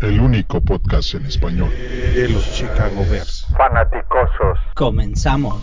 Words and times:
el 0.00 0.20
único 0.20 0.60
podcast 0.60 1.14
en 1.14 1.26
español 1.26 1.70
de 2.14 2.28
los 2.28 2.52
Chicago 2.52 3.04
Bears. 3.10 3.46
Fanaticosos. 3.56 4.58
Comenzamos. 4.74 5.60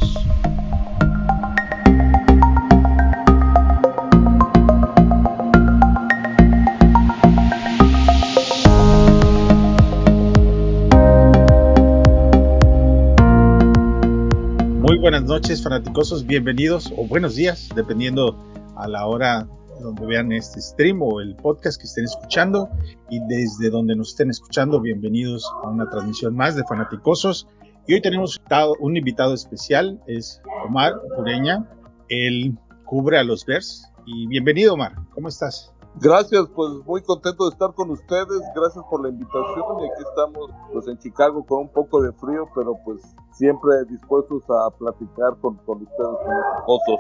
Muy 14.82 14.98
buenas 15.00 15.24
noches, 15.24 15.64
fanaticosos. 15.64 16.26
Bienvenidos 16.26 16.94
o 16.98 17.06
buenos 17.06 17.36
días, 17.36 17.70
dependiendo 17.74 18.38
a 18.76 18.88
la 18.90 19.06
hora 19.06 19.48
donde 19.80 20.06
vean 20.06 20.32
este 20.32 20.62
stream 20.62 21.02
o 21.02 21.22
el 21.22 21.36
podcast 21.36 21.80
que 21.80 21.88
estén 21.88 22.06
escuchando 22.06 22.70
y 23.10 23.20
desde 23.28 23.70
donde 23.70 23.96
nos 23.96 24.10
estén 24.10 24.30
escuchando, 24.30 24.80
bienvenidos 24.82 25.50
a 25.64 25.70
una 25.70 25.90
transmisión 25.90 26.36
más 26.36 26.56
de 26.56 26.64
Fanaticosos. 26.64 27.48
Y 27.88 27.94
hoy 27.94 28.02
tenemos 28.02 28.42
un 28.80 28.98
invitado 28.98 29.34
especial, 29.34 30.02
es 30.08 30.42
Omar 30.66 30.94
Pureña. 31.16 31.70
Él 32.10 32.58
cubre 32.86 33.20
a 33.20 33.24
los 33.24 33.46
Bears. 33.46 33.92
Y 34.08 34.28
bienvenido, 34.28 34.74
Omar. 34.74 34.96
¿Cómo 35.14 35.28
estás? 35.28 35.72
Gracias, 36.02 36.48
pues 36.54 36.72
muy 36.86 37.02
contento 37.02 37.46
de 37.46 37.52
estar 37.52 37.74
con 37.74 37.90
ustedes. 37.90 38.42
Gracias 38.54 38.84
por 38.90 39.02
la 39.02 39.10
invitación. 39.10 39.82
Y 39.82 39.86
aquí 39.86 40.04
estamos, 40.10 40.50
pues 40.74 40.88
en 40.88 40.98
Chicago 40.98 41.46
con 41.46 41.60
un 41.60 41.70
poco 41.70 42.02
de 42.02 42.12
frío, 42.14 42.50
pero 42.54 42.78
pues 42.84 43.02
siempre 43.32 43.72
dispuestos 43.90 44.44
a 44.50 44.70
platicar 44.78 45.38
con, 45.40 45.56
con 45.58 45.84
ustedes, 45.84 46.18
con 46.66 46.98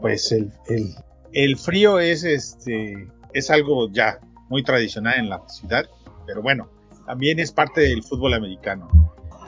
Pues 0.00 0.32
el, 0.32 0.50
el, 0.68 0.94
el 1.32 1.56
frío 1.56 1.98
es 1.98 2.24
este 2.24 3.08
es 3.32 3.50
algo 3.50 3.90
ya 3.90 4.20
muy 4.48 4.62
tradicional 4.62 5.18
en 5.18 5.28
la 5.28 5.46
ciudad, 5.48 5.84
pero 6.26 6.42
bueno, 6.42 6.68
también 7.06 7.38
es 7.38 7.52
parte 7.52 7.82
del 7.82 8.02
fútbol 8.02 8.34
americano. 8.34 8.88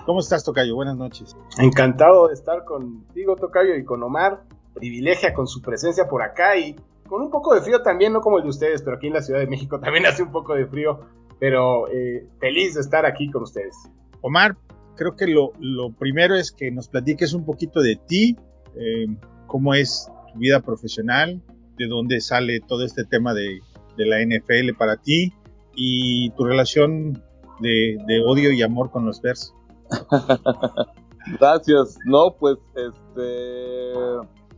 ¿Cómo 0.06 0.20
estás, 0.20 0.44
Tocayo? 0.44 0.74
Buenas 0.74 0.96
noches. 0.96 1.36
Encantado 1.58 2.28
de 2.28 2.34
estar 2.34 2.64
contigo, 2.64 3.36
Tocayo, 3.36 3.74
y 3.76 3.84
con 3.84 4.02
Omar. 4.02 4.42
Privilegia 4.74 5.34
con 5.34 5.46
su 5.46 5.60
presencia 5.60 6.08
por 6.08 6.22
acá 6.22 6.56
y 6.56 6.74
con 7.08 7.22
un 7.22 7.30
poco 7.30 7.54
de 7.54 7.60
frío 7.60 7.82
también, 7.82 8.12
no 8.12 8.20
como 8.20 8.38
el 8.38 8.44
de 8.44 8.50
ustedes, 8.50 8.82
pero 8.82 8.96
aquí 8.96 9.08
en 9.08 9.14
la 9.14 9.22
Ciudad 9.22 9.40
de 9.40 9.46
México 9.46 9.80
también 9.82 10.06
hace 10.06 10.22
un 10.22 10.30
poco 10.30 10.54
de 10.54 10.66
frío, 10.66 11.00
pero 11.38 11.88
eh, 11.88 12.26
feliz 12.38 12.74
de 12.74 12.80
estar 12.80 13.04
aquí 13.04 13.30
con 13.30 13.42
ustedes. 13.42 13.76
Omar, 14.20 14.56
creo 14.96 15.16
que 15.16 15.26
lo, 15.26 15.52
primero 15.98 16.36
es 16.36 16.52
que 16.52 16.70
nos 16.70 16.88
platiques 16.88 17.32
un 17.32 17.44
poquito 17.44 17.80
de 17.80 17.96
ti, 17.96 18.36
eh, 18.76 19.06
cómo 19.46 19.74
es 19.74 20.10
tu 20.32 20.38
vida 20.38 20.60
profesional, 20.60 21.42
de 21.80 21.88
dónde 21.88 22.20
sale 22.20 22.60
todo 22.60 22.84
este 22.84 23.04
tema 23.04 23.32
de, 23.34 23.60
la 23.96 24.18
NFL 24.24 24.74
para 24.78 24.96
ti 24.96 25.30
y 25.74 26.30
tu 26.30 26.44
relación 26.44 27.22
de, 27.60 28.22
odio 28.26 28.50
y 28.50 28.62
amor 28.62 28.90
con 28.90 29.04
los 29.04 29.20
Bears. 29.20 29.52
Gracias. 31.38 31.98
No, 32.06 32.34
pues 32.38 32.56
este 32.76 33.92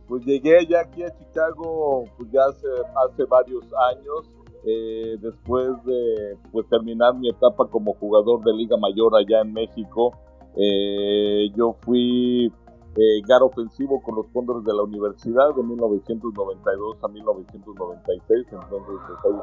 pues 0.07 0.25
llegué 0.25 0.65
ya 0.65 0.81
aquí 0.81 1.03
a 1.03 1.13
Chicago 1.17 2.05
pues 2.17 2.29
ya 2.31 2.43
hace, 2.45 2.67
hace 3.05 3.23
varios 3.25 3.65
años 3.91 4.29
eh, 4.65 5.17
después 5.19 5.71
de 5.85 6.37
pues 6.51 6.67
terminar 6.69 7.15
mi 7.15 7.29
etapa 7.29 7.67
como 7.69 7.93
jugador 7.95 8.43
de 8.43 8.53
Liga 8.53 8.77
Mayor 8.77 9.13
allá 9.15 9.41
en 9.41 9.53
México 9.53 10.13
eh, 10.55 11.49
yo 11.55 11.75
fui 11.81 12.51
eh, 12.95 13.21
gar 13.27 13.41
ofensivo 13.41 14.01
con 14.03 14.15
los 14.15 14.27
Cóndores 14.27 14.63
de 14.63 14.73
la 14.73 14.83
universidad 14.83 15.55
de 15.55 15.63
1992 15.63 16.97
a 17.03 17.07
1996. 17.07 18.47
Entonces, 18.51 18.95
pues, 19.21 19.35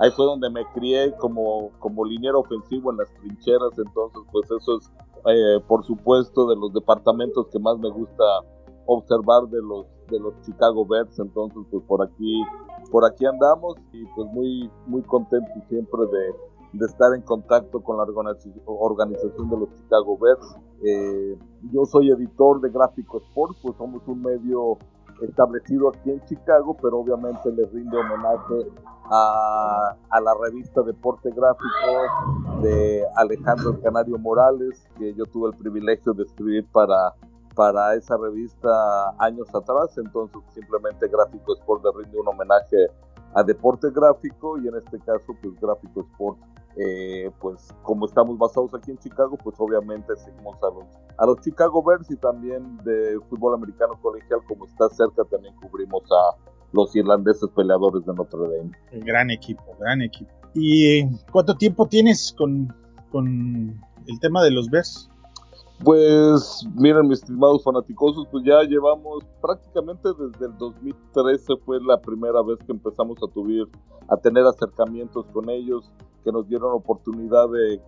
ahí, 0.00 0.10
fue 0.10 0.26
donde 0.26 0.50
me 0.50 0.64
crié 0.74 1.14
como, 1.16 1.70
como 1.78 2.04
liniero 2.04 2.40
ofensivo 2.40 2.90
en 2.90 2.98
las 2.98 3.12
trincheras. 3.14 3.78
Entonces, 3.78 4.22
pues 4.30 4.50
eso 4.50 4.78
es, 4.78 4.92
eh, 5.26 5.60
por 5.66 5.84
supuesto, 5.84 6.48
de 6.48 6.56
los 6.56 6.72
departamentos 6.72 7.46
que 7.48 7.58
más 7.58 7.78
me 7.78 7.90
gusta 7.90 8.24
observar 8.86 9.48
de 9.48 9.60
los 9.62 9.86
de 10.10 10.18
los 10.18 10.34
Chicago 10.42 10.86
Bears. 10.86 11.18
Entonces, 11.18 11.62
pues 11.70 11.82
por 11.84 12.02
aquí, 12.02 12.42
por 12.90 13.04
aquí 13.04 13.26
andamos 13.26 13.76
y 13.92 14.04
pues 14.14 14.30
muy, 14.32 14.70
muy 14.86 15.02
contento 15.02 15.50
siempre 15.68 16.00
de 16.06 16.34
de 16.72 16.86
estar 16.86 17.14
en 17.14 17.22
contacto 17.22 17.80
con 17.80 17.96
la 17.96 18.04
organización 18.04 19.50
de 19.50 19.56
los 19.56 19.68
Chicago 19.76 20.18
Bears. 20.18 20.56
Eh, 20.84 21.38
yo 21.72 21.84
soy 21.86 22.10
editor 22.10 22.60
de 22.60 22.70
Gráfico 22.70 23.18
Sports, 23.18 23.58
pues 23.62 23.76
somos 23.76 24.02
un 24.06 24.22
medio 24.22 24.78
establecido 25.22 25.88
aquí 25.88 26.10
en 26.10 26.24
Chicago, 26.26 26.76
pero 26.80 26.98
obviamente 26.98 27.50
le 27.50 27.66
rinde 27.66 27.96
homenaje 27.96 28.70
a, 29.10 29.96
a, 30.10 30.20
la 30.20 30.34
revista 30.40 30.82
Deporte 30.82 31.30
Gráfico 31.30 32.62
de 32.62 33.04
Alejandro 33.16 33.80
Canario 33.80 34.18
Morales, 34.18 34.86
que 34.98 35.14
yo 35.14 35.24
tuve 35.26 35.50
el 35.50 35.56
privilegio 35.56 36.12
de 36.12 36.24
escribir 36.24 36.66
para, 36.70 37.14
para 37.54 37.94
esa 37.94 38.16
revista 38.16 38.70
años 39.18 39.52
atrás, 39.54 39.96
entonces 39.98 40.40
simplemente 40.54 41.08
Gráfico 41.08 41.54
Sport 41.54 41.84
le 41.84 42.04
rinde 42.04 42.20
un 42.20 42.28
homenaje 42.28 42.76
a 43.34 43.42
deporte 43.42 43.88
gráfico 43.90 44.58
y 44.58 44.68
en 44.68 44.76
este 44.76 44.98
caso 45.00 45.34
pues 45.40 45.60
gráfico 45.60 46.00
sport 46.00 46.38
eh, 46.76 47.30
pues 47.40 47.68
como 47.82 48.06
estamos 48.06 48.38
basados 48.38 48.72
aquí 48.74 48.90
en 48.90 48.98
Chicago 48.98 49.36
pues 49.42 49.56
obviamente 49.58 50.14
seguimos 50.16 50.56
a 50.62 50.66
los 50.66 50.86
a 51.18 51.26
los 51.26 51.40
Chicago 51.40 51.82
Bears 51.82 52.10
y 52.10 52.16
también 52.16 52.78
de 52.84 53.18
fútbol 53.28 53.54
americano 53.54 53.98
colegial 54.00 54.40
como 54.46 54.64
está 54.66 54.88
cerca 54.90 55.24
también 55.24 55.54
cubrimos 55.56 56.02
a 56.10 56.36
los 56.72 56.94
irlandeses 56.94 57.48
peleadores 57.56 58.04
de 58.04 58.12
Notre 58.12 58.40
Dame. 58.40 59.04
Gran 59.04 59.30
equipo 59.30 59.62
gran 59.80 60.02
equipo. 60.02 60.30
Y 60.54 61.04
cuánto 61.32 61.56
tiempo 61.56 61.86
tienes 61.86 62.34
con 62.36 62.74
con 63.10 63.80
el 64.06 64.20
tema 64.20 64.42
de 64.42 64.50
los 64.50 64.68
Bears 64.70 65.10
pues 65.84 66.66
miren, 66.74 67.08
mis 67.08 67.20
estimados 67.20 67.62
fanaticosos, 67.62 68.26
pues 68.30 68.44
ya 68.44 68.62
llevamos 68.62 69.24
prácticamente 69.40 70.08
desde 70.08 70.46
el 70.46 70.58
2013 70.58 71.56
fue 71.64 71.80
la 71.80 72.00
primera 72.00 72.42
vez 72.42 72.58
que 72.66 72.72
empezamos 72.72 73.16
a, 73.22 73.32
tuvir, 73.32 73.68
a 74.08 74.16
tener 74.16 74.44
acercamientos 74.44 75.26
con 75.32 75.48
ellos, 75.48 75.92
que 76.24 76.32
nos 76.32 76.48
dieron 76.48 76.72
oportunidad 76.72 77.46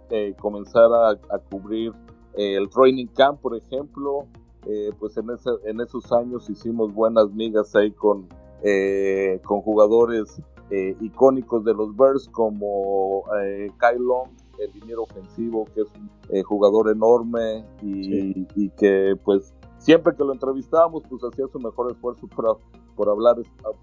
de 0.08 0.36
comenzar 0.38 0.88
a, 0.92 1.38
cubrir 1.50 1.92
eh, 2.36 2.56
el 2.56 2.70
training 2.70 3.06
camp, 3.08 3.40
por 3.40 3.56
ejemplo. 3.56 4.26
Eh, 4.66 4.92
pues 4.98 5.16
en, 5.16 5.26
en 5.64 5.80
esos 5.80 6.12
años 6.12 6.48
hicimos 6.50 6.92
buenas 6.92 7.30
migas 7.30 7.74
ahí 7.74 7.90
con, 7.92 8.28
eh, 8.62 9.40
con 9.44 9.62
jugadores 9.62 10.40
icónicos 11.00 11.64
de 11.64 11.74
los 11.74 11.96
Bears 11.96 12.28
como 12.28 13.24
Kyle 13.80 14.04
Long, 14.04 14.28
el 14.60 14.72
dinero 14.72 15.02
ofensivo, 15.02 15.64
que 15.74 15.82
es 15.82 15.88
un 15.98 16.10
eh, 16.30 16.42
jugador 16.42 16.90
enorme 16.90 17.64
y, 17.82 18.70
que 18.70 19.14
pues 19.24 19.52
siempre 19.78 20.14
que 20.14 20.24
lo 20.24 20.32
entrevistábamos 20.32 21.02
pues 21.08 21.22
hacía 21.24 21.46
su 21.48 21.58
mejor 21.58 21.90
esfuerzo 21.90 22.26
por, 22.28 22.58
por, 22.94 23.08
hablar, 23.08 23.36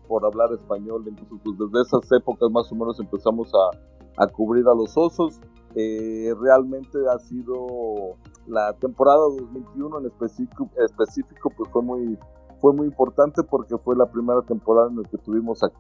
por 0.08 0.26
hablar 0.26 0.52
español. 0.54 1.04
Entonces 1.08 1.38
pues 1.44 1.58
desde 1.58 1.82
esas 1.82 2.12
épocas 2.12 2.50
más 2.52 2.72
o 2.72 2.76
menos 2.76 3.00
empezamos 3.00 3.52
a, 3.54 4.24
a 4.24 4.28
cubrir 4.28 4.68
a 4.68 4.76
los 4.76 4.96
osos. 4.98 5.40
Eh, 5.76 6.34
realmente 6.40 6.98
ha 7.12 7.20
sido 7.20 8.16
la 8.48 8.74
temporada 8.74 9.20
2021 9.20 10.00
en 10.00 10.06
específico, 10.06 10.70
específico 10.78 11.52
pues 11.56 11.70
fue 11.72 11.84
muy 11.84 12.18
fue 12.60 12.74
muy 12.74 12.88
importante 12.88 13.44
porque 13.44 13.78
fue 13.78 13.96
la 13.96 14.10
primera 14.10 14.42
temporada 14.42 14.90
en 14.90 14.98
la 14.98 15.04
que 15.04 15.18
tuvimos 15.20 15.62
aquí. 15.64 15.78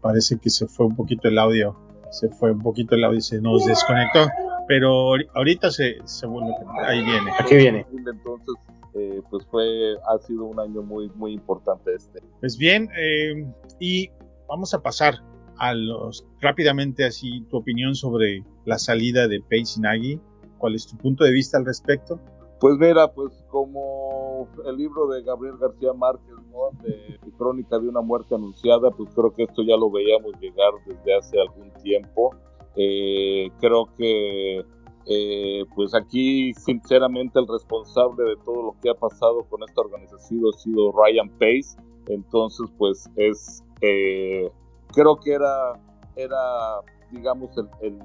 Parece 0.00 0.38
que 0.38 0.48
se 0.48 0.66
fue 0.66 0.86
un 0.86 0.96
poquito 0.96 1.28
el 1.28 1.38
audio 1.38 1.76
se 2.10 2.28
fue 2.28 2.52
un 2.52 2.60
poquito 2.60 2.94
el 2.94 3.04
audio 3.04 3.18
y 3.18 3.22
se 3.22 3.40
nos 3.40 3.64
desconectó, 3.66 4.26
pero 4.68 5.14
ahorita 5.34 5.70
se, 5.70 5.96
se 6.04 6.26
vuelve, 6.26 6.52
ahí 6.84 7.04
viene. 7.04 7.30
Aquí 7.38 7.56
viene. 7.56 7.86
Entonces, 7.90 8.54
eh, 8.94 9.20
pues 9.30 9.46
fue, 9.46 9.94
ha 10.08 10.18
sido 10.18 10.44
un 10.44 10.58
año 10.58 10.82
muy, 10.82 11.08
muy 11.10 11.32
importante 11.32 11.94
este. 11.94 12.20
Pues 12.40 12.56
bien, 12.56 12.88
eh, 12.96 13.46
y 13.78 14.10
vamos 14.48 14.74
a 14.74 14.80
pasar 14.80 15.14
a 15.58 15.74
los, 15.74 16.26
rápidamente 16.40 17.04
así, 17.04 17.42
tu 17.50 17.58
opinión 17.58 17.94
sobre 17.94 18.44
la 18.64 18.78
salida 18.78 19.28
de 19.28 19.40
Pace 19.40 19.80
Nagy. 19.80 20.20
¿Cuál 20.58 20.74
es 20.74 20.86
tu 20.86 20.96
punto 20.96 21.24
de 21.24 21.32
vista 21.32 21.58
al 21.58 21.64
respecto? 21.64 22.20
Pues 22.60 22.76
mira, 22.78 23.08
pues 23.08 23.32
como 23.48 24.46
el 24.66 24.76
libro 24.76 25.08
de 25.08 25.22
Gabriel 25.22 25.56
García 25.58 25.94
Márquez, 25.94 26.36
¿no? 26.52 26.70
de, 26.82 27.18
Crónica 27.38 27.78
de 27.78 27.88
una 27.88 28.02
muerte 28.02 28.34
anunciada, 28.34 28.90
pues 28.90 29.08
creo 29.14 29.32
que 29.32 29.44
esto 29.44 29.62
ya 29.62 29.74
lo 29.78 29.90
veíamos 29.90 30.38
llegar 30.38 30.72
desde 30.84 31.16
hace 31.16 31.40
algún 31.40 31.72
tiempo. 31.82 32.34
Eh, 32.76 33.48
creo 33.60 33.88
que 33.96 34.62
eh, 35.06 35.64
pues 35.74 35.94
aquí 35.94 36.52
sinceramente 36.52 37.38
el 37.38 37.48
responsable 37.48 38.24
de 38.24 38.36
todo 38.44 38.62
lo 38.62 38.76
que 38.82 38.90
ha 38.90 38.94
pasado 38.94 39.42
con 39.48 39.62
esta 39.66 39.80
organización 39.80 40.42
ha 40.52 40.58
sido 40.58 40.92
Ryan 40.92 41.30
Pace. 41.38 41.78
Entonces 42.08 42.68
pues 42.76 43.08
es, 43.16 43.64
eh, 43.80 44.50
creo 44.92 45.16
que 45.16 45.32
era, 45.32 45.80
era 46.14 46.82
digamos, 47.10 47.50
el, 47.80 47.98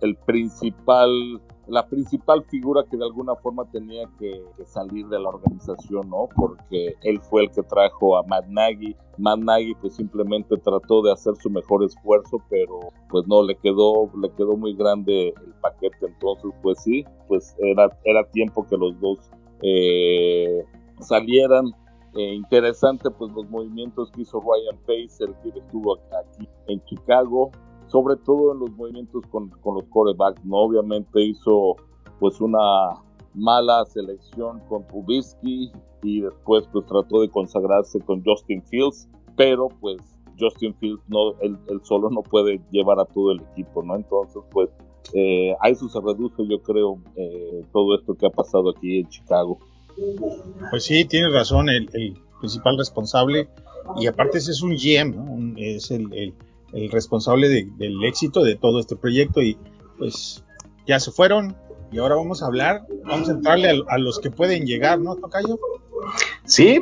el, 0.00 0.16
principal, 0.26 1.10
la 1.66 1.86
principal 1.86 2.44
figura 2.44 2.82
que 2.90 2.96
de 2.96 3.04
alguna 3.04 3.34
forma 3.36 3.64
tenía 3.70 4.08
que, 4.18 4.42
salir 4.64 5.06
de 5.08 5.18
la 5.20 5.28
organización, 5.28 6.08
¿no? 6.10 6.28
Porque 6.34 6.94
él 7.02 7.20
fue 7.20 7.44
el 7.44 7.50
que 7.50 7.62
trajo 7.62 8.16
a 8.16 8.22
Matt 8.24 8.46
Nagy. 8.48 8.96
Matt 9.18 9.40
Nagy 9.40 9.74
pues 9.80 9.94
simplemente 9.96 10.56
trató 10.58 11.02
de 11.02 11.12
hacer 11.12 11.34
su 11.36 11.50
mejor 11.50 11.84
esfuerzo, 11.84 12.38
pero 12.48 12.80
pues 13.08 13.26
no, 13.26 13.42
le 13.42 13.56
quedó, 13.56 14.10
le 14.20 14.30
quedó 14.32 14.56
muy 14.56 14.74
grande 14.74 15.28
el 15.28 15.54
paquete. 15.60 16.06
Entonces, 16.06 16.50
pues 16.62 16.82
sí, 16.82 17.04
pues 17.28 17.54
era, 17.58 17.88
era 18.04 18.24
tiempo 18.30 18.66
que 18.66 18.76
los 18.76 18.98
dos 19.00 19.18
eh, 19.62 20.64
salieran 21.00 21.72
eh, 22.16 22.32
interesante 22.32 23.10
pues 23.10 23.32
los 23.32 23.50
movimientos 23.50 24.10
que 24.12 24.22
hizo 24.22 24.40
Ryan 24.40 24.78
Pace, 24.86 25.24
el 25.24 25.34
que 25.42 25.58
estuvo 25.58 25.94
aquí 25.94 26.48
en 26.68 26.80
Chicago, 26.84 27.50
sobre 27.94 28.16
todo 28.16 28.52
en 28.52 28.58
los 28.58 28.72
movimientos 28.72 29.24
con, 29.30 29.50
con 29.50 29.76
los 29.76 29.84
corebacks, 29.84 30.44
¿no? 30.44 30.56
Obviamente 30.56 31.22
hizo 31.22 31.76
pues 32.18 32.40
una 32.40 32.58
mala 33.34 33.84
selección 33.84 34.58
con 34.68 34.84
Trubisky 34.88 35.70
y 36.02 36.20
después 36.22 36.64
pues 36.72 36.84
trató 36.86 37.20
de 37.20 37.28
consagrarse 37.28 38.00
con 38.00 38.20
Justin 38.24 38.64
Fields, 38.64 39.08
pero 39.36 39.68
pues 39.80 39.98
Justin 40.40 40.74
Fields 40.74 41.04
no, 41.06 41.38
él, 41.40 41.56
solo 41.84 42.10
no 42.10 42.22
puede 42.22 42.60
llevar 42.72 42.98
a 42.98 43.04
todo 43.04 43.30
el 43.30 43.40
equipo, 43.52 43.84
¿no? 43.84 43.94
Entonces 43.94 44.42
pues 44.50 44.70
eh, 45.12 45.54
a 45.60 45.68
eso 45.68 45.88
se 45.88 46.00
reduce 46.00 46.44
yo 46.48 46.60
creo 46.62 46.98
eh, 47.14 47.64
todo 47.72 47.94
esto 47.94 48.16
que 48.16 48.26
ha 48.26 48.30
pasado 48.30 48.70
aquí 48.70 48.98
en 48.98 49.08
Chicago. 49.08 49.60
Pues 50.70 50.82
sí, 50.82 51.04
tienes 51.04 51.32
razón, 51.32 51.68
el, 51.68 51.86
principal 52.40 52.76
responsable, 52.76 53.48
y 54.00 54.08
aparte 54.08 54.38
ese 54.38 54.50
es 54.50 54.62
un 54.62 54.72
GM, 54.72 55.54
es 55.56 55.92
el, 55.92 56.34
responsable 56.90 57.48
del 57.48 58.04
éxito 58.04 58.42
de 58.42 58.56
todo 58.56 58.80
este 58.80 58.96
proyecto, 58.96 59.40
y 59.40 59.56
pues 59.98 60.44
ya 60.86 60.98
se 61.00 61.10
fueron, 61.10 61.56
y 61.90 61.98
ahora 61.98 62.16
vamos 62.16 62.42
a 62.42 62.46
hablar, 62.46 62.86
vamos 63.04 63.28
a 63.28 63.32
entrarle 63.32 63.82
a, 63.88 63.98
los 63.98 64.18
que 64.18 64.30
pueden 64.30 64.66
llegar, 64.66 64.98
¿no, 64.98 65.16
Tocayo? 65.16 65.58
Sí, 66.44 66.80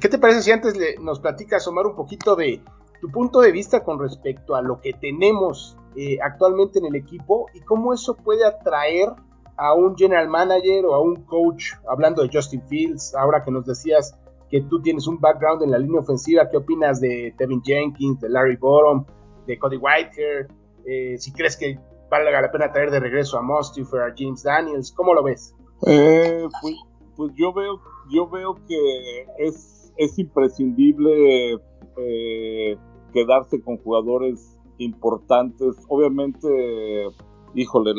¿qué 0.00 0.08
te 0.08 0.18
parece 0.18 0.42
si 0.42 0.52
antes 0.52 0.76
le, 0.76 0.96
nos 0.98 1.20
platicas, 1.20 1.66
Omar, 1.66 1.86
un 1.86 1.96
poquito 1.96 2.36
de 2.36 2.62
tu 3.00 3.10
punto 3.10 3.40
de 3.40 3.50
vista 3.50 3.82
con 3.82 3.98
respecto 3.98 4.54
a 4.54 4.62
lo 4.62 4.80
que 4.80 4.92
tenemos 4.92 5.76
eh, 5.96 6.18
actualmente 6.22 6.78
en 6.78 6.86
el 6.86 6.94
equipo 6.94 7.46
y 7.52 7.60
cómo 7.60 7.92
eso 7.92 8.14
puede 8.14 8.46
atraer 8.46 9.08
a 9.56 9.74
un 9.74 9.96
general 9.96 10.28
manager 10.28 10.86
o 10.86 10.94
a 10.94 11.00
un 11.00 11.16
coach, 11.24 11.72
hablando 11.88 12.22
de 12.22 12.30
Justin 12.32 12.62
Fields, 12.68 13.14
ahora 13.14 13.42
que 13.44 13.50
nos 13.50 13.66
decías 13.66 14.16
que 14.50 14.62
tú 14.62 14.80
tienes 14.80 15.06
un 15.06 15.18
background 15.18 15.62
en 15.62 15.70
la 15.72 15.78
línea 15.78 16.00
ofensiva, 16.00 16.48
¿qué 16.48 16.58
opinas 16.58 17.00
de 17.00 17.34
Tevin 17.36 17.62
Jenkins, 17.62 18.20
de 18.20 18.28
Larry 18.28 18.56
Bottom, 18.56 19.04
de 19.46 19.58
Cody 19.58 19.76
Whitehair? 19.76 20.48
Eh, 20.86 21.16
si 21.18 21.32
crees 21.32 21.56
que 21.56 21.78
valga 22.10 22.40
la 22.40 22.50
pena 22.50 22.72
traer 22.72 22.90
de 22.90 23.00
regreso 23.00 23.38
a 23.38 23.42
Mustifer, 23.42 24.02
a 24.02 24.14
James 24.16 24.42
Daniels, 24.42 24.92
¿cómo 24.92 25.14
lo 25.14 25.22
ves? 25.22 25.54
Eh, 25.86 26.46
pues, 26.60 26.74
pues, 27.16 27.32
yo 27.36 27.52
veo, 27.52 27.80
yo 28.10 28.28
veo 28.28 28.54
que 28.66 29.26
es, 29.38 29.92
es 29.96 30.18
imprescindible 30.18 31.54
eh, 31.96 32.76
quedarse 33.12 33.60
con 33.62 33.78
jugadores 33.78 34.58
importantes. 34.78 35.76
Obviamente 35.88 37.08
híjole, 37.54 37.92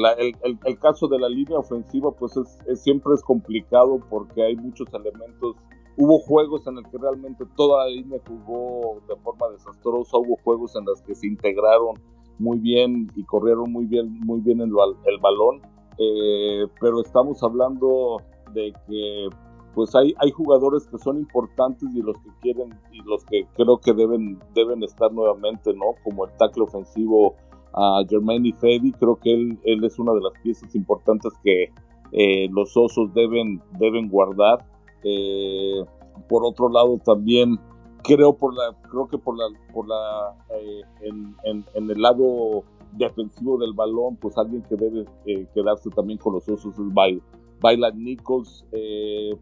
el, 0.43 0.79
caso 0.79 1.07
de 1.07 1.19
la 1.19 1.29
línea 1.29 1.57
ofensiva 1.57 2.11
pues 2.11 2.35
es, 2.37 2.81
siempre 2.81 3.13
es 3.13 3.21
complicado 3.21 3.99
porque 4.09 4.43
hay 4.43 4.55
muchos 4.55 4.87
elementos. 4.93 5.55
Hubo 5.97 6.19
juegos 6.19 6.65
en 6.67 6.77
el 6.77 6.83
que 6.89 6.97
realmente 6.97 7.45
toda 7.55 7.85
la 7.85 7.91
línea 7.91 8.19
jugó 8.27 9.01
de 9.07 9.15
forma 9.17 9.49
desastrosa, 9.49 10.17
hubo 10.17 10.37
juegos 10.43 10.75
en 10.75 10.85
los 10.85 11.01
que 11.01 11.13
se 11.15 11.27
integraron 11.27 11.95
muy 12.39 12.57
bien 12.57 13.11
y 13.15 13.23
corrieron 13.25 13.71
muy 13.71 13.85
bien, 13.85 14.19
muy 14.21 14.41
bien 14.41 14.59
el, 14.61 14.71
balón, 14.71 15.61
eh, 15.99 16.67
pero 16.81 17.01
estamos 17.01 17.43
hablando 17.43 18.17
de 18.53 18.73
que 18.87 19.29
pues 19.75 19.95
hay, 19.95 20.13
jugadores 20.31 20.85
que 20.87 20.97
son 20.97 21.17
importantes 21.17 21.89
y 21.95 22.01
los 22.01 22.15
que 22.17 22.29
quieren 22.41 22.69
y 22.91 23.01
los 23.07 23.23
que 23.25 23.47
creo 23.55 23.77
que 23.79 23.93
deben, 23.93 24.39
deben 24.53 24.83
estar 24.83 25.11
nuevamente, 25.11 25.73
¿no? 25.73 25.95
Como 26.03 26.25
el 26.25 26.31
tackle 26.37 26.63
ofensivo 26.63 27.35
a 27.73 28.03
Jermaine 28.07 28.53
Freddy. 28.53 28.91
Creo 28.91 29.15
que 29.15 29.33
él, 29.33 29.59
él, 29.63 29.83
es 29.83 29.97
una 29.97 30.13
de 30.13 30.21
las 30.21 30.33
piezas 30.43 30.75
importantes 30.75 31.33
que 31.43 31.71
eh, 32.11 32.47
los 32.51 32.77
osos 32.77 33.13
deben, 33.13 33.61
deben 33.79 34.09
guardar. 34.09 34.63
Eh, 35.03 35.83
por 36.27 36.45
otro 36.45 36.69
lado, 36.69 36.99
también 37.03 37.59
creo 38.03 38.35
por 38.35 38.53
la, 38.53 38.75
creo 38.89 39.07
que 39.07 39.17
por 39.17 39.37
la, 39.37 39.45
por 39.73 39.87
la, 39.87 40.35
eh, 40.59 40.81
en, 41.01 41.35
en, 41.73 41.89
el 41.89 42.01
lado 42.01 42.63
defensivo 42.93 43.57
del 43.57 43.73
balón, 43.73 44.17
pues 44.17 44.37
alguien 44.37 44.63
que 44.63 44.75
debe 44.75 45.05
quedarse 45.53 45.89
también 45.89 46.19
con 46.19 46.33
los 46.33 46.47
osos 46.47 46.73
es 46.77 46.93
Bail. 46.93 47.21
Bailan 47.61 48.03
Nichols, 48.03 48.65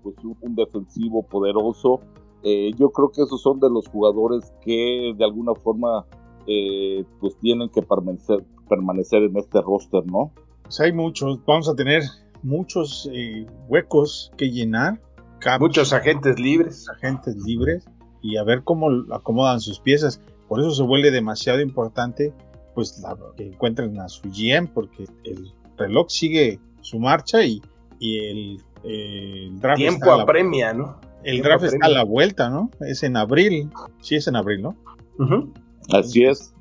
pues 0.03 0.15
un, 0.23 0.55
defensivo 0.55 1.23
poderoso. 1.23 2.01
yo 2.43 2.91
creo 2.91 3.09
que 3.09 3.23
esos 3.23 3.41
son 3.41 3.59
de 3.59 3.69
los 3.69 3.87
jugadores 3.87 4.53
que 4.61 5.13
de 5.17 5.25
alguna 5.25 5.55
forma 5.55 6.05
eh, 6.47 7.05
pues 7.19 7.37
tienen 7.37 7.69
que 7.69 7.81
permanecer, 7.81 8.43
permanecer 8.67 9.23
en 9.23 9.37
este 9.37 9.61
roster, 9.61 10.05
¿no? 10.05 10.31
Pues 10.63 10.79
hay 10.79 10.91
muchos, 10.91 11.39
vamos 11.45 11.69
a 11.69 11.75
tener 11.75 12.03
muchos 12.41 13.09
eh, 13.13 13.45
huecos 13.67 14.31
que 14.37 14.49
llenar. 14.49 14.99
Muchos 15.59 15.93
agentes 15.93 16.39
libres. 16.39 16.87
Agentes 16.89 17.35
libres 17.37 17.85
y 18.21 18.37
a 18.37 18.43
ver 18.43 18.63
cómo 18.63 18.89
acomodan 19.13 19.59
sus 19.59 19.79
piezas. 19.79 20.21
Por 20.47 20.59
eso 20.59 20.71
se 20.71 20.83
vuelve 20.83 21.11
demasiado 21.11 21.61
importante 21.61 22.33
pues 22.75 23.03
que 23.35 23.47
encuentren 23.47 23.99
a 23.99 24.07
su 24.07 24.29
GM 24.29 24.67
porque 24.67 25.05
el 25.23 25.53
reloj 25.77 26.09
sigue 26.09 26.59
su 26.81 26.99
marcha 26.99 27.43
y, 27.43 27.61
el, 27.99 28.61
draft 29.59 29.77
tiempo 29.77 30.11
apremia, 30.11 30.73
¿no? 30.73 30.99
El 31.23 31.41
draft 31.41 31.65
está 31.65 31.85
a 31.85 31.89
la 31.89 32.03
vuelta, 32.03 32.49
¿no? 32.49 32.71
Es 32.79 33.03
en 33.03 33.15
abril. 33.17 33.69
Sí, 33.99 34.15
es 34.15 34.27
en 34.27 34.35
abril, 34.35 34.61
¿no? 34.61 34.75
Así 35.93 36.23
es, 36.23 36.53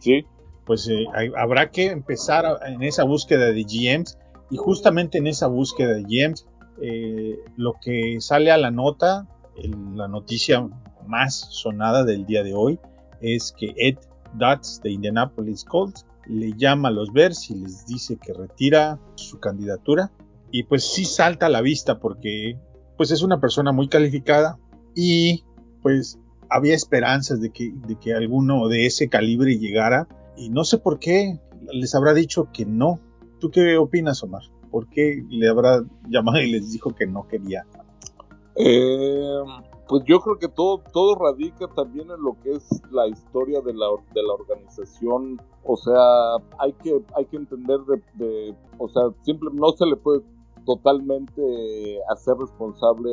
sí. 0.00 0.24
Pues 0.64 0.88
eh, 0.88 1.06
habrá 1.36 1.70
que 1.70 1.86
empezar 1.86 2.44
en 2.66 2.82
esa 2.82 3.04
búsqueda 3.04 3.52
de 3.52 3.62
GMs 3.62 4.18
y 4.50 4.56
justamente 4.56 5.18
en 5.18 5.26
esa 5.28 5.46
búsqueda 5.46 5.94
de 5.94 6.02
GMs 6.02 6.46
eh, 6.80 7.38
lo 7.56 7.74
que 7.80 8.16
sale 8.20 8.50
a 8.50 8.56
la 8.56 8.70
nota, 8.70 9.26
la 9.94 10.08
noticia 10.08 10.68
más 11.06 11.48
sonada 11.50 12.04
del 12.04 12.26
día 12.26 12.42
de 12.42 12.54
hoy 12.54 12.78
es 13.20 13.54
que 13.56 13.74
Ed 13.76 13.96
Dutz 14.34 14.80
de 14.82 14.90
Indianapolis 14.90 15.64
Colts 15.64 16.04
le 16.26 16.52
llama 16.56 16.88
a 16.88 16.92
los 16.92 17.12
Bears 17.12 17.50
y 17.50 17.54
les 17.54 17.86
dice 17.86 18.16
que 18.16 18.32
retira 18.32 18.98
su 19.14 19.38
candidatura 19.38 20.10
y 20.50 20.64
pues 20.64 20.84
sí 20.84 21.04
salta 21.04 21.46
a 21.46 21.50
la 21.50 21.60
vista 21.60 21.98
porque 21.98 22.58
pues 22.96 23.10
es 23.10 23.22
una 23.22 23.40
persona 23.40 23.72
muy 23.72 23.88
calificada 23.88 24.58
y 24.94 25.44
pues 25.82 26.18
había 26.50 26.74
esperanzas 26.74 27.40
de 27.40 27.50
que, 27.50 27.72
de 27.86 27.96
que 27.98 28.14
alguno 28.14 28.68
de 28.68 28.86
ese 28.86 29.08
calibre 29.08 29.58
llegara 29.58 30.08
y 30.36 30.50
no 30.50 30.64
sé 30.64 30.78
por 30.78 30.98
qué 30.98 31.38
les 31.72 31.94
habrá 31.94 32.14
dicho 32.14 32.50
que 32.52 32.64
no. 32.66 33.00
¿Tú 33.38 33.50
qué 33.50 33.76
opinas, 33.76 34.22
Omar? 34.22 34.42
¿Por 34.76 34.90
qué 34.90 35.24
le 35.30 35.48
habrá 35.48 35.82
llamado 36.06 36.38
y 36.38 36.52
les 36.52 36.70
dijo 36.70 36.94
que 36.94 37.06
no 37.06 37.26
quería? 37.26 37.64
Eh, 38.56 39.42
pues 39.88 40.04
yo 40.04 40.20
creo 40.20 40.38
que 40.38 40.48
todo, 40.48 40.82
todo 40.92 41.14
radica 41.14 41.66
también 41.68 42.10
en 42.10 42.22
lo 42.22 42.38
que 42.42 42.50
es 42.50 42.68
la 42.90 43.08
historia 43.08 43.62
de 43.62 43.72
la, 43.72 43.86
de 44.12 44.22
la 44.22 44.34
organización. 44.34 45.40
O 45.64 45.78
sea, 45.78 46.34
hay 46.58 46.74
que, 46.74 47.02
hay 47.16 47.24
que 47.24 47.38
entender 47.38 47.78
de, 48.16 48.54
o 48.76 48.86
sea, 48.90 49.04
simple, 49.22 49.48
no 49.54 49.70
se 49.70 49.86
le 49.86 49.96
puede 49.96 50.20
totalmente 50.66 51.98
hacer 52.10 52.34
responsable 52.36 53.10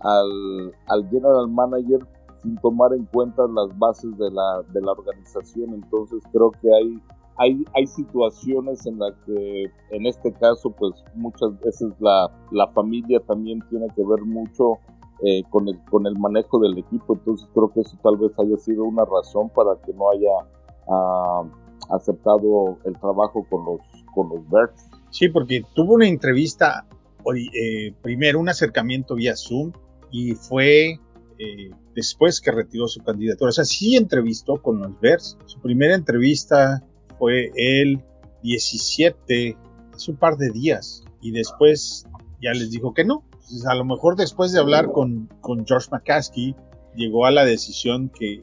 al, 0.00 0.74
al 0.86 1.10
general 1.10 1.46
manager 1.48 2.08
sin 2.42 2.56
tomar 2.56 2.94
en 2.94 3.04
cuenta 3.04 3.42
las 3.48 3.78
bases 3.78 4.16
de 4.16 4.30
la, 4.30 4.62
de 4.72 4.80
la 4.80 4.92
organización. 4.92 5.74
Entonces 5.74 6.22
creo 6.32 6.52
que 6.52 6.74
hay, 6.74 7.02
hay, 7.38 7.64
hay 7.74 7.86
situaciones 7.86 8.86
en 8.86 8.98
las 8.98 9.12
que 9.26 9.64
en 9.90 10.06
este 10.06 10.32
caso 10.32 10.70
pues 10.70 10.92
muchas 11.14 11.58
veces 11.60 11.92
la, 12.00 12.30
la 12.50 12.68
familia 12.68 13.20
también 13.20 13.60
tiene 13.68 13.86
que 13.94 14.02
ver 14.04 14.22
mucho 14.22 14.78
eh, 15.24 15.42
con, 15.48 15.66
el, 15.66 15.78
con 15.84 16.06
el 16.06 16.18
manejo 16.18 16.58
del 16.58 16.78
equipo. 16.78 17.14
Entonces 17.14 17.48
creo 17.54 17.72
que 17.72 17.80
eso 17.80 17.96
tal 18.02 18.16
vez 18.18 18.32
haya 18.38 18.56
sido 18.58 18.84
una 18.84 19.04
razón 19.04 19.50
para 19.50 19.80
que 19.82 19.92
no 19.94 20.10
haya 20.10 20.48
ah, 20.88 21.44
aceptado 21.90 22.78
el 22.84 22.98
trabajo 23.00 23.46
con 23.48 23.64
los, 23.64 23.80
con 24.14 24.28
los. 24.28 24.70
Sí, 25.10 25.28
porque 25.28 25.62
tuvo 25.74 25.94
una 25.94 26.06
entrevista, 26.06 26.86
eh, 27.34 27.94
primero 28.02 28.38
un 28.40 28.48
acercamiento 28.48 29.14
vía 29.14 29.36
Zoom 29.36 29.72
y 30.10 30.34
fue 30.34 30.98
eh, 31.38 31.70
después 31.94 32.40
que 32.40 32.50
retiró 32.50 32.86
su 32.86 33.02
candidatura. 33.02 33.48
O 33.48 33.52
sea, 33.52 33.64
sí 33.64 33.96
entrevistó 33.96 34.60
con 34.60 34.80
los 34.80 35.00
Bears. 35.00 35.38
Su 35.46 35.60
primera 35.60 35.94
entrevista 35.94 36.82
fue 37.18 37.50
el 37.56 38.02
17, 38.42 39.56
hace 39.94 40.10
un 40.10 40.16
par 40.16 40.36
de 40.36 40.50
días. 40.50 41.04
Y 41.20 41.32
después 41.32 42.06
ya 42.40 42.52
les 42.52 42.70
dijo 42.70 42.94
que 42.94 43.04
no. 43.04 43.24
a 43.68 43.74
lo 43.74 43.84
mejor 43.84 44.16
después 44.16 44.52
de 44.52 44.60
hablar 44.60 44.92
con, 44.92 45.28
con 45.40 45.66
George 45.66 45.88
McCaskey, 45.90 46.54
llegó 46.94 47.26
a 47.26 47.30
la 47.30 47.44
decisión 47.44 48.10
que, 48.10 48.40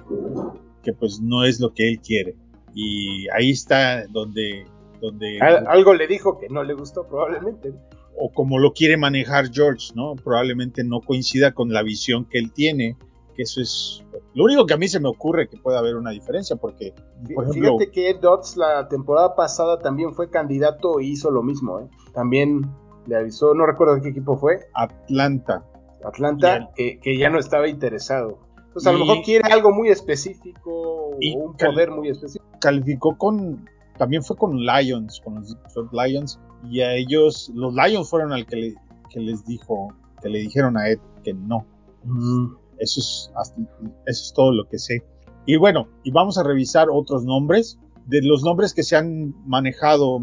que 0.83 0.93
pues 0.93 1.19
no 1.21 1.43
es 1.43 1.59
lo 1.59 1.73
que 1.73 1.89
él 1.89 1.99
quiere. 1.99 2.35
Y 2.73 3.27
ahí 3.29 3.51
está 3.51 4.05
donde... 4.07 4.65
donde 5.01 5.39
algo 5.41 5.93
le 5.93 6.07
dijo 6.07 6.39
que 6.39 6.49
no 6.49 6.63
le 6.63 6.73
gustó 6.73 7.07
probablemente. 7.07 7.73
O 8.17 8.31
como 8.31 8.59
lo 8.59 8.73
quiere 8.73 8.95
manejar 8.97 9.51
George, 9.51 9.91
¿no? 9.95 10.15
Probablemente 10.15 10.83
no 10.83 11.01
coincida 11.01 11.53
con 11.53 11.73
la 11.73 11.81
visión 11.81 12.25
que 12.25 12.37
él 12.39 12.51
tiene 12.51 12.95
que 13.33 13.43
eso 13.43 13.61
es 13.61 14.03
lo 14.33 14.45
único 14.45 14.65
que 14.65 14.73
a 14.73 14.77
mí 14.77 14.87
se 14.87 14.99
me 14.99 15.09
ocurre 15.09 15.47
que 15.47 15.57
puede 15.57 15.77
haber 15.77 15.95
una 15.95 16.11
diferencia 16.11 16.55
porque 16.55 16.93
por 17.33 17.45
ejemplo 17.45 17.77
fíjate 17.77 17.91
que 17.91 18.09
Ed 18.09 18.19
Dodds 18.21 18.57
la 18.57 18.87
temporada 18.87 19.35
pasada 19.35 19.79
también 19.79 20.13
fue 20.13 20.29
candidato 20.29 20.99
e 20.99 21.05
hizo 21.05 21.31
lo 21.31 21.43
mismo 21.43 21.79
¿eh? 21.79 21.89
también 22.13 22.61
le 23.07 23.17
avisó 23.17 23.53
no 23.53 23.65
recuerdo 23.65 23.95
de 23.95 24.01
qué 24.01 24.09
equipo 24.09 24.37
fue. 24.37 24.59
Atlanta. 24.73 25.63
Atlanta 26.03 26.69
que, 26.75 27.17
ya 27.17 27.29
no 27.29 27.39
estaba 27.39 27.67
interesado. 27.67 28.39
Entonces 28.57 28.87
a 28.87 28.91
lo 28.91 28.99
mejor 28.99 29.23
quiere 29.23 29.51
algo 29.51 29.71
muy 29.71 29.89
específico 29.89 30.71
o 30.71 31.17
un 31.17 31.55
poder 31.55 31.91
muy 31.91 32.09
específico. 32.09 32.45
calificó 32.59 33.17
con 33.17 33.69
también 33.97 34.23
fue 34.23 34.35
con 34.35 34.57
Lions 34.57 35.21
con 35.23 35.35
los 35.35 35.93
Lions 35.93 36.39
y 36.67 36.81
a 36.81 36.95
ellos 36.95 37.51
los 37.53 37.73
Lions 37.75 38.09
fueron 38.09 38.33
al 38.33 38.45
que, 38.47 38.55
le, 38.55 38.75
que 39.09 39.19
les 39.19 39.45
dijo 39.45 39.93
que 40.21 40.29
le 40.29 40.39
dijeron 40.39 40.77
a 40.77 40.89
Ed 40.89 40.99
que 41.23 41.33
no. 41.33 41.65
Mm. 42.03 42.55
Eso 42.79 42.99
es, 42.99 43.31
eso 43.33 43.93
es 44.05 44.33
todo 44.35 44.51
lo 44.51 44.67
que 44.67 44.77
sé. 44.77 45.03
Y 45.45 45.57
bueno, 45.57 45.87
y 46.03 46.11
vamos 46.11 46.37
a 46.37 46.43
revisar 46.43 46.87
otros 46.91 47.25
nombres. 47.25 47.79
De 48.05 48.21
los 48.21 48.43
nombres 48.43 48.73
que 48.73 48.83
se 48.83 48.97
han 48.97 49.33
manejado, 49.47 50.19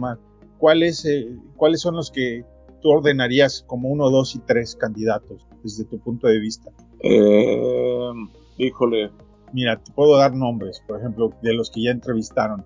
¿cuáles, 0.58 1.04
eh, 1.06 1.34
¿cuáles 1.56 1.80
son 1.80 1.96
los 1.96 2.10
que 2.10 2.44
tú 2.82 2.90
ordenarías 2.90 3.64
como 3.66 3.88
uno, 3.88 4.10
dos 4.10 4.34
y 4.34 4.38
tres 4.40 4.76
candidatos 4.76 5.46
desde 5.62 5.84
tu 5.84 5.98
punto 5.98 6.26
de 6.26 6.38
vista? 6.38 6.70
Eh, 7.00 8.12
híjole. 8.58 9.10
Mira, 9.52 9.82
te 9.82 9.92
puedo 9.92 10.16
dar 10.16 10.34
nombres, 10.34 10.82
por 10.86 10.98
ejemplo, 11.00 11.32
de 11.42 11.54
los 11.54 11.70
que 11.70 11.82
ya 11.82 11.90
entrevistaron. 11.90 12.64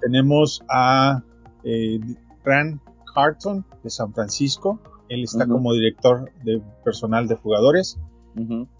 Tenemos 0.00 0.62
a 0.68 1.22
eh, 1.64 2.00
Rand 2.44 2.80
Carton 3.14 3.64
de 3.82 3.90
San 3.90 4.12
Francisco. 4.12 4.80
Él 5.08 5.24
está 5.24 5.46
como 5.46 5.72
director 5.72 6.30
de 6.44 6.62
personal 6.84 7.28
de 7.28 7.34
jugadores. 7.36 7.98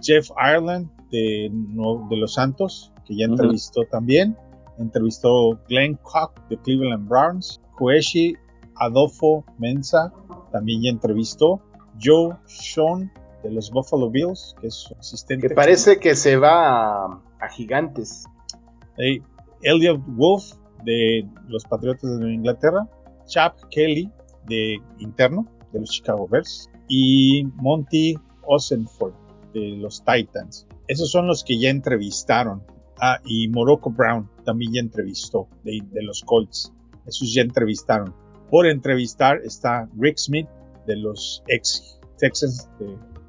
Jeff 0.00 0.30
Ireland 0.36 0.88
de, 1.10 1.50
de, 1.50 2.16
Los 2.16 2.34
Santos, 2.34 2.92
que 3.04 3.16
ya 3.16 3.26
entrevistó 3.26 3.82
también. 3.90 4.36
Entrevistó 4.78 5.60
Glenn 5.68 5.96
Koch 6.02 6.32
de 6.48 6.56
Cleveland 6.58 7.08
Browns. 7.08 7.60
Koeshi 7.76 8.34
Adolfo 8.76 9.44
Mensa 9.58 10.12
también 10.52 10.82
ya 10.82 10.90
entrevistó. 10.90 11.60
Joe 12.02 12.36
Sean 12.46 13.12
de 13.42 13.50
los 13.50 13.70
Buffalo 13.70 14.10
Bills, 14.10 14.54
que 14.60 14.68
es 14.68 14.74
su 14.74 14.94
asistente. 14.94 15.48
Que 15.48 15.54
parece 15.54 15.98
que 15.98 16.14
se 16.14 16.36
va 16.36 17.04
a, 17.04 17.48
gigantes. 17.50 18.24
Elliot 19.62 20.00
Wolf 20.06 20.52
de 20.84 21.26
los 21.48 21.64
Patriotas 21.64 22.18
de 22.18 22.32
Inglaterra. 22.32 22.88
Chap 23.26 23.56
Kelly 23.70 24.10
de 24.46 24.78
interno 24.98 25.46
de 25.72 25.80
los 25.80 25.90
Chicago 25.90 26.26
Bears. 26.28 26.70
Y 26.88 27.44
Monty 27.56 28.16
Osenford 28.46 29.09
de 29.52 29.76
los 29.76 30.04
Titans. 30.04 30.66
Esos 30.86 31.10
son 31.10 31.26
los 31.26 31.44
que 31.44 31.58
ya 31.58 31.70
entrevistaron. 31.70 32.62
Ah, 33.00 33.20
y 33.24 33.48
Morocco 33.48 33.90
Brown 33.90 34.28
también 34.44 34.72
ya 34.74 34.80
entrevistó 34.80 35.48
de, 35.64 35.82
los 36.02 36.22
Colts. 36.22 36.72
Esos 37.06 37.32
ya 37.32 37.42
entrevistaron. 37.42 38.14
Por 38.50 38.66
entrevistar 38.66 39.40
está 39.44 39.88
Rick 39.96 40.18
Smith 40.18 40.48
de 40.86 40.96
los 40.96 41.42
ex 41.48 41.98
Texans 42.18 42.68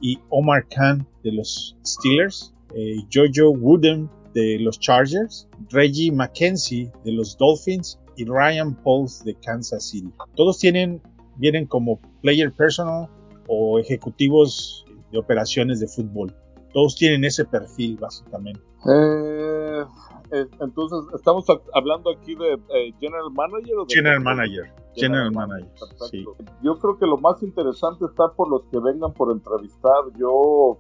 y 0.02 0.20
Omar 0.30 0.68
Khan 0.68 1.08
de 1.24 1.32
los 1.32 1.78
Steelers, 1.86 2.54
eh, 2.76 2.98
Jojo 3.14 3.52
Wooden 3.52 4.10
de 4.34 4.58
los 4.60 4.80
Chargers, 4.80 5.48
Reggie 5.70 6.12
McKenzie 6.12 6.92
de 7.06 7.12
los 7.12 7.38
Dolphins 7.38 8.00
y 8.18 8.26
Ryan 8.26 8.76
Pauls 8.84 9.24
de 9.24 9.36
Kansas 9.36 9.90
City. 9.90 10.12
Todos 10.36 10.60
tienen, 10.60 11.02
vienen 11.38 11.66
como 11.66 12.00
player 12.22 12.52
personal 12.52 13.10
o 13.48 13.80
ejecutivos 13.80 14.86
de 15.12 15.20
operaciones 15.20 15.80
de 15.80 15.88
fútbol. 15.88 16.34
Todos 16.74 16.96
tienen 16.96 17.26
ese 17.26 17.46
perfil, 17.46 17.98
básicamente. 17.98 18.62
Eh, 18.88 19.84
eh, 20.32 20.46
entonces, 20.62 21.00
¿estamos 21.14 21.46
hablando 21.74 22.12
aquí 22.12 22.36
de 22.36 22.54
eh, 22.54 22.94
General 23.00 23.30
Manager 23.32 23.80
o 23.80 23.86
de 23.86 23.94
General 23.94 24.22
Manager. 24.22 24.74
General, 24.96 25.32
Manager. 25.32 25.70
Sí. 26.10 26.26
Yo 26.62 26.78
creo 26.78 26.98
que 26.98 27.06
lo 27.06 27.18
más 27.18 27.42
interesante 27.44 28.06
está 28.06 28.30
por 28.36 28.50
los 28.50 28.64
que 28.66 28.80
vengan 28.80 29.14
por 29.14 29.32
entrevistar. 29.32 30.04
Yo 30.18 30.78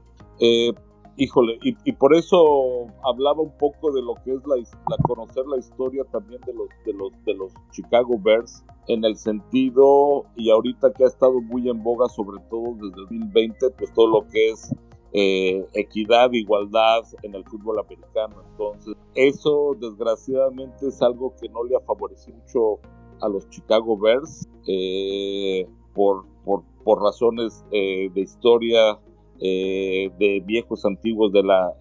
híjole, 1.17 1.59
y, 1.61 1.91
por 1.93 2.15
eso 2.15 2.87
hablaba 3.03 3.41
un 3.41 3.57
poco 3.57 3.91
de 3.91 4.01
lo 4.01 4.15
que 4.23 4.33
es 4.33 4.41
la, 4.47 4.55
conocer 5.03 5.45
la 5.47 5.57
historia 5.57 6.03
también 6.11 6.41
de 6.45 6.53
los, 6.53 6.67
de 6.85 6.93
los, 6.93 7.11
de 7.25 7.33
los 7.33 7.53
Chicago 7.71 8.17
Bears, 8.19 8.63
en 8.87 9.05
el 9.05 9.15
sentido, 9.15 10.25
y 10.35 10.49
ahorita 10.49 10.91
que 10.93 11.03
ha 11.03 11.07
estado 11.07 11.41
muy 11.41 11.69
en 11.69 11.83
boga, 11.83 12.09
sobre 12.09 12.41
todo 12.49 12.73
desde 12.75 12.87
el 12.87 12.91
2020, 12.91 13.69
pues 13.77 13.93
todo 13.93 14.07
lo 14.07 14.27
que 14.27 14.51
es 14.51 14.73
eh, 15.13 15.67
equidad, 15.73 16.31
igualdad 16.31 17.03
en 17.23 17.35
el 17.35 17.43
fútbol 17.43 17.79
americano. 17.79 18.43
Entonces, 18.49 18.95
eso 19.15 19.75
desgraciadamente 19.79 20.87
es 20.87 21.01
algo 21.01 21.33
que 21.35 21.49
no 21.49 21.63
le 21.65 21.75
ha 21.75 21.81
favorecido 21.81 22.37
mucho 22.37 22.79
a 23.19 23.27
los 23.27 23.47
Chicago 23.49 23.97
Bears 23.97 24.47
eh, 24.67 25.67
por, 25.93 26.25
por, 26.45 26.63
por, 26.83 27.01
razones 27.01 27.63
eh, 27.71 28.09
de 28.13 28.21
historia 28.21 28.99
eh, 29.43 30.11
de 30.19 30.39
viejos 30.45 30.85
antiguos 30.85 31.31
de 31.33 31.41
la 31.41 31.73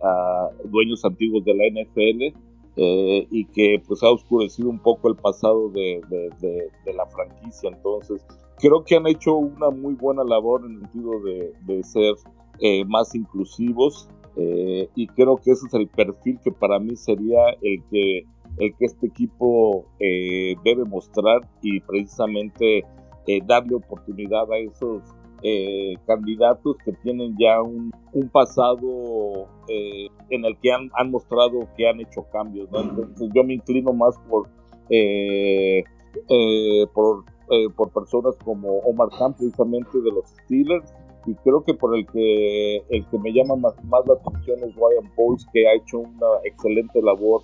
dueños 0.64 1.04
antiguos 1.04 1.44
de 1.44 1.54
la 1.54 1.64
NFL 1.68 2.34
eh, 2.76 3.26
y 3.30 3.44
que 3.44 3.82
pues 3.86 4.02
ha 4.02 4.10
oscurecido 4.10 4.70
un 4.70 4.78
poco 4.78 5.10
el 5.10 5.16
pasado 5.16 5.68
de, 5.68 6.00
la 6.86 7.04
franquicia. 7.04 7.68
Entonces 7.68 8.24
creo 8.56 8.82
que 8.82 8.96
han 8.96 9.06
hecho 9.06 9.34
una 9.34 9.68
muy 9.68 9.92
buena 9.92 10.24
labor 10.24 10.62
en 10.64 10.76
el 10.76 10.80
sentido 10.80 11.20
de, 11.66 11.84
ser 11.84 12.14
eh, 12.60 12.82
más 12.86 13.14
inclusivos 13.14 14.08
y 14.94 15.06
creo 15.08 15.36
que 15.36 15.50
ese 15.50 15.66
es 15.66 15.74
el 15.74 15.86
perfil 15.88 16.38
que 16.42 16.52
para 16.52 16.78
mí 16.78 16.96
sería 16.96 17.50
el 17.60 17.82
que 17.90 18.24
el 18.56 18.74
que 18.76 18.86
este 18.86 19.08
equipo 19.08 19.84
debe 19.98 20.84
mostrar 20.86 21.46
y 21.60 21.80
precisamente 21.80 22.84
darle 23.46 23.74
oportunidad 23.74 24.50
a 24.50 24.56
esos 24.56 25.02
eh, 25.42 25.94
candidatos 26.06 26.76
que 26.84 26.92
tienen 27.02 27.34
ya 27.38 27.62
un, 27.62 27.90
pasado 28.30 29.48
eh, 29.68 30.08
en 30.28 30.44
el 30.44 30.58
que 30.58 30.70
han, 30.70 30.90
mostrado 31.10 31.66
que 31.76 31.88
han 31.88 32.00
hecho 32.00 32.26
cambios. 32.30 32.68
Entonces 32.72 33.30
yo 33.34 33.42
me 33.44 33.54
inclino 33.54 33.92
más 33.92 34.14
por, 34.28 34.48
eh, 34.90 35.82
por, 36.92 37.24
personas 37.92 38.36
como 38.44 38.78
Omar 38.80 39.08
Khan, 39.18 39.34
precisamente 39.34 39.98
de 39.98 40.10
los 40.10 40.28
Steelers, 40.44 40.92
y 41.26 41.34
creo 41.36 41.64
que 41.64 41.74
por 41.74 41.96
el 41.96 42.06
que 42.06 42.82
el 42.90 43.06
que 43.06 43.18
me 43.18 43.32
llama 43.32 43.56
más, 43.56 43.84
más 43.84 44.06
la 44.06 44.14
atención 44.14 44.58
es 44.58 44.74
Ryan 44.74 45.10
Bowles, 45.16 45.46
que 45.52 45.66
ha 45.68 45.74
hecho 45.74 46.00
una 46.00 46.26
excelente 46.44 47.00
labor 47.00 47.42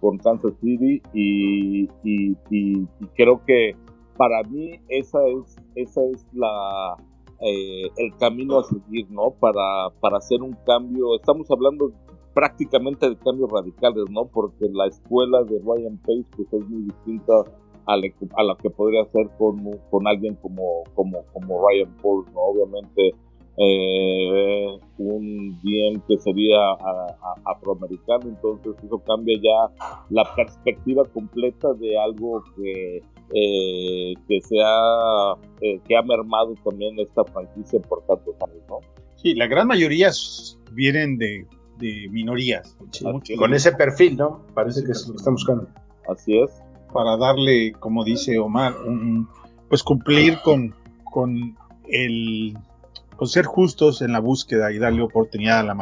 con 0.00 0.16
Kansas 0.18 0.54
City 0.60 1.02
y 1.12 1.86
creo 3.14 3.44
que 3.46 3.76
para 4.22 4.44
mí 4.44 4.78
esa 4.88 5.18
es, 5.26 5.56
esa 5.74 6.00
es 6.04 6.24
la, 6.32 6.96
eh, 7.40 7.90
el 7.96 8.16
camino 8.18 8.60
a 8.60 8.62
seguir, 8.62 9.10
¿no? 9.10 9.32
Para, 9.32 9.90
para 10.00 10.18
hacer 10.18 10.40
un 10.42 10.56
cambio, 10.64 11.16
estamos 11.16 11.50
hablando 11.50 11.90
prácticamente 12.32 13.08
de 13.08 13.16
cambios 13.16 13.50
radicales, 13.50 14.04
¿no? 14.10 14.26
Porque 14.26 14.68
la 14.70 14.86
escuela 14.86 15.42
de 15.42 15.58
Ryan 15.58 15.98
Pace 15.98 16.24
pues 16.36 16.52
es 16.52 16.68
muy 16.68 16.82
distinta 16.82 17.32
a 17.86 17.96
la, 17.96 18.56
que 18.62 18.70
podría 18.70 19.02
hacer 19.02 19.28
con, 19.38 19.58
con 19.90 20.06
alguien 20.06 20.36
como, 20.36 20.84
como 20.94 21.68
Ryan 21.68 21.92
Paul, 22.00 22.24
¿no? 22.32 22.42
Obviamente 22.42 23.16
eh, 23.58 24.66
un 24.96 25.60
bien 25.62 26.02
que 26.08 26.18
sería 26.18 26.58
afroamericano, 27.44 28.22
entonces 28.24 28.74
eso 28.82 28.98
cambia 29.00 29.36
ya 29.42 29.86
la 30.08 30.24
perspectiva 30.34 31.04
completa 31.12 31.74
de 31.74 31.98
algo 31.98 32.42
que 32.56 33.02
eh, 33.34 34.14
que 34.26 34.40
se 34.40 34.56
ha 34.64 35.34
eh, 35.60 35.80
que 35.86 35.96
ha 35.96 36.02
mermado 36.02 36.54
también 36.64 36.98
esta 36.98 37.24
franquicia 37.24 37.80
por 37.80 38.02
tantos 38.06 38.34
años, 38.46 38.62
¿no? 38.68 38.78
Sí, 39.16 39.34
la 39.34 39.46
gran 39.46 39.68
mayoría 39.68 40.10
vienen 40.72 41.18
de, 41.18 41.46
minorías. 42.10 42.76
con 43.38 43.54
ese 43.54 43.72
perfil, 43.72 44.16
¿no? 44.16 44.42
Parece 44.54 44.84
que 44.84 44.92
es 44.92 45.06
lo 45.06 45.14
que 45.14 45.18
están 45.18 45.34
buscando. 45.34 45.68
Así 46.08 46.38
es. 46.38 46.50
Para 46.92 47.16
darle, 47.16 47.72
como 47.72 48.04
dice 48.04 48.38
Omar, 48.38 48.74
pues 49.68 49.82
cumplir 49.82 50.38
con, 50.44 50.74
con 51.10 51.56
el 51.88 52.56
con 53.22 53.28
ser 53.28 53.44
justos 53.44 54.02
en 54.02 54.10
la 54.10 54.18
búsqueda 54.18 54.72
y 54.72 54.80
darle 54.80 55.00
oportunidad 55.00 55.60
a, 55.60 55.62
la, 55.62 55.74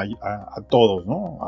a, 0.55 0.61
todos, 0.69 1.07
¿no? 1.07 1.39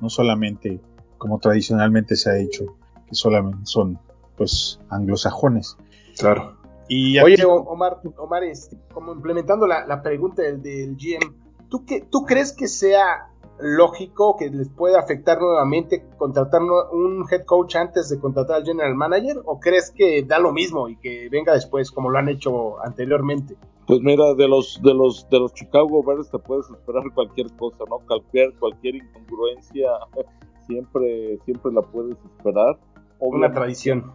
no 0.00 0.08
solamente 0.08 0.80
como 1.18 1.40
tradicionalmente 1.40 2.14
se 2.14 2.30
ha 2.30 2.38
hecho, 2.38 2.76
que 3.08 3.16
solamente 3.16 3.58
son 3.64 3.98
pues 4.36 4.78
anglosajones. 4.88 5.76
Claro. 6.16 6.56
Y 6.86 7.18
Oye, 7.18 7.44
Omar, 7.44 7.98
Omar 8.18 8.44
este, 8.44 8.78
como 8.94 9.14
implementando 9.14 9.66
la, 9.66 10.00
pregunta 10.00 10.42
del, 10.42 10.62
del, 10.62 10.94
GM, 10.94 11.34
¿tú, 11.68 11.84
qué, 11.86 12.06
¿tú 12.08 12.24
crees 12.24 12.52
que 12.52 12.68
sea 12.68 13.31
lógico 13.62 14.36
que 14.36 14.50
les 14.50 14.68
pueda 14.68 14.98
afectar 14.98 15.40
nuevamente 15.40 16.04
contratar 16.18 16.62
un 16.62 17.24
head 17.30 17.44
coach 17.44 17.76
antes 17.76 18.08
de 18.08 18.18
contratar 18.18 18.56
al 18.56 18.64
general 18.64 18.94
manager 18.94 19.36
o 19.44 19.60
crees 19.60 19.90
que 19.90 20.22
da 20.22 20.38
lo 20.38 20.52
mismo 20.52 20.88
y 20.88 20.96
que 20.96 21.28
venga 21.30 21.54
después 21.54 21.90
como 21.90 22.10
lo 22.10 22.18
han 22.18 22.28
hecho 22.28 22.82
anteriormente? 22.84 23.56
Pues 23.86 24.00
mira, 24.00 24.34
de 24.34 24.48
los 24.48 24.80
de 24.82 24.94
los 24.94 25.28
de 25.28 25.38
los 25.38 25.52
Chicago 25.54 26.02
Bears 26.04 26.30
te 26.30 26.38
puedes 26.38 26.70
esperar 26.70 27.02
cualquier 27.14 27.50
cosa, 27.56 27.84
¿no? 27.88 27.98
Cualquier 28.06 28.54
cualquier 28.58 28.96
incongruencia 28.96 29.88
siempre 30.66 31.38
siempre 31.44 31.72
la 31.72 31.82
puedes 31.82 32.16
esperar. 32.36 32.78
Una 33.18 33.52
tradición. 33.52 34.12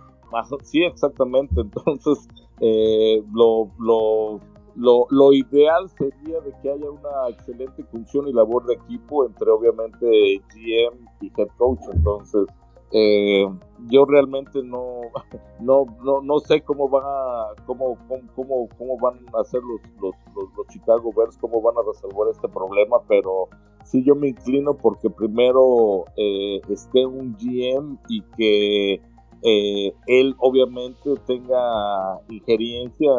Sí, 0.64 0.84
exactamente. 0.84 1.62
Entonces, 1.62 2.28
eh, 2.60 3.24
lo, 3.34 3.72
lo 3.80 4.40
lo, 4.78 5.08
lo, 5.10 5.34
ideal 5.34 5.90
sería 5.98 6.40
de 6.42 6.54
que 6.62 6.70
haya 6.70 6.90
una 6.90 7.30
excelente 7.30 7.84
función 7.86 8.28
y 8.28 8.34
labor 8.34 8.66
de 8.68 8.76
equipo 8.76 9.26
entre 9.26 9.50
obviamente 9.50 10.06
GM 10.54 11.08
y 11.22 11.32
head 11.36 11.48
coach. 11.58 11.82
Entonces, 11.92 12.46
eh, 12.92 13.46
yo 13.90 14.06
realmente 14.06 14.62
no, 14.64 15.02
no, 15.60 15.86
no, 16.04 16.22
no, 16.22 16.40
sé 16.40 16.62
cómo 16.62 16.88
van 16.88 17.04
a, 17.06 17.64
cómo, 17.66 17.98
cómo, 18.36 18.70
cómo, 18.78 18.98
van 19.02 19.16
a 19.34 19.42
hacer 19.42 19.62
los, 19.64 19.82
los, 20.02 20.16
los, 20.36 20.68
Chicago 20.68 21.12
Bears, 21.16 21.38
cómo 21.38 21.62
van 21.62 21.76
a 21.78 21.82
resolver 21.86 22.32
este 22.32 22.48
problema, 22.48 22.98
pero 23.08 23.50
sí 23.84 24.04
yo 24.04 24.16
me 24.16 24.30
inclino 24.30 24.76
porque 24.76 25.10
primero 25.10 26.06
eh, 26.16 26.62
esté 26.70 27.06
un 27.06 27.36
GM 27.36 27.98
y 28.10 28.22
que 28.38 29.02
eh, 29.44 29.94
él 30.08 30.36
obviamente 30.40 31.16
tenga 31.26 32.22
injerencia, 32.30 33.12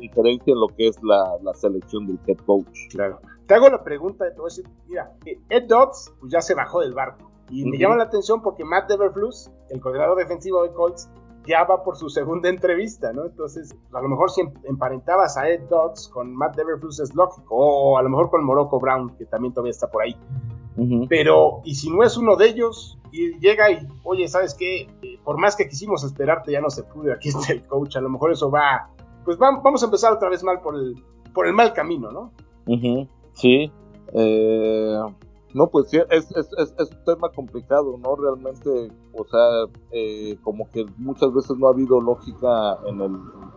injerencia 0.00 0.52
en 0.52 0.60
lo 0.60 0.68
que 0.68 0.88
es 0.88 0.98
la, 1.02 1.54
selección 1.54 2.06
del 2.06 2.18
head 2.26 2.38
coach. 2.46 2.88
Claro. 2.90 3.20
Te 3.46 3.54
hago 3.54 3.68
la 3.68 3.82
pregunta 3.82 4.24
de 4.24 4.32
todo 4.32 4.46
eso. 4.46 4.62
Mira, 4.88 5.12
Ed 5.24 5.64
Dodds 5.66 6.12
pues 6.20 6.32
ya 6.32 6.40
se 6.40 6.54
bajó 6.54 6.80
del 6.80 6.94
barco. 6.94 7.30
Y 7.50 7.64
me 7.64 7.78
llama 7.78 7.96
la 7.96 8.04
atención 8.04 8.42
porque 8.42 8.64
Matt 8.64 8.88
Deverflus, 8.88 9.50
el 9.70 9.80
coordinador 9.80 10.16
defensivo 10.16 10.62
de 10.62 10.72
Colts, 10.72 11.10
ya 11.46 11.64
va 11.64 11.82
por 11.82 11.96
su 11.96 12.08
segunda 12.08 12.48
entrevista, 12.48 13.12
¿no? 13.12 13.24
Entonces, 13.26 13.74
a 13.92 14.00
lo 14.00 14.08
mejor 14.08 14.30
si 14.30 14.42
emparentabas 14.64 15.36
a 15.36 15.48
Ed 15.48 15.62
Dodds 15.68 16.08
con 16.08 16.34
Matt 16.34 16.56
Deverflus 16.56 17.00
es 17.00 17.14
lógico, 17.14 17.56
o 17.56 17.98
a 17.98 18.02
lo 18.02 18.08
mejor 18.08 18.30
con 18.30 18.44
Morocco 18.44 18.78
Brown, 18.78 19.16
que 19.16 19.26
también 19.26 19.52
todavía 19.52 19.72
está 19.72 19.90
por 19.90 20.02
ahí. 20.02 20.16
Pero, 21.08 21.60
y 21.64 21.74
si 21.74 21.90
no 21.90 22.02
es 22.04 22.16
uno 22.16 22.36
de 22.36 22.46
ellos, 22.46 22.98
y 23.12 23.38
llega 23.38 23.70
y, 23.70 23.86
oye, 24.04 24.28
¿sabes 24.28 24.54
qué? 24.54 24.88
Eh, 25.02 25.18
por 25.24 25.36
más 25.36 25.56
que 25.56 25.68
quisimos 25.68 26.04
esperarte, 26.04 26.52
ya 26.52 26.60
no 26.60 26.70
se 26.70 26.84
pudo, 26.84 27.12
aquí 27.12 27.28
está 27.30 27.52
el 27.52 27.66
coach, 27.66 27.96
a 27.96 28.00
lo 28.00 28.08
mejor 28.08 28.32
eso 28.32 28.50
va, 28.50 28.88
pues 29.24 29.38
vamos 29.38 29.82
a 29.82 29.86
empezar 29.86 30.12
otra 30.12 30.28
vez 30.28 30.42
mal 30.42 30.60
por 30.60 30.76
el, 30.76 30.94
por 31.34 31.46
el 31.46 31.54
mal 31.54 31.72
camino, 31.72 32.10
¿no? 32.10 32.32
Sí. 33.34 33.70
Eh, 34.14 34.98
no, 35.52 35.66
pues 35.68 35.90
sí, 35.90 35.98
es, 36.10 36.30
es, 36.36 36.48
es, 36.56 36.90
un 36.90 37.04
tema 37.04 37.30
complicado, 37.30 37.98
¿no? 37.98 38.14
Realmente, 38.14 38.92
o 39.12 39.24
sea, 39.24 39.68
eh, 39.90 40.36
como 40.42 40.70
que 40.70 40.86
muchas 40.96 41.32
veces 41.34 41.56
no 41.58 41.66
ha 41.66 41.72
habido 41.72 42.00
lógica 42.00 42.78
en 42.86 43.00
el 43.00 43.10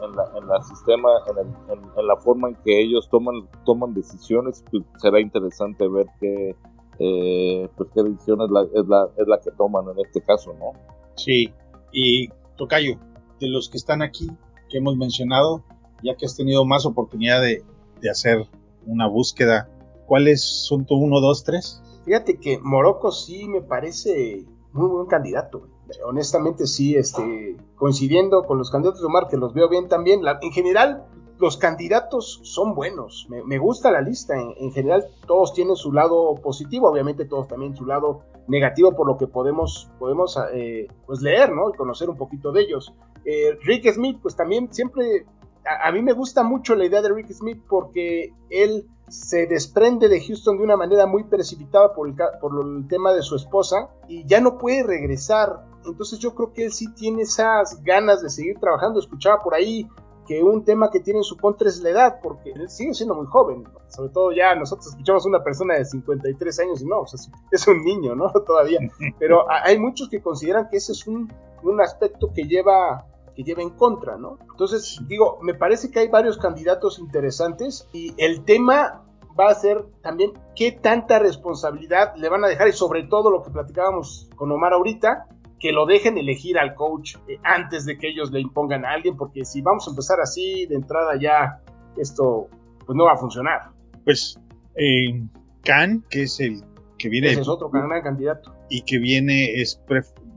en 0.04 0.16
la, 0.16 0.32
en 0.38 0.48
la 0.48 0.62
sistema, 0.64 1.10
en, 1.30 1.38
el, 1.38 1.80
en, 1.98 2.08
la 2.08 2.16
forma 2.18 2.50
en 2.50 2.56
que 2.64 2.82
ellos 2.82 3.08
toman, 3.10 3.48
toman 3.66 3.94
decisiones, 3.94 4.64
pues 4.70 4.84
será 4.98 5.20
interesante 5.20 5.88
ver 5.88 6.08
qué, 6.20 6.56
eh, 7.00 7.70
pues 7.78 7.90
qué 7.94 8.04
decisión 8.04 8.42
es 8.42 8.52
la, 8.52 8.64
es, 8.64 8.88
la, 8.88 9.10
es 9.18 9.28
la 9.28 9.40
que 9.40 9.52
toman 9.52 9.86
en 9.90 10.06
este 10.06 10.22
caso, 10.22 10.54
¿no? 10.54 10.74
Sí, 11.16 11.54
y 11.92 12.28
Tocayo, 12.58 12.98
de 13.40 13.48
los 13.50 13.70
que 13.70 13.78
están 13.78 14.02
aquí, 14.02 14.30
que 14.74 14.80
hemos 14.80 14.98
mencionado, 14.98 15.64
ya 16.02 16.16
que 16.16 16.26
has 16.26 16.36
tenido 16.36 16.66
más 16.66 16.88
oportunidad 16.88 17.42
de, 17.42 17.64
de 18.02 18.10
hacer 18.10 18.48
una 18.88 19.08
búsqueda, 19.08 19.70
¿cuáles 20.08 20.42
son 20.42 20.86
tu 20.86 20.96
1, 20.96 21.22
2, 21.22 21.44
3? 21.44 21.82
Fíjate 22.06 22.40
que 22.40 22.58
Morocco 22.58 23.12
sí 23.12 23.48
me 23.48 23.62
parece 23.62 24.44
muy 24.74 24.90
buen 24.90 25.06
candidato. 25.06 25.68
Honestamente 26.04 26.66
sí, 26.66 26.96
este, 26.96 27.56
coincidiendo 27.76 28.44
con 28.46 28.58
los 28.58 28.72
candidatos 28.72 29.02
de 29.02 29.06
Omar, 29.06 29.28
que 29.30 29.38
los 29.38 29.54
veo 29.54 29.70
bien 29.70 29.88
también. 29.88 30.22
en 30.42 30.52
general, 30.52 31.06
los 31.44 31.58
candidatos 31.58 32.40
son 32.44 32.74
buenos. 32.74 33.28
Me, 33.30 33.58
gusta 33.58 33.92
la 33.92 34.00
lista. 34.00 34.34
En, 34.34 34.72
general, 34.72 35.06
todos 35.28 35.54
tienen 35.54 35.76
su 35.76 35.92
lado 35.92 36.36
positivo, 36.36 36.90
obviamente 36.90 37.26
todos 37.26 37.50
también 37.50 37.76
su 37.76 37.86
lado 37.86 38.22
negativo, 38.48 38.96
por 38.96 39.08
lo 39.08 39.18
que 39.18 39.28
podemos, 39.28 39.90
podemos 40.00 40.40
eh, 40.54 40.88
pues 41.06 41.22
leer, 41.22 41.52
¿no? 41.52 41.70
Y 41.70 41.74
conocer 41.74 42.10
un 42.10 42.16
poquito 42.16 42.54
de 42.54 42.62
ellos. 42.62 42.94
Eh, 43.26 43.58
Rick 43.62 43.92
Smith, 43.92 44.20
pues 44.22 44.38
también 44.38 44.74
siempre. 44.74 45.26
A, 45.66 45.92
mí 45.92 46.02
me 46.02 46.14
gusta 46.14 46.44
mucho 46.44 46.76
la 46.76 46.86
idea 46.86 47.02
de 47.02 47.10
Rick 47.10 47.34
Smith 47.34 47.62
porque 47.68 48.34
él 48.50 48.88
se 49.10 49.46
desprende 49.46 50.08
de 50.08 50.22
Houston 50.26 50.58
de 50.58 50.64
una 50.64 50.78
manera 50.78 51.06
muy 51.08 51.26
precipitada 51.26 51.94
por 51.94 52.08
el, 52.08 52.16
por 52.40 52.66
el 52.66 52.88
tema 52.88 53.12
de 53.12 53.22
su 53.22 53.36
esposa 53.36 53.90
y 54.08 54.26
ya 54.26 54.40
no 54.40 54.58
puede 54.58 54.84
regresar. 54.84 55.66
Entonces 55.86 56.20
yo 56.20 56.34
creo 56.36 56.54
que 56.54 56.66
él 56.66 56.72
sí 56.72 56.94
tiene 56.94 57.24
esas 57.24 57.84
ganas 57.84 58.22
de 58.22 58.30
seguir 58.30 58.60
trabajando. 58.60 59.02
Escuchaba 59.02 59.44
por 59.44 59.56
ahí 59.56 59.90
que 60.26 60.44
un 60.44 60.64
tema 60.64 60.90
que 60.90 61.00
tiene 61.00 61.20
en 61.20 61.24
su 61.24 61.38
contra 61.38 61.70
es 61.70 61.82
la 61.82 61.90
edad, 61.90 62.20
porque 62.22 62.52
él 62.52 62.70
sigue 62.70 62.94
siendo 62.94 63.16
muy 63.16 63.26
joven, 63.28 63.64
sobre 63.88 64.10
todo 64.10 64.32
ya 64.32 64.56
nosotros 64.56 64.88
escuchamos 64.88 65.26
a 65.26 65.30
una 65.30 65.44
persona 65.44 65.76
de 65.76 65.86
53 65.86 66.60
años 66.60 66.82
y 66.82 66.86
no, 66.86 67.04
es 67.52 67.68
un 67.68 67.84
niño, 67.84 68.16
¿no? 68.16 68.32
Todavía, 68.46 68.80
pero 69.20 69.46
hay 69.50 69.80
muchos 69.80 70.10
que 70.10 70.22
consideran 70.22 70.70
que 70.70 70.78
ese 70.78 70.94
es 70.94 71.08
un, 71.08 71.32
un 71.64 71.82
aspecto 71.82 72.32
que 72.34 72.44
lleva 72.44 73.06
que 73.36 73.44
lleva 73.44 73.64
en 73.64 73.72
contra, 73.72 74.16
¿no? 74.16 74.38
Entonces, 74.52 75.02
digo, 75.08 75.40
me 75.42 75.56
parece 75.56 75.90
que 75.90 76.00
hay 76.00 76.08
varios 76.08 76.38
candidatos 76.38 77.00
interesantes 77.00 77.88
y 77.92 78.14
el 78.18 78.44
tema 78.46 79.04
va 79.40 79.50
a 79.50 79.56
ser 79.56 79.86
también 80.02 80.34
qué 80.56 80.72
tanta 80.72 81.20
responsabilidad 81.20 82.16
le 82.16 82.30
van 82.30 82.44
a 82.44 82.48
dejar 82.48 82.68
y 82.68 82.74
sobre 82.74 83.04
todo 83.04 83.32
lo 83.32 83.42
que 83.42 83.50
platicábamos 83.50 84.30
con 84.36 84.52
Omar 84.52 84.74
ahorita, 84.74 85.28
que 85.64 85.72
lo 85.72 85.86
dejen 85.86 86.18
elegir 86.18 86.60
al 86.60 86.76
coach 86.76 87.16
eh, 87.26 87.40
antes 87.42 87.86
de 87.86 87.98
que 87.98 88.10
ellos 88.10 88.34
le 88.34 88.42
impongan 88.42 88.84
a 88.84 88.92
alguien, 88.92 89.16
porque 89.16 89.46
si 89.46 89.62
vamos 89.62 89.88
a 89.88 89.92
empezar 89.92 90.20
así 90.20 90.66
de 90.66 90.76
entrada 90.76 91.18
ya, 91.18 91.62
esto 91.96 92.50
pues 92.86 92.98
no 92.98 93.06
va 93.06 93.14
a 93.14 93.18
funcionar. 93.18 93.72
Pues 94.04 94.38
eh, 94.76 95.24
Khan, 95.64 96.04
que 96.10 96.24
es 96.24 96.42
el 96.42 96.66
que 96.98 97.08
viene... 97.08 97.30
Ese 97.30 97.40
es 97.40 97.48
otro 97.48 97.70
gran 97.70 98.02
candidato. 98.02 98.54
Y 98.70 98.82
que 98.82 98.98
viene, 98.98 99.54
es 99.62 99.82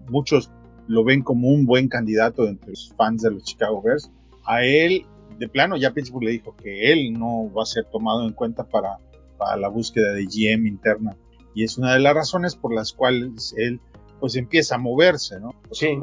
muchos 0.08 0.48
lo 0.86 1.02
ven 1.02 1.24
como 1.24 1.48
un 1.48 1.66
buen 1.66 1.88
candidato 1.88 2.46
entre 2.46 2.70
los 2.70 2.94
fans 2.96 3.22
de 3.22 3.32
los 3.32 3.42
Chicago 3.42 3.82
Bears. 3.82 4.12
A 4.44 4.62
él, 4.62 5.06
de 5.40 5.48
plano, 5.48 5.76
ya 5.76 5.90
Pittsburgh 5.90 6.22
le 6.22 6.30
dijo 6.30 6.54
que 6.54 6.92
él 6.92 7.14
no 7.14 7.52
va 7.52 7.64
a 7.64 7.66
ser 7.66 7.84
tomado 7.86 8.24
en 8.24 8.32
cuenta 8.32 8.62
para, 8.62 8.98
para 9.38 9.56
la 9.56 9.66
búsqueda 9.66 10.12
de 10.12 10.24
GM 10.26 10.68
interna. 10.68 11.16
Y 11.52 11.64
es 11.64 11.78
una 11.78 11.94
de 11.94 11.98
las 11.98 12.14
razones 12.14 12.54
por 12.54 12.72
las 12.72 12.92
cuales 12.92 13.54
él 13.56 13.80
pues 14.20 14.36
empieza 14.36 14.76
a 14.76 14.78
moverse, 14.78 15.40
¿no? 15.40 15.50
sí. 15.70 15.98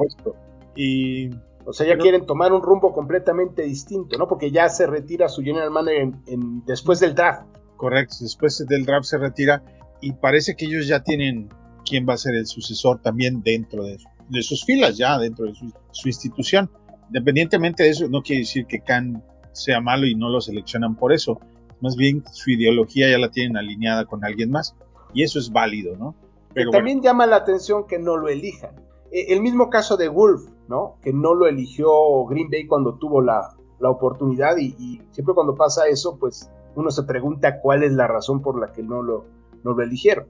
Y 0.76 1.30
o 1.66 1.72
sea, 1.72 1.86
ya 1.86 1.96
quieren 1.96 2.26
tomar 2.26 2.52
un 2.52 2.62
rumbo 2.62 2.92
completamente 2.92 3.62
distinto, 3.62 4.18
¿no? 4.18 4.28
Porque 4.28 4.50
ya 4.50 4.68
se 4.68 4.86
retira 4.86 5.28
su 5.28 5.42
general 5.42 5.70
manager 5.70 6.12
en, 6.26 6.64
después 6.66 7.00
del 7.00 7.14
draft. 7.14 7.46
Correcto, 7.76 8.16
después 8.20 8.64
del 8.68 8.84
draft 8.84 9.06
se 9.06 9.18
retira 9.18 9.62
y 10.00 10.12
parece 10.12 10.54
que 10.56 10.66
ellos 10.66 10.86
ya 10.86 11.02
tienen 11.02 11.48
quién 11.86 12.06
va 12.06 12.14
a 12.14 12.18
ser 12.18 12.34
el 12.34 12.46
sucesor 12.46 13.00
también 13.00 13.42
dentro 13.42 13.84
de, 13.84 13.98
de 14.28 14.42
sus 14.42 14.64
filas, 14.64 14.98
ya 14.98 15.18
dentro 15.18 15.46
de 15.46 15.54
su, 15.54 15.72
su, 15.90 16.08
institución. 16.08 16.70
Independientemente 17.06 17.82
de 17.82 17.90
eso, 17.90 18.08
no 18.08 18.22
quiere 18.22 18.40
decir 18.40 18.66
que 18.66 18.80
Khan 18.80 19.22
sea 19.52 19.80
malo 19.80 20.06
y 20.06 20.14
no 20.14 20.28
lo 20.28 20.40
seleccionan 20.40 20.96
por 20.96 21.12
eso. 21.12 21.40
Más 21.80 21.96
bien 21.96 22.22
su 22.30 22.50
ideología 22.50 23.10
ya 23.10 23.18
la 23.18 23.30
tienen 23.30 23.56
alineada 23.56 24.04
con 24.04 24.24
alguien 24.24 24.50
más 24.50 24.74
y 25.14 25.22
eso 25.22 25.38
es 25.38 25.50
válido, 25.50 25.96
¿no? 25.96 26.14
Pero 26.54 26.70
también 26.70 27.02
llama 27.02 27.26
la 27.26 27.36
atención 27.36 27.86
que 27.86 27.98
no 27.98 28.16
lo 28.16 28.28
elijan. 28.28 28.74
E, 29.10 29.32
el 29.32 29.40
mismo 29.40 29.70
caso 29.70 29.96
de 29.96 30.08
Wolf, 30.08 30.42
¿no? 30.68 30.96
Que 31.02 31.12
no 31.12 31.34
lo 31.34 31.46
eligió 31.46 32.24
Green 32.26 32.50
Bay 32.50 32.66
cuando 32.66 32.94
tuvo 32.94 33.20
la, 33.20 33.54
la 33.80 33.90
oportunidad 33.90 34.56
y, 34.56 35.00
siempre 35.10 35.34
cuando 35.34 35.54
pasa 35.54 35.86
eso, 35.88 36.18
pues 36.18 36.50
uno 36.74 36.90
se 36.90 37.04
pregunta 37.04 37.60
cuál 37.60 37.82
es 37.82 37.92
la 37.92 38.06
razón 38.06 38.42
por 38.42 38.58
la 38.58 38.72
que 38.72 38.82
no 38.82 39.02
lo, 39.02 39.26
no 39.62 39.74
lo 39.74 39.82
eligieron. 39.82 40.26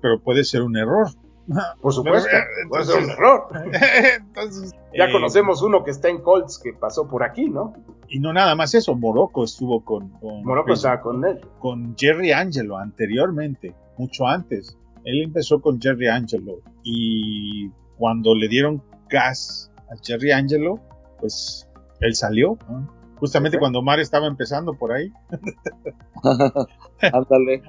pero 0.00 0.20
puede 0.20 0.44
ser 0.44 0.62
un 0.62 0.76
error. 0.76 1.08
Por 1.80 1.92
supuesto, 1.92 2.28
puede 2.68 2.84
ser 2.84 3.02
un 3.02 3.10
error. 3.10 3.48
Entonces, 4.18 4.72
ya 4.94 5.06
eh, 5.06 5.12
conocemos 5.12 5.62
uno 5.62 5.82
que 5.82 5.90
está 5.90 6.08
en 6.08 6.20
Colts 6.20 6.58
que 6.58 6.72
pasó 6.72 7.08
por 7.08 7.24
aquí, 7.24 7.48
¿no? 7.48 7.72
Y 8.08 8.20
no 8.20 8.32
nada 8.32 8.54
más 8.54 8.74
eso, 8.74 8.94
Morocco 8.94 9.44
estuvo 9.44 9.84
con, 9.84 10.10
con 10.20 10.44
Morocco 10.44 10.74
estaba 10.74 11.00
con 11.00 11.24
él. 11.24 11.40
Con 11.58 11.96
Jerry 11.96 12.32
Angelo 12.32 12.76
anteriormente, 12.76 13.74
mucho 13.96 14.26
antes. 14.26 14.76
Él 15.04 15.22
empezó 15.22 15.60
con 15.60 15.80
Jerry 15.80 16.08
Angelo 16.08 16.60
y 16.82 17.70
cuando 17.96 18.34
le 18.34 18.48
dieron 18.48 18.82
gas 19.08 19.72
a 19.90 19.94
Jerry 20.04 20.32
Angelo, 20.32 20.80
pues 21.18 21.68
él 22.00 22.14
salió, 22.14 22.58
justamente 23.16 23.58
cuando 23.58 23.80
Omar 23.80 24.00
estaba 24.00 24.26
empezando 24.26 24.74
por 24.74 24.92
ahí. 24.92 25.12
Ándale. 27.12 27.62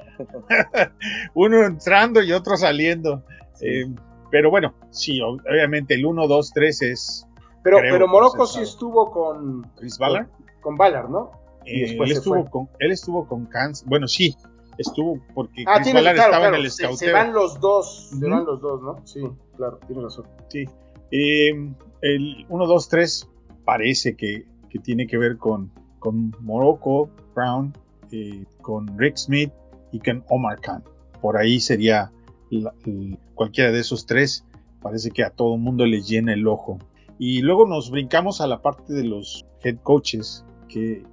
Uno 1.34 1.65
entrando 1.65 2.22
y 2.22 2.32
otro 2.32 2.58
saliendo. 2.58 3.24
Eh, 3.62 3.86
pero 4.32 4.50
bueno, 4.50 4.74
sí, 4.89 5.20
obviamente 5.22 5.94
el 5.94 6.06
1, 6.06 6.28
2, 6.28 6.52
3 6.54 6.82
es. 6.84 7.28
Pero, 7.63 7.78
pero 7.80 8.08
Morocco 8.08 8.48
sí 8.48 8.62
estuvo 8.62 9.12
con. 9.12 9.70
Chris 9.76 9.98
Ballard. 10.00 10.28
Con, 10.62 10.78
Ballard, 10.78 11.10
¿no? 11.10 11.32
Y 11.65 11.84
eh, 11.84 11.98
él, 12.00 12.12
estuvo 12.12 12.50
con, 12.50 12.70
él 12.80 12.91
estuvo 12.91 13.28
con 13.28 13.46
Kansas. 13.46 13.86
Bueno, 13.88 14.08
sí, 14.08 14.36
estuvo 14.82 15.20
porque 15.34 15.63
Ah, 15.67 15.76
Chris 15.76 15.86
tienes, 15.86 16.04
Ballard 16.04 16.15
claro, 16.15 16.32
estaba 16.32 16.44
claro, 16.50 16.56
en 16.58 16.62
el 16.65 16.72
se, 16.72 16.78
se 16.78 16.84
escauteo. 16.84 17.13
van 17.13 17.34
los 17.34 17.60
dos, 17.60 18.10
se 18.20 18.28
van 18.30 18.46
los 18.46 18.62
dos, 18.62 18.82
¿no? 18.82 18.96
Sí, 19.06 19.22
claro, 19.58 19.80
tienes 19.88 20.04
razón. 20.04 20.26
Sí. 20.50 20.65
Eh, 21.12 21.74
el 22.02 22.46
1, 22.50 22.67
2, 22.67 22.89
3 22.89 23.28
parece 23.65 24.15
que, 24.15 24.46
que 24.70 24.80
tiene 24.80 25.08
que 25.08 25.17
ver 25.17 25.38
con, 25.38 25.72
con 26.00 26.36
Morocco, 26.41 27.10
Brown, 27.36 27.74
eh, 28.12 28.46
con 28.62 28.98
Rick 28.98 29.17
Smith 29.17 29.52
y 29.91 30.00
con 30.00 30.24
Omar 30.30 30.60
Khan. 30.62 30.84
Por 31.22 31.38
ahí 31.38 31.60
sería 31.60 32.12
la- 32.50 32.74
el- 32.86 33.17
cualquiera 33.36 33.72
de 33.72 33.80
esos 33.80 34.06
tres. 34.06 34.46
Parece 34.82 35.12
que 35.12 35.24
a 35.24 35.30
todo 35.30 35.56
el 35.56 35.62
mundo 35.62 35.86
le 35.86 36.02
llena 36.02 36.34
el 36.34 36.48
ojo. 36.48 36.80
Y 37.20 37.41
luego 37.41 37.67
nos 37.67 37.91
brincamos 37.91 38.41
a 38.41 38.48
la 38.48 38.62
parte 38.63 38.94
de 38.94 39.04
los 39.04 39.46
head 39.63 39.78
coaches, 39.84 40.44
que 40.67 41.04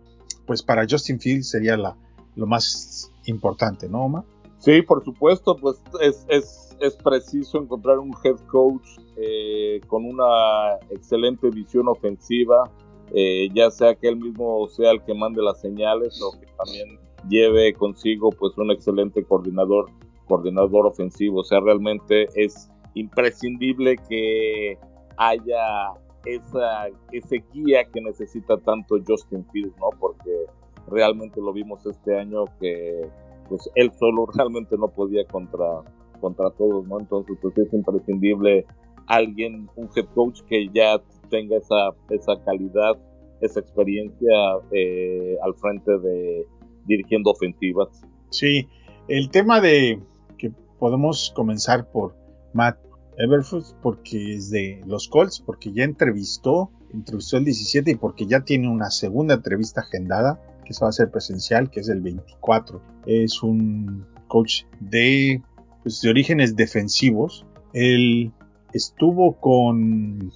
pues 0.46 0.62
para 0.62 0.86
Justin 0.88 1.20
Fields 1.20 1.50
sería 1.50 1.76
la, 1.76 1.94
lo 2.34 2.46
más 2.46 3.12
importante, 3.28 3.88
¿no, 3.88 4.04
Omar? 4.04 4.24
Sí, 4.58 4.82
por 4.82 5.04
supuesto, 5.04 5.56
pues 5.56 5.80
es, 6.00 6.26
es, 6.28 6.76
es 6.80 6.96
preciso 6.96 7.58
encontrar 7.58 7.98
un 7.98 8.12
head 8.24 8.38
coach 8.50 8.86
eh, 9.16 9.80
con 9.86 10.04
una 10.04 10.76
excelente 10.90 11.48
visión 11.50 11.88
ofensiva, 11.88 12.70
eh, 13.14 13.48
ya 13.54 13.70
sea 13.70 13.94
que 13.94 14.08
él 14.08 14.16
mismo 14.16 14.68
sea 14.68 14.90
el 14.90 15.02
que 15.02 15.14
mande 15.14 15.42
las 15.42 15.60
señales 15.60 16.20
o 16.20 16.38
que 16.38 16.46
también 16.56 16.98
lleve 17.28 17.72
consigo 17.72 18.30
pues 18.30 18.56
un 18.58 18.70
excelente 18.70 19.24
coordinador, 19.24 19.90
coordinador 20.26 20.86
ofensivo. 20.86 21.40
O 21.40 21.44
sea, 21.44 21.60
realmente 21.60 22.28
es 22.34 22.68
imprescindible 22.94 23.96
que 24.08 24.76
haya 25.16 25.92
esa, 26.24 26.88
ese 27.12 27.44
guía 27.52 27.84
que 27.84 28.00
necesita 28.00 28.58
tanto 28.58 28.96
Justin 29.06 29.46
Fields, 29.52 29.76
¿no? 29.78 29.90
Porque 29.98 30.46
realmente 30.90 31.40
lo 31.40 31.52
vimos 31.52 31.84
este 31.86 32.18
año 32.18 32.44
que 32.60 33.08
pues 33.48 33.68
él 33.74 33.92
solo 33.98 34.26
realmente 34.34 34.76
no 34.76 34.88
podía 34.88 35.24
contra, 35.26 35.82
contra 36.20 36.50
todos, 36.50 36.86
¿no? 36.86 37.00
Entonces, 37.00 37.36
pues 37.40 37.56
es 37.58 37.72
imprescindible 37.72 38.66
alguien, 39.06 39.68
un 39.76 39.88
head 39.96 40.06
coach 40.14 40.42
que 40.48 40.68
ya 40.68 41.00
tenga 41.30 41.56
esa, 41.56 41.90
esa 42.10 42.42
calidad, 42.44 42.98
esa 43.40 43.60
experiencia 43.60 44.36
eh, 44.72 45.36
al 45.42 45.54
frente 45.54 45.98
de 45.98 46.46
dirigiendo 46.86 47.30
ofensivas. 47.30 47.88
Sí, 48.30 48.68
el 49.08 49.30
tema 49.30 49.60
de 49.60 50.00
que 50.36 50.52
podemos 50.78 51.32
comenzar 51.34 51.90
por 51.90 52.14
Matt 52.52 52.78
Everford 53.18 53.64
porque 53.82 54.34
es 54.34 54.50
de 54.50 54.80
los 54.86 55.08
Colts, 55.08 55.40
porque 55.44 55.72
ya 55.72 55.84
entrevistó, 55.84 56.70
entrevistó 56.92 57.36
el 57.36 57.44
17 57.44 57.90
y 57.90 57.94
porque 57.96 58.26
ya 58.26 58.40
tiene 58.40 58.68
una 58.68 58.90
segunda 58.90 59.34
entrevista 59.34 59.82
agendada, 59.82 60.40
que 60.68 60.74
se 60.74 60.80
va 60.82 60.88
a 60.88 60.90
hacer 60.90 61.10
presencial, 61.10 61.70
que 61.70 61.80
es 61.80 61.88
el 61.88 62.02
24. 62.02 62.82
Es 63.06 63.42
un 63.42 64.06
coach 64.28 64.64
de, 64.80 65.42
pues, 65.82 66.02
de 66.02 66.10
orígenes 66.10 66.54
defensivos. 66.56 67.46
Él 67.72 68.32
estuvo 68.74 69.40
con 69.40 70.30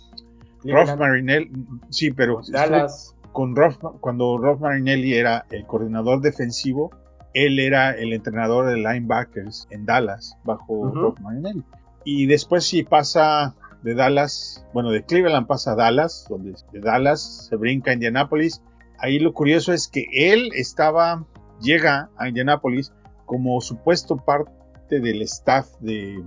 Rolf 0.65 0.97
Marinelli, 0.97 1.51
sí, 1.91 2.13
pero 2.13 2.41
Dallas, 2.49 3.15
con 3.33 3.55
Rolf, 3.55 3.77
cuando 4.01 4.39
Rolf 4.39 4.61
Marinelli 4.61 5.15
era 5.15 5.45
el 5.51 5.67
coordinador 5.67 6.23
defensivo, 6.23 6.91
él 7.35 7.59
era 7.59 7.91
el 7.91 8.15
entrenador 8.15 8.67
de 8.67 8.77
linebackers 8.77 9.69
en 9.71 9.85
Dallas 9.85 10.39
bajo 10.45 10.73
Ujú. 10.73 10.95
Rolf 10.95 11.21
Marinelli. 11.21 11.63
Y 12.05 12.25
después 12.25 12.65
sí 12.65 12.85
pasa 12.85 13.55
de 13.83 13.95
Dallas, 13.95 14.65
bueno, 14.73 14.91
de 14.91 15.03
Cleveland 15.03 15.47
pasa 15.47 15.73
a 15.73 15.77
Dallas, 15.77 16.27
donde 16.31 16.55
de 16.73 16.81
Dallas 16.81 17.49
se 17.51 17.57
brinca 17.57 17.91
a 17.91 17.95
Indianapolis. 17.95 18.63
Ahí 19.03 19.19
lo 19.19 19.35
curioso 19.35 19.73
es 19.73 19.89
que 19.89 20.07
él 20.13 20.49
estaba, 20.55 21.27
llega 21.61 22.09
a 22.17 22.29
Indianapolis 22.29 22.93
como 23.27 23.61
supuesto 23.61 24.17
parte 24.17 24.51
del 25.01 25.21
staff 25.23 25.67
de 25.81 26.23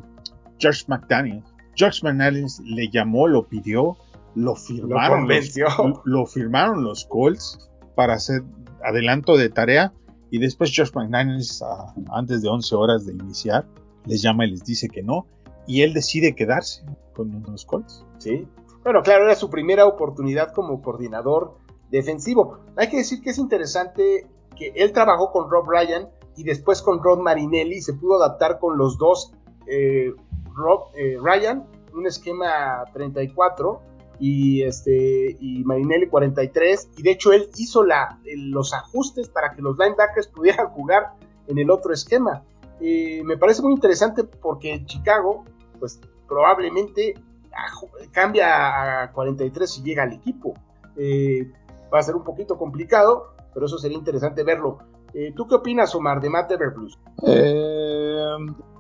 George 0.60 0.84
McDaniel. 0.88 1.42
George 1.76 2.02
McDaniel 2.04 2.46
le 2.66 2.90
llamó, 2.92 3.28
lo 3.28 3.48
pidió, 3.48 3.98
lo 4.36 4.52
lo 4.52 4.56
firmaron. 4.56 5.00
los- 5.00 5.10
convenció. 5.20 5.68
lo 6.04 6.26
firmaron 6.26 6.84
los 6.84 7.06
Colts 7.06 7.70
para 7.96 8.14
hacer 8.16 8.44
adelanto 8.84 9.38
de 9.38 9.50
tarea 9.50 9.94
y 10.30 10.40
después 10.40 10.72
Josh 10.76 10.92
McDaniels 10.94 11.62
ah, 11.64 11.94
antes 12.12 12.42
de 12.42 12.50
11 12.50 12.76
horas 12.76 13.06
de 13.06 13.14
iniciar 13.14 13.66
les 14.06 14.22
llama 14.22 14.46
y 14.46 14.52
les 14.52 14.64
dice 14.66 14.90
que 14.90 15.02
no 15.02 15.26
y 15.68 15.82
él 15.82 15.94
decide 15.94 16.36
quedarse 16.36 16.84
con 17.16 17.42
los 17.48 17.66
Colts. 17.66 18.06
Sí. 18.18 18.46
Bueno, 18.84 19.02
claro, 19.02 19.24
era 19.26 19.36
su 19.36 19.50
primera 19.50 19.86
oportunidad 19.86 20.52
como 20.54 20.82
coordinador 20.82 21.58
defensivo. 21.92 22.60
Hay 22.76 22.90
que 22.90 22.98
decir 22.98 23.22
que 23.22 23.30
es 23.32 23.38
interesante 23.38 24.28
que 24.56 24.72
él 24.76 24.92
trabajó 24.94 25.32
con 25.32 25.50
Rob 25.50 25.70
Ryan 25.70 26.10
y 26.38 26.44
después 26.44 26.82
con 26.82 27.02
Rod 27.04 27.20
Marinelli, 27.20 27.82
se 27.82 27.94
pudo 27.94 28.16
adaptar 28.22 28.60
con 28.60 28.78
los 28.78 28.98
dos. 28.98 29.32
eh, 29.68 30.14
Rob, 30.54 30.86
eh, 30.96 31.18
Ryan, 31.22 31.66
un 31.94 32.06
esquema 32.08 32.86
34 32.94 33.82
y 34.20 34.64
este 34.64 35.36
y 35.42 35.64
Marinelli 35.66 36.08
43 36.08 36.90
y 36.98 37.04
de 37.04 37.12
hecho 37.12 37.34
él 37.34 37.50
hizo 37.58 37.84
la, 37.84 38.18
los 38.38 38.74
ajustes 38.74 39.28
para 39.28 39.54
que 39.54 39.62
los 39.62 39.78
linebackers 39.78 40.28
pudieran 40.36 40.68
jugar 40.70 41.14
en 41.48 41.58
el 41.58 41.70
otro 41.70 41.94
esquema. 41.94 42.44
Eh, 42.80 43.22
me 43.26 43.38
parece 43.38 43.62
muy 43.62 43.74
interesante 43.74 44.24
porque 44.24 44.86
Chicago, 44.86 45.44
pues 45.80 46.00
probablemente 46.28 47.16
aj- 47.52 48.10
cambia 48.12 49.04
a 49.04 49.12
43 49.12 49.70
si 49.70 49.82
llega 49.84 50.04
al 50.04 50.14
equipo. 50.14 50.54
Eh, 50.98 51.52
va 51.94 52.00
a 52.00 52.04
ser 52.04 52.16
un 52.16 52.24
poquito 52.24 52.58
complicado, 52.58 53.28
pero 53.54 53.66
eso 53.66 53.78
sería 53.78 53.98
interesante 53.98 54.44
verlo. 54.44 54.80
Eh, 55.14 55.32
¿Tú 55.36 55.48
qué 55.48 55.56
opinas, 55.56 55.96
Omar, 55.96 56.20
de 56.22 56.30
Matt 56.30 56.52
Everblues? 56.52 56.98
Eh, 57.26 58.26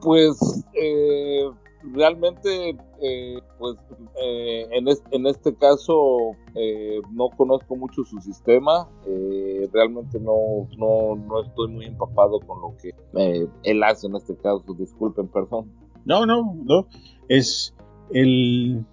pues 0.02 0.63
eh, 0.74 1.50
realmente, 1.94 2.78
eh, 3.02 3.39
pues 3.58 3.78
eh, 4.22 4.68
en, 4.72 4.88
es- 4.88 5.04
en 5.12 5.28
este 5.28 5.56
caso 5.56 6.32
eh, 6.56 7.00
no 7.12 7.30
conozco 7.38 7.76
mucho 7.76 8.04
su 8.04 8.20
sistema. 8.20 8.89
eh, 9.08 9.70
realmente 9.72 10.20
no, 10.20 10.68
no, 10.78 11.15
no 11.15 11.41
estoy 11.44 11.70
muy 11.70 11.86
empapado 11.86 12.39
con 12.41 12.62
lo 12.62 12.76
que 12.82 12.89
eh, 13.18 13.48
él 13.63 13.84
hace 13.84 14.08
en 14.08 14.15
este 14.15 14.36
caso. 14.36 14.63
Disculpen, 14.78 15.28
perdón. 15.30 15.72
No, 16.06 16.26
no, 16.26 16.56
no. 16.65 16.88
Es 17.30 17.74
el 18.12 18.86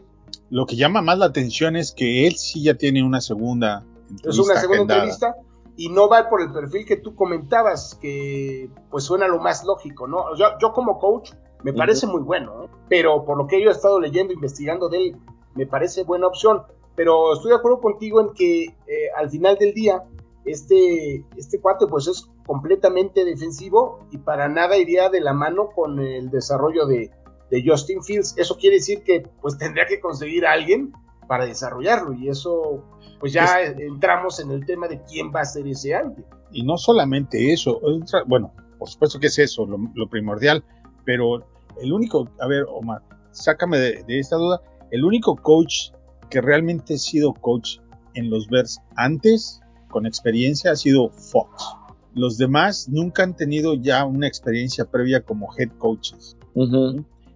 lo 0.49 0.67
que 0.67 0.77
llama 0.77 1.03
más 1.03 1.19
la 1.19 1.27
atención 1.27 1.77
es 1.77 1.93
que 1.93 2.27
él 2.27 2.37
sí 2.37 2.63
ya 2.63 2.75
tiene 2.75 3.03
una 3.03 3.21
segunda 3.21 3.85
Es 4.25 4.39
una 4.39 4.57
segunda 4.57 4.95
agendada. 4.95 5.03
entrevista 5.03 5.37
y 5.77 5.89
no 5.89 6.09
va 6.09 6.29
por 6.29 6.43
el 6.43 6.53
perfil 6.53 6.85
que 6.85 6.97
tú 6.97 7.15
comentabas, 7.15 7.99
que 8.01 8.71
pues 8.91 9.05
suena 9.05 9.27
lo 9.27 9.41
más 9.41 9.65
lógico, 9.65 10.07
¿no? 10.07 10.37
Yo, 10.37 10.47
yo 10.61 10.73
como 10.73 10.99
coach 10.99 11.33
me 11.63 11.73
parece 11.73 12.07
muy 12.07 12.23
bueno, 12.23 12.65
¿eh? 12.65 12.69
pero 12.89 13.25
por 13.25 13.39
lo 13.39 13.47
que 13.47 13.63
yo 13.63 13.71
he 13.71 13.73
estado 13.73 14.01
leyendo, 14.01 14.33
investigando 14.33 14.89
de 14.89 14.99
él, 14.99 15.17
me 15.55 15.67
parece 15.67 16.03
buena 16.05 16.27
opción. 16.27 16.63
Pero 16.95 17.33
estoy 17.33 17.51
de 17.51 17.57
acuerdo 17.57 17.81
contigo 17.81 18.21
en 18.21 18.35
que 18.35 18.65
eh, 18.65 19.09
al 19.17 19.31
final 19.31 19.57
del 19.57 19.73
día, 19.73 20.03
este, 20.45 21.25
este 21.37 21.61
cuate 21.61 21.87
pues 21.87 22.07
es 22.09 22.29
completamente 22.45 23.25
defensivo 23.25 24.01
y 24.11 24.19
para 24.19 24.49
nada 24.49 24.77
iría 24.77 25.09
de 25.09 25.21
la 25.21 25.33
mano 25.33 25.71
con 25.75 26.01
el 26.01 26.31
desarrollo 26.31 26.87
de, 26.87 27.11
de 27.51 27.63
Justin 27.65 28.03
Fields. 28.03 28.35
Eso 28.37 28.57
quiere 28.59 28.77
decir 28.77 29.05
que 29.05 29.23
pues 29.41 29.57
tendría 29.59 29.87
que 29.87 30.01
conseguir 30.01 30.45
a 30.45 30.53
alguien 30.53 30.93
para 31.33 31.47
desarrollarlo 31.47 32.13
y 32.13 32.29
eso 32.29 32.85
pues 33.19 33.33
ya 33.33 33.63
entramos 33.63 34.39
en 34.39 34.51
el 34.51 34.67
tema 34.67 34.87
de 34.87 35.01
quién 35.05 35.33
va 35.35 35.41
a 35.41 35.45
ser 35.47 35.67
ese 35.67 35.95
alguien. 35.95 36.27
Y 36.51 36.63
no 36.63 36.77
solamente 36.77 37.55
eso, 37.55 37.81
otra- 37.83 38.25
bueno, 38.27 38.53
por 38.79 38.87
supuesto 38.91 39.19
que 39.19 39.29
es 39.29 39.39
eso, 39.39 39.65
lo, 39.65 39.79
lo 39.95 40.11
primordial, 40.11 40.63
pero 41.07 41.43
el 41.81 41.91
único, 41.91 42.29
a 42.39 42.47
ver, 42.47 42.67
Omar, 42.69 43.01
sácame 43.31 43.79
de, 43.79 44.03
de 44.03 44.19
esta 44.19 44.37
duda, 44.37 44.61
el 44.91 45.07
único 45.07 45.35
coach 45.37 45.93
que 46.29 46.43
realmente 46.43 46.97
ha 46.97 46.99
sido 46.99 47.33
coach 47.33 47.79
en 48.13 48.29
los 48.29 48.47
Bears 48.49 48.79
antes, 48.97 49.63
con 49.89 50.05
experiencia, 50.05 50.73
ha 50.73 50.77
sido 50.77 51.09
Fox. 51.09 51.65
Los 52.15 52.37
demás 52.37 52.91
nunca 52.91 53.23
han 53.23 53.35
tenido 53.35 53.73
ya 53.73 54.05
una 54.05 54.27
experiencia 54.27 54.85
previa 54.85 55.23
como 55.23 55.49
head 55.57 55.71
coaches. 55.79 56.37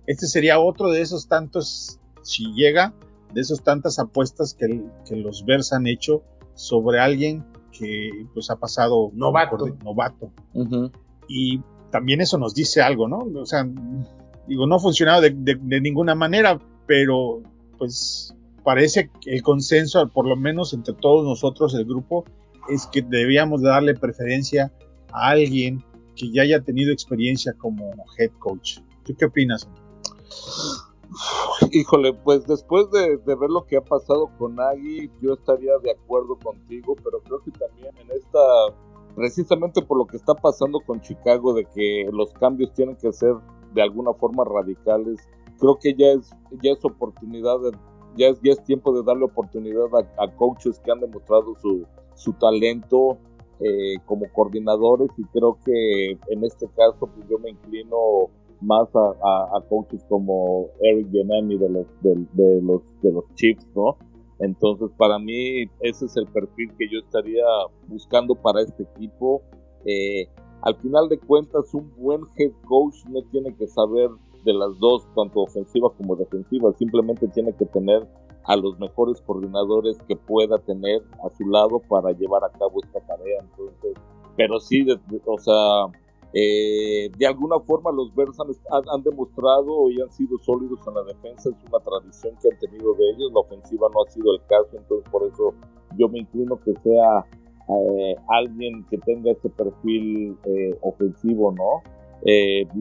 Este 0.07 0.27
sería 0.27 0.61
otro 0.61 0.91
de 0.91 1.01
esos 1.01 1.29
tantos, 1.29 1.99
si 2.23 2.45
llega, 2.53 2.93
de 3.33 3.41
esas 3.41 3.63
tantas 3.63 3.99
apuestas 3.99 4.55
que, 4.55 4.83
que 5.07 5.17
los 5.17 5.45
Bears 5.45 5.73
han 5.73 5.87
hecho 5.87 6.23
sobre 6.55 6.99
alguien 7.01 7.45
que 7.73 8.11
pues 8.33 8.49
ha 8.51 8.57
pasado 8.57 9.11
Novato. 9.15 9.57
por 9.59 9.85
novato. 9.85 10.31
Y 11.29 11.61
también 11.91 12.21
eso 12.21 12.39
nos 12.39 12.55
dice 12.55 12.81
algo, 12.83 13.09
¿no? 13.09 13.19
O 13.41 13.47
sea, 13.47 13.67
digo, 14.47 14.67
no 14.67 14.77
ha 14.77 14.79
funcionado 14.81 15.21
de, 15.21 15.31
de- 15.31 15.59
de 15.61 15.81
ninguna 15.81 16.15
manera, 16.15 16.59
pero 16.87 17.43
pues 17.79 18.35
parece 18.65 19.11
que 19.21 19.35
el 19.35 19.43
consenso, 19.43 20.09
por 20.09 20.27
lo 20.27 20.37
menos 20.37 20.73
entre 20.73 20.95
todos 20.95 21.25
nosotros, 21.25 21.75
el 21.75 21.85
grupo, 21.85 22.25
es 22.69 22.87
que 22.87 23.03
debíamos 23.03 23.61
de 23.63 23.69
darle 23.69 23.95
preferencia 23.95 24.73
a 25.13 25.29
alguien 25.31 25.85
que 26.17 26.31
ya 26.33 26.43
haya 26.43 26.63
tenido 26.63 26.93
experiencia 26.93 27.53
como 27.53 27.93
head 28.19 28.31
coach. 28.39 28.79
¿Tú 29.05 29.15
qué 29.17 29.27
opinas? 29.27 29.69
Híjole, 31.73 32.13
pues 32.13 32.47
después 32.47 32.91
de, 32.91 33.17
ver 33.25 33.51
lo 33.51 33.65
que 33.67 33.77
ha 33.77 33.81
pasado 33.81 34.31
con 34.39 34.61
Agui, 34.61 35.11
yo 35.21 35.35
estaría 35.35 35.79
de 35.79 35.93
acuerdo 35.93 36.39
contigo, 36.39 36.95
pero 37.03 37.21
creo 37.21 37.41
que 37.43 37.51
también 37.53 37.97
en 37.99 38.11
esta 38.11 38.39
precisamente 39.15 39.81
por 39.81 39.97
lo 39.97 40.07
que 40.07 40.19
está 40.19 40.35
pasando 40.35 40.79
con 40.81 41.01
Chicago, 41.01 41.55
de 41.55 41.65
que 41.65 42.07
los 42.13 42.33
cambios 42.35 42.73
tienen 42.75 42.97
que 42.97 43.13
ser 43.13 43.35
de 43.73 43.83
alguna 43.83 44.13
forma 44.13 44.45
radicales, 44.45 45.27
creo 45.59 45.79
que 45.79 45.95
ya 45.95 46.09
es, 46.09 46.31
ya 46.63 46.73
es 46.73 46.85
oportunidad, 46.85 47.57
ya, 48.17 48.29
es, 48.29 48.41
ya 48.43 48.53
es 48.53 48.63
tiempo 48.65 48.93
de 48.93 49.03
darle 49.03 49.25
oportunidad 49.25 49.87
a, 50.19 50.37
coaches 50.37 50.79
que 50.81 50.93
han 50.93 51.01
demostrado 51.01 51.55
su, 51.63 51.87
su 52.15 52.35
talento 52.35 53.17
eh, 53.61 53.97
como 54.05 54.31
coordinadores 54.35 55.09
y 55.17 55.25
creo 55.25 55.59
que 55.65 56.11
en 56.29 56.45
este 56.45 56.69
caso 56.77 57.07
pues 57.07 57.27
yo 57.29 57.39
me 57.39 57.51
inclino 57.51 58.29
más 58.61 58.89
a, 58.95 59.61
coaches 59.69 60.05
como 60.09 60.69
Eric 60.81 61.11
Bienemi 61.11 61.59
de 61.59 61.69
los, 61.69 61.87
de, 62.03 62.61
los, 62.63 62.83
de 63.03 63.13
los 63.13 63.25
Chiefs, 63.35 63.67
¿no? 63.75 63.97
Entonces, 64.39 64.91
para 64.97 65.19
mí, 65.19 65.65
ese 65.81 66.07
es 66.07 66.17
el 66.17 66.27
perfil 66.27 66.71
que 66.79 66.89
yo 66.91 66.99
estaría 67.01 67.45
buscando 67.89 68.35
para 68.35 68.63
este 68.63 68.83
equipo. 68.83 69.43
Eh, 69.87 70.29
al 70.63 70.77
final 70.77 71.09
de 71.09 71.19
cuentas, 71.19 71.73
un 71.73 71.91
buen 71.97 72.23
head 72.37 72.53
coach 72.67 72.97
no 73.09 73.23
tiene 73.31 73.55
que 73.55 73.67
saber 73.67 74.11
de 74.45 74.53
las 74.53 74.79
dos, 74.79 75.07
tanto 75.15 75.41
ofensiva 75.41 75.91
como 75.97 76.17
defensiva, 76.17 76.73
simplemente 76.79 77.27
tiene 77.29 77.53
que 77.55 77.67
tener 77.67 78.07
a 78.45 78.57
los 78.57 78.79
mejores 78.79 79.21
coordinadores 79.23 79.99
que 80.07 80.15
pueda 80.15 80.59
tener 80.59 81.03
a 81.25 81.31
su 81.37 81.49
lado 81.49 81.81
para 81.89 82.13
llevar 82.13 82.45
a 82.45 82.51
cabo 82.51 82.81
esta 82.85 83.01
tarea. 83.01 83.41
Entonces, 83.41 83.95
pero 84.37 84.61
sí, 84.61 84.87
o 85.27 85.39
sea, 85.39 86.01
eh, 86.33 87.11
de 87.17 87.27
alguna 87.27 87.59
forma 87.61 87.93
los 87.93 88.15
Bears 88.15 88.37
han, 88.41 89.03
demostrado 89.03 89.91
y 89.91 90.01
han 90.01 90.11
sido 90.13 90.39
sólidos 90.39 90.81
en 90.87 90.95
la 90.95 91.03
defensa, 91.05 91.51
es 91.51 91.57
una 91.69 91.83
tradición 91.83 92.35
que 92.43 92.49
han 92.53 92.59
tenido 92.59 92.95
de 92.95 93.11
ellos, 93.11 93.33
la 93.33 93.41
ofensiva 93.41 93.89
no 93.95 94.03
ha 94.03 94.11
sido 94.11 94.35
el 94.35 94.41
caso, 94.47 94.77
entonces 94.77 95.09
por 95.11 95.27
eso 95.27 95.55
yo 95.97 96.09
me 96.09 96.21
inclino 96.21 96.59
que 96.61 96.73
sea 96.83 97.25
eh, 97.69 98.17
alguien 98.29 98.85
que 98.91 98.99
tenga 98.99 99.33
ese 99.33 99.49
perfil 99.51 100.37
eh, 100.45 100.77
ofensivo, 100.83 101.53
¿no? 101.53 101.83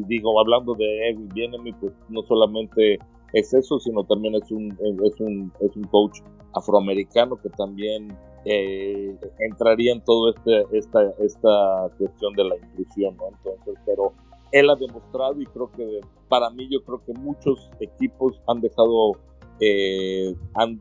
digo, 0.08 0.40
hablando 0.40 0.74
de 0.74 1.10
Evan 1.10 1.30
Bienemy, 1.30 1.72
pues 1.74 1.94
no 2.10 2.24
solamente 2.24 2.98
es 3.34 3.54
eso, 3.54 3.80
sino 3.80 4.04
también 4.04 4.36
es 4.36 4.52
un, 4.52 4.72
es 5.04 5.20
un, 5.20 5.52
es 5.60 5.76
un 5.76 5.84
coach 5.86 6.20
afroamericano 6.54 7.36
que 7.38 7.50
también 7.50 8.18
eh, 8.46 9.18
entraría 9.40 9.94
en 9.94 10.02
todo 10.02 10.32
este, 10.32 10.66
esta, 10.78 11.02
esta 11.20 11.90
cuestión 11.98 12.34
de 12.34 12.44
la 12.46 12.56
inclusión, 12.56 13.18
¿no? 13.18 13.30
Entonces, 13.30 13.76
pero 13.86 14.14
él 14.52 14.70
ha 14.70 14.76
demostrado 14.76 15.42
y 15.42 15.46
creo 15.48 15.70
que 15.72 16.00
para 16.30 16.50
mí 16.50 16.68
yo 16.70 16.84
creo 16.84 17.04
que 17.06 17.14
muchos 17.14 17.70
equipos 17.80 18.40
han 18.48 18.62
dejado, 18.62 19.14
eh, 19.60 20.34
han, 20.54 20.80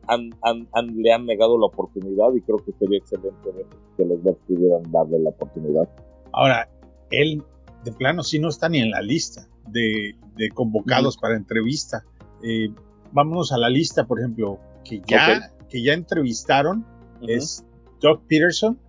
le 0.95 1.11
han 1.11 1.25
negado 1.25 1.57
la 1.57 1.65
oportunidad 1.65 2.33
y 2.35 2.41
creo 2.41 2.57
que 2.63 2.71
sería 2.79 2.99
excelente 2.99 3.49
que 3.97 4.05
los 4.05 4.23
dos 4.23 4.37
pudieran 4.47 4.83
darle 4.91 5.19
la 5.19 5.29
oportunidad. 5.31 5.89
Ahora, 6.31 6.69
él 7.11 7.43
de 7.83 7.91
plano 7.91 8.23
sí 8.23 8.39
no 8.39 8.49
está 8.49 8.67
ni 8.69 8.79
en 8.79 8.91
la 8.91 9.01
lista 9.01 9.47
de, 9.67 10.15
convocados 10.53 11.17
para 11.17 11.35
entrevista. 11.35 12.03
Eh, 12.47 12.69
vámonos 13.11 13.51
a 13.51 13.57
la 13.57 13.69
lista, 13.69 14.05
por 14.05 14.19
ejemplo, 14.19 14.59
que 14.83 15.01
ya, 15.07 15.51
que 15.67 15.81
ya 15.81 15.93
entrevistaron 15.93 16.85
es 17.27 17.65
Doug 18.01 18.21
Peterson, 18.27 18.79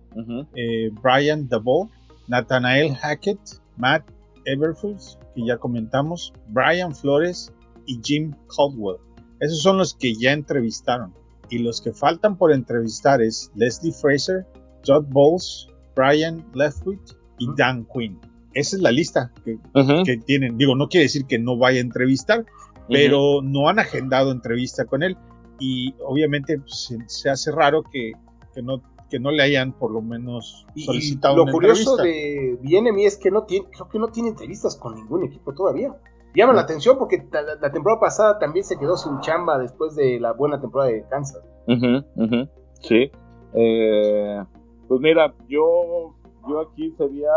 eh, 0.55 0.91
Brian 1.01 1.49
DeVoe, 1.49 1.89
Nathanael 2.27 2.95
Hackett, 2.95 3.39
Matt 3.77 4.03
Everfuss, 4.45 5.17
que 5.33 5.43
ya 5.43 5.57
comentamos, 5.57 6.33
Brian 6.49 6.95
Flores 6.95 7.51
y 7.87 7.99
Jim 8.03 8.33
Caldwell. 8.55 8.97
Esos 9.39 9.61
son 9.61 9.77
los 9.77 9.95
que 9.95 10.13
ya 10.13 10.33
entrevistaron. 10.33 11.13
Y 11.49 11.59
los 11.59 11.81
que 11.81 11.93
faltan 11.93 12.37
por 12.37 12.51
entrevistar 12.51 13.21
es 13.21 13.51
Leslie 13.55 13.93
Fraser, 13.93 14.45
Todd 14.83 15.05
Bowles, 15.09 15.67
Brian 15.95 16.45
Leftwich 16.53 17.15
y 17.39 17.47
Dan 17.57 17.87
Quinn. 17.91 18.19
Esa 18.53 18.75
es 18.75 18.81
la 18.81 18.91
lista 18.91 19.31
que, 19.45 19.59
que, 20.03 20.17
tienen. 20.17 20.57
Digo, 20.57 20.75
no 20.75 20.89
quiere 20.89 21.03
decir 21.05 21.25
que 21.25 21.39
no 21.39 21.57
vaya 21.57 21.77
a 21.77 21.81
entrevistar, 21.81 22.45
pero 22.89 23.41
no 23.41 23.69
han 23.69 23.79
agendado 23.79 24.31
entrevista 24.31 24.85
con 24.85 25.03
él. 25.03 25.17
Y 25.59 25.93
obviamente 26.05 26.59
pues, 26.59 26.95
se 27.07 27.29
hace 27.29 27.51
raro 27.51 27.83
que 27.83 28.13
que 28.57 28.63
no 28.63 28.81
que 29.09 29.19
no 29.19 29.31
le 29.31 29.43
hayan 29.43 29.71
por 29.71 29.91
lo 29.91 30.01
menos 30.01 30.65
solicitado 30.75 31.43
y 31.43 31.45
lo 31.45 31.51
curioso 31.51 31.95
de 31.95 32.57
Bienemi 32.61 33.05
es 33.05 33.17
que 33.17 33.31
no 33.31 33.43
tiene 33.43 33.67
creo 33.71 33.87
que 33.87 33.99
no 33.99 34.07
tiene 34.09 34.29
entrevistas 34.29 34.75
con 34.75 34.95
ningún 34.95 35.23
equipo 35.23 35.53
todavía. 35.53 35.95
Llama 36.35 36.53
la 36.53 36.61
atención 36.61 36.97
porque 36.97 37.25
la, 37.31 37.71
temporada 37.71 37.99
pasada 37.99 38.39
también 38.39 38.65
se 38.65 38.77
quedó 38.77 38.97
sin 38.97 39.19
chamba 39.21 39.57
después 39.57 39.95
de 39.95 40.19
la 40.19 40.33
buena 40.33 40.59
temporada 40.59 40.91
de 40.91 41.05
Kansas. 41.09 41.41
Sí. 42.81 43.11
Eh, 43.53 44.43
pues 44.87 45.01
mira 45.01 45.33
yo 45.47 46.15
yo 46.49 46.61
aquí 46.61 46.93
sería 46.97 47.31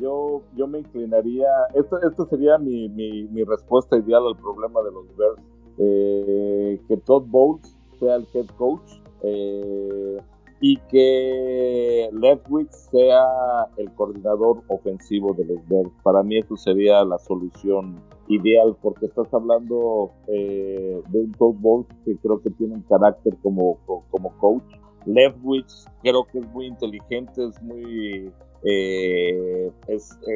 yo 0.00 0.42
yo 0.56 0.66
me 0.66 0.80
inclinaría 0.80 1.48
esta, 1.74 1.98
esta 2.06 2.26
sería 2.26 2.58
mi, 2.58 2.88
mi, 2.88 3.24
mi, 3.24 3.44
respuesta 3.44 3.96
ideal 3.96 4.26
al 4.26 4.36
problema 4.36 4.82
de 4.82 4.92
los 4.92 5.16
Bears 5.16 5.40
eh, 5.78 6.80
que 6.88 6.96
Todd 6.98 7.24
Bowles 7.26 7.76
sea 7.98 8.16
el 8.16 8.26
head 8.32 8.46
coach 8.56 9.00
eh, 9.22 10.18
y 10.60 10.76
que 10.88 12.08
Leftwich 12.12 12.70
sea 12.70 13.24
el 13.76 13.92
coordinador 13.94 14.62
ofensivo 14.68 15.34
de 15.34 15.44
los 15.44 15.68
Bears. 15.68 15.90
Para 16.02 16.22
mí 16.22 16.38
eso 16.38 16.56
sería 16.56 17.04
la 17.04 17.18
solución 17.18 18.00
ideal 18.28 18.76
porque 18.80 19.06
estás 19.06 19.32
hablando 19.34 20.12
eh, 20.28 21.02
de 21.08 21.18
un 21.18 21.32
Todd 21.32 21.54
Bowles 21.58 21.86
que 22.04 22.16
creo 22.16 22.40
que 22.40 22.50
tiene 22.50 22.74
un 22.74 22.82
carácter 22.82 23.36
como, 23.42 23.78
como 24.10 24.38
coach. 24.38 24.64
Leftwich 25.06 25.72
creo 26.02 26.24
que 26.24 26.38
es 26.38 26.46
muy 26.48 26.66
inteligente, 26.66 27.44
es 27.44 27.62
muy 27.62 28.32
eh, 28.62 29.70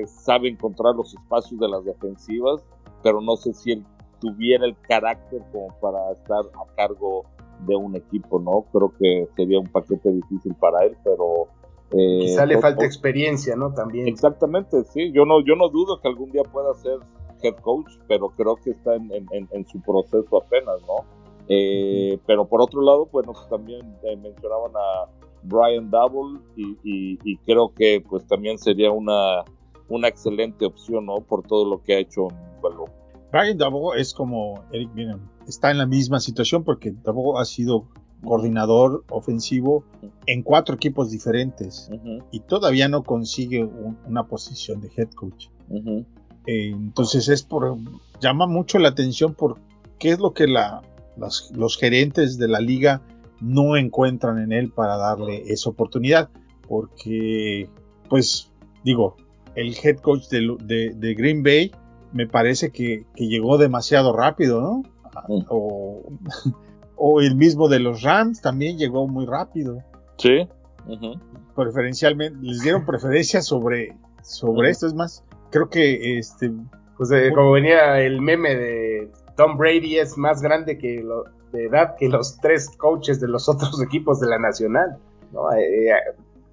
sabe 0.06 0.48
encontrar 0.48 0.94
los 0.94 1.14
espacios 1.14 1.58
de 1.58 1.68
las 1.68 1.84
defensivas, 1.84 2.62
pero 3.02 3.20
no 3.20 3.36
sé 3.36 3.54
si 3.54 3.72
él 3.72 3.84
tuviera 4.20 4.66
el 4.66 4.76
carácter 4.80 5.42
como 5.52 5.68
para 5.80 6.12
estar 6.12 6.40
a 6.40 6.74
cargo 6.74 7.24
de 7.66 7.76
un 7.76 7.96
equipo, 7.96 8.38
¿no? 8.38 8.64
Creo 8.72 8.92
que 8.98 9.28
sería 9.36 9.58
un 9.58 9.66
paquete 9.66 10.12
difícil 10.12 10.54
para 10.54 10.84
él, 10.84 10.96
pero... 11.02 11.48
Eh, 11.90 12.26
Quizá 12.26 12.44
le 12.44 12.58
falta 12.58 12.84
experiencia, 12.84 13.56
¿no? 13.56 13.72
También. 13.72 14.06
Exactamente, 14.08 14.84
sí. 14.84 15.10
Yo 15.12 15.24
no, 15.24 15.40
yo 15.44 15.56
no 15.56 15.68
dudo 15.68 16.00
que 16.00 16.08
algún 16.08 16.30
día 16.30 16.42
pueda 16.42 16.74
ser 16.74 16.98
head 17.42 17.56
coach, 17.56 17.90
pero 18.06 18.28
creo 18.30 18.56
que 18.56 18.70
está 18.70 18.94
en, 18.94 19.10
en, 19.30 19.66
su 19.66 19.80
proceso 19.80 20.36
apenas, 20.36 20.76
¿no? 20.86 21.04
Eh, 21.48 22.18
pero 22.26 22.46
por 22.46 22.60
otro 22.60 22.82
lado, 22.82 23.08
bueno, 23.10 23.32
pues 23.32 23.48
también 23.48 23.96
eh, 24.02 24.16
mencionaban 24.16 24.72
a 24.76 25.10
Brian 25.42 25.90
Double 25.90 26.40
y, 26.56 26.76
y, 26.82 27.36
creo 27.38 27.72
que 27.72 28.04
pues 28.06 28.26
también 28.26 28.58
sería 28.58 28.90
una, 28.90 29.44
una 29.88 30.08
excelente 30.08 30.66
opción, 30.66 31.06
¿no? 31.06 31.16
Por 31.16 31.42
todo 31.46 31.64
lo 31.64 31.82
que 31.82 31.94
ha 31.94 31.98
hecho 31.98 32.28
en 32.30 32.48
Brian 33.30 33.58
Double 33.58 34.00
es 34.00 34.14
como 34.14 34.62
Eric 34.72 34.92
Bienem. 34.94 35.20
Está 35.46 35.70
en 35.70 35.78
la 35.78 35.86
misma 35.86 36.20
situación 36.20 36.64
porque 36.64 36.90
Double 36.90 37.40
ha 37.40 37.44
sido 37.44 37.86
coordinador 38.22 39.04
ofensivo 39.10 39.84
en 40.26 40.42
cuatro 40.42 40.74
equipos 40.74 41.10
diferentes 41.10 41.90
y 42.32 42.40
todavía 42.40 42.88
no 42.88 43.04
consigue 43.04 43.64
una 44.06 44.26
posición 44.26 44.80
de 44.80 44.90
head 44.96 45.10
coach. 45.10 45.48
Eh, 46.46 46.70
entonces 46.70 47.28
es 47.28 47.42
por 47.42 47.76
llama 48.20 48.46
mucho 48.46 48.78
la 48.78 48.88
atención 48.88 49.34
por 49.34 49.58
qué 49.98 50.10
es 50.10 50.18
lo 50.18 50.32
que 50.32 50.46
la, 50.46 50.82
los 51.18 51.76
gerentes 51.78 52.38
de 52.38 52.48
la 52.48 52.60
liga 52.60 53.02
no 53.40 53.76
encuentran 53.76 54.38
en 54.38 54.52
él 54.52 54.70
para 54.70 54.96
darle 54.96 55.44
esa 55.46 55.70
oportunidad 55.70 56.30
porque 56.66 57.68
pues 58.08 58.50
digo 58.84 59.16
el 59.54 59.76
head 59.82 59.98
coach 59.98 60.28
de 60.28 61.14
Green 61.16 61.42
Bay 61.42 61.72
me 62.12 62.26
parece 62.26 62.70
que, 62.70 63.04
llegó 63.16 63.58
demasiado 63.58 64.14
rápido, 64.14 64.60
¿no? 64.60 64.82
O, 67.00 67.20
el 67.20 67.36
mismo 67.36 67.68
de 67.68 67.78
los 67.78 68.02
Rams 68.02 68.40
también 68.40 68.76
llegó 68.76 69.06
muy 69.06 69.24
rápido. 69.24 69.84
Sí. 70.16 70.48
Preferencialmente, 71.54 72.36
les 72.42 72.60
dieron 72.62 72.84
preferencia 72.84 73.40
sobre, 73.40 73.96
sobre 74.20 74.70
esto, 74.70 74.88
es 74.88 74.94
más, 74.94 75.24
creo 75.52 75.70
que 75.70 76.18
este... 76.18 76.50
Pues 76.96 77.12
eh, 77.12 77.30
como 77.32 77.52
venía 77.52 78.00
el 78.00 78.20
meme 78.20 78.56
de 78.56 79.12
Tom 79.38 79.56
Brady 79.56 79.98
es 79.98 80.18
más 80.18 80.42
grande 80.42 80.76
que 80.78 81.06
de 81.52 81.66
edad 81.66 81.94
que 81.96 82.08
los 82.08 82.38
tres 82.40 82.76
coaches 82.76 83.20
de 83.20 83.28
los 83.28 83.48
otros 83.48 83.80
equipos 83.86 84.18
de 84.18 84.26
la 84.26 84.36
Nacional, 84.36 84.98
¿no? 85.32 85.52
Eh, 85.52 85.90
eh, 85.90 85.92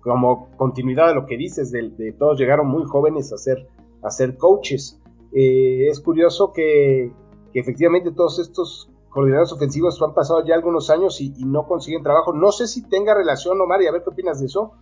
como 0.01 0.55
continuidad 0.55 1.07
de 1.07 1.15
lo 1.15 1.25
que 1.25 1.35
dices, 1.35 1.71
de, 1.71 2.15
todos 2.19 2.39
llegaron 2.39 2.67
muy 2.67 2.83
jóvenes 2.83 3.33
a 3.33 3.37
ser, 3.37 3.67
a 4.03 4.11
ser 4.11 4.37
coaches. 4.37 5.01
Eh, 5.33 5.87
es 5.89 5.99
curioso 5.99 6.53
que, 6.53 7.11
efectivamente 7.55 8.11
todos 8.11 8.37
estos 8.37 8.91
coordinadores 9.09 9.51
ofensivos 9.51 9.99
han 10.03 10.13
pasado 10.13 10.45
ya 10.45 10.53
algunos 10.53 10.91
años 10.91 11.19
y, 11.21 11.31
no 11.43 11.65
consiguen 11.67 12.03
trabajo. 12.03 12.33
No 12.33 12.51
sé 12.51 12.67
si 12.67 12.87
tenga 12.87 13.15
relación, 13.15 13.59
Omar, 13.59 13.81
y 13.81 13.87
a 13.87 13.91
ver 13.91 14.03
qué 14.03 14.11
opinas 14.11 14.39
de 14.39 14.45
eso, 14.45 14.73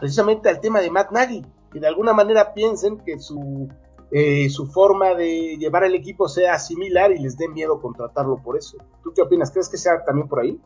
precisamente 0.00 0.48
al 0.48 0.60
tema 0.60 0.80
de 0.80 0.90
Matt 0.90 1.10
Nagy, 1.10 1.44
que 1.70 1.80
de 1.80 1.86
alguna 1.86 2.14
manera 2.14 2.54
piensen 2.54 2.96
que 2.96 3.18
su, 3.18 3.68
eh, 4.12 4.48
su 4.50 4.66
forma 4.66 5.14
de 5.14 5.56
llevar 5.56 5.84
el 5.84 5.94
equipo 5.94 6.28
sea 6.28 6.58
similar 6.58 7.12
y 7.12 7.18
les 7.18 7.36
dé 7.36 7.48
miedo 7.48 7.80
contratarlo 7.80 8.42
por 8.42 8.56
eso. 8.56 8.76
¿Tú 9.02 9.12
qué 9.14 9.22
opinas? 9.22 9.50
¿Crees 9.50 9.68
que 9.68 9.76
sea 9.76 10.04
también 10.04 10.28
por 10.28 10.40
ahí? 10.40 10.60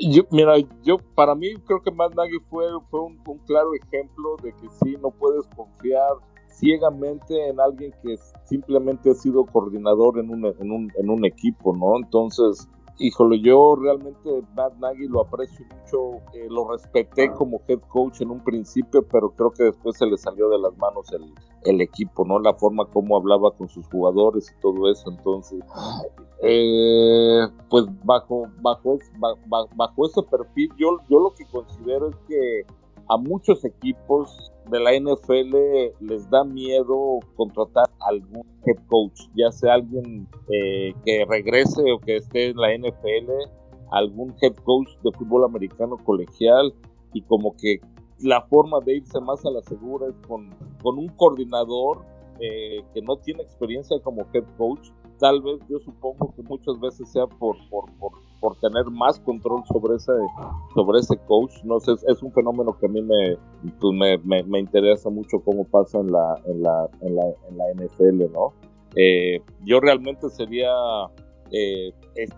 Yo, 0.00 0.22
mira, 0.30 0.54
yo 0.82 0.98
para 1.14 1.34
mí 1.34 1.54
creo 1.66 1.80
que 1.82 1.90
Matt 1.90 2.14
Nagy 2.14 2.38
fue, 2.50 2.66
fue 2.90 3.00
un, 3.00 3.18
claro 3.46 3.70
ejemplo 3.74 4.36
de 4.42 4.52
que 4.52 4.68
sí, 4.82 4.96
no 5.00 5.10
puedes 5.10 5.46
confiar 5.54 6.14
ciegamente 6.48 7.48
en 7.48 7.60
alguien 7.60 7.92
que 8.02 8.16
simplemente 8.44 9.10
ha 9.10 9.14
sido 9.14 9.44
coordinador 9.44 10.18
en 10.18 10.30
un, 10.30 10.46
en 10.46 10.70
un, 10.70 10.92
en 10.96 11.10
un 11.10 11.24
equipo, 11.24 11.76
¿no? 11.76 11.96
Entonces, 11.96 12.68
híjole, 12.98 13.40
yo 13.40 13.76
realmente 13.76 14.42
Matt 14.54 14.76
Nagy 14.78 15.08
lo 15.08 15.22
aprecio 15.22 15.64
mucho, 15.66 16.22
eh, 16.32 16.46
lo 16.48 16.68
respeté 16.68 17.32
como 17.32 17.60
head 17.66 17.80
coach 17.88 18.20
en 18.20 18.30
un 18.30 18.42
principio, 18.42 19.06
pero 19.08 19.30
creo 19.30 19.50
que 19.52 19.64
después 19.64 19.96
se 19.96 20.06
le 20.06 20.16
salió 20.16 20.48
de 20.48 20.58
las 20.58 20.76
manos 20.76 21.10
el, 21.12 21.32
el 21.64 21.80
equipo, 21.80 22.24
¿no? 22.24 22.38
La 22.38 22.54
forma 22.54 22.86
como 22.86 23.16
hablaba 23.16 23.50
con 23.52 23.68
sus 23.68 23.86
jugadores 23.88 24.50
y 24.50 24.60
todo 24.60 24.90
eso, 24.90 25.10
entonces, 25.10 25.60
eh, 26.42 27.46
pues 27.68 27.84
bajo, 28.04 28.46
bajo, 28.60 28.98
bajo, 29.18 29.68
bajo 29.74 30.06
ese 30.06 30.22
perfil, 30.22 30.70
yo, 30.78 30.98
yo 31.08 31.20
lo 31.20 31.34
que 31.34 31.44
considero 31.46 32.08
es 32.08 32.16
que 32.28 32.66
a 33.08 33.16
muchos 33.16 33.64
equipos 33.64 34.52
de 34.70 34.80
la 34.80 34.92
NFL 34.92 35.54
les 36.00 36.28
da 36.30 36.44
miedo 36.44 37.20
contratar 37.36 37.86
algún 38.00 38.44
head 38.64 38.78
coach, 38.88 39.20
ya 39.36 39.52
sea 39.52 39.74
alguien 39.74 40.26
eh, 40.50 40.94
que 41.04 41.24
regrese 41.28 41.82
o 41.92 41.98
que 41.98 42.16
esté 42.16 42.50
en 42.50 42.56
la 42.56 42.74
NFL, 42.74 43.30
algún 43.90 44.34
head 44.40 44.54
coach 44.64 44.88
de 45.02 45.12
fútbol 45.12 45.44
americano 45.44 45.96
colegial 45.98 46.74
y 47.12 47.22
como 47.22 47.54
que 47.56 47.80
la 48.20 48.42
forma 48.42 48.80
de 48.80 48.96
irse 48.96 49.20
más 49.20 49.44
a 49.44 49.50
la 49.50 49.62
segura 49.62 50.06
es 50.08 50.14
con, 50.26 50.50
un 50.82 51.08
coordinador 51.16 52.04
eh, 52.40 52.82
que 52.94 53.02
no 53.02 53.16
tiene 53.16 53.42
experiencia 53.42 53.98
como 54.02 54.26
head 54.32 54.44
coach. 54.56 54.90
Tal 55.18 55.42
vez 55.42 55.60
yo 55.68 55.78
supongo 55.80 56.34
que 56.34 56.42
muchas 56.42 56.78
veces 56.80 57.08
sea 57.10 57.26
por, 57.26 57.56
por, 57.68 57.84
por, 57.98 58.12
tener 58.60 58.84
más 58.90 59.18
control 59.20 59.62
sobre 59.66 59.96
ese, 59.96 60.12
sobre 60.74 61.00
ese 61.00 61.16
coach. 61.26 61.52
No 61.64 61.80
sé, 61.80 61.92
es, 61.92 62.22
un 62.22 62.32
fenómeno 62.32 62.76
que 62.78 62.86
a 62.86 62.88
mí 62.88 63.02
me, 63.02 63.36
pues 63.80 63.94
me, 64.24 64.42
me, 64.44 64.58
interesa 64.58 65.10
mucho 65.10 65.40
cómo 65.44 65.64
pasa 65.64 66.00
en 66.00 66.12
la, 66.12 66.40
en 66.46 66.62
la, 66.62 66.88
en 67.00 67.16
la, 67.16 67.24
en 67.48 67.58
la 67.58 67.64
NFL, 67.74 68.32
¿no? 68.32 68.52
Eh, 68.96 69.40
yo 69.64 69.80
realmente 69.80 70.28
sería, 70.30 70.70
eh, 71.50 71.92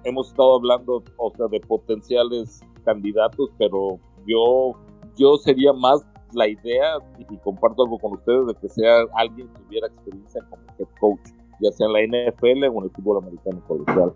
hemos 0.05 0.29
estado 0.29 0.57
hablando, 0.57 1.03
o 1.17 1.33
sea, 1.37 1.47
de 1.49 1.61
potenciales 1.61 2.61
candidatos, 2.85 3.51
pero 3.59 3.99
yo, 4.27 4.73
yo 5.17 5.37
sería 5.37 5.73
más 5.73 6.05
la 6.33 6.49
idea, 6.49 6.99
y 7.19 7.37
comparto 7.39 7.85
algo 7.85 7.99
con 7.99 8.13
ustedes, 8.15 8.47
de 8.47 8.55
que 8.55 8.69
sea 8.69 9.05
alguien 9.15 9.49
que 9.49 9.63
tuviera 9.63 9.87
experiencia 9.89 10.43
como 10.51 10.63
head 10.79 10.89
coach 11.01 11.36
ya 11.61 11.73
sea 11.73 11.87
en 11.87 11.93
la 11.93 12.01
NFL 12.03 12.65
o 12.65 12.79
en 12.79 12.85
el 12.85 12.91
fútbol 12.91 13.23
americano 13.23 13.63
colegial. 13.67 14.13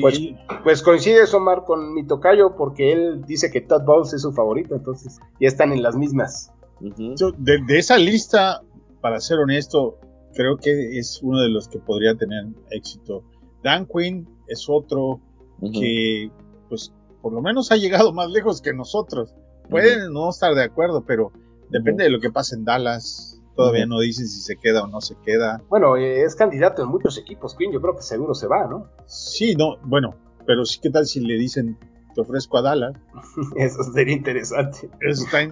pues, 0.00 0.20
pues, 0.62 0.82
coincide 0.82 1.24
Omar 1.34 1.64
con 1.64 1.94
mi 1.94 2.06
tocayo 2.06 2.56
porque 2.56 2.92
él 2.92 3.24
dice 3.26 3.50
que 3.50 3.60
Todd 3.60 3.84
Bowles 3.84 4.12
es 4.12 4.22
su 4.22 4.32
favorito, 4.32 4.74
entonces 4.74 5.18
ya 5.40 5.48
están 5.48 5.72
en 5.72 5.82
las 5.82 5.96
mismas. 5.96 6.52
de, 6.80 7.78
esa 7.78 7.98
lista, 7.98 8.62
para 9.00 9.20
ser 9.20 9.38
honesto, 9.38 9.98
creo 10.34 10.56
que 10.56 10.98
es 10.98 11.20
uno 11.22 11.40
de 11.40 11.48
los 11.48 11.68
que 11.68 11.78
podría 11.78 12.14
tener 12.14 12.46
éxito. 12.70 13.24
Dan 13.62 13.86
Quinn 13.86 14.28
es 14.48 14.66
otro 14.68 15.20
que, 15.60 16.30
pues, 16.68 16.92
por 17.20 17.32
lo 17.32 17.42
menos 17.42 17.70
ha 17.70 17.76
llegado 17.76 18.12
más 18.12 18.30
lejos 18.30 18.62
que 18.62 18.72
nosotros. 18.72 19.34
Pueden 19.68 20.12
no 20.12 20.30
estar 20.30 20.54
de 20.54 20.64
acuerdo, 20.64 21.04
pero 21.04 21.32
depende 21.68 22.04
de 22.04 22.10
lo 22.10 22.20
que 22.20 22.30
pase 22.30 22.56
en 22.56 22.64
Dallas, 22.64 23.39
Todavía 23.60 23.86
no 23.86 24.00
dicen 24.00 24.28
si 24.28 24.40
se 24.40 24.56
queda 24.56 24.84
o 24.84 24.86
no 24.86 25.00
se 25.00 25.16
queda. 25.24 25.62
Bueno, 25.68 25.96
eh, 25.96 26.22
es 26.22 26.34
candidato 26.34 26.82
en 26.82 26.88
muchos 26.88 27.18
equipos, 27.18 27.54
Quinn. 27.54 27.72
Yo 27.72 27.80
creo 27.80 27.94
que 27.94 28.02
seguro 28.02 28.34
se 28.34 28.46
va, 28.46 28.66
¿no? 28.66 28.88
Sí, 29.06 29.54
no, 29.54 29.76
bueno, 29.84 30.14
pero 30.46 30.64
sí, 30.64 30.80
¿qué 30.82 30.90
tal 30.90 31.06
si 31.06 31.20
le 31.20 31.34
dicen 31.34 31.78
te 32.14 32.20
ofrezco 32.20 32.58
a 32.58 32.62
Dallas? 32.62 32.94
Eso 33.56 33.82
sería 33.92 34.16
interesante. 34.16 34.88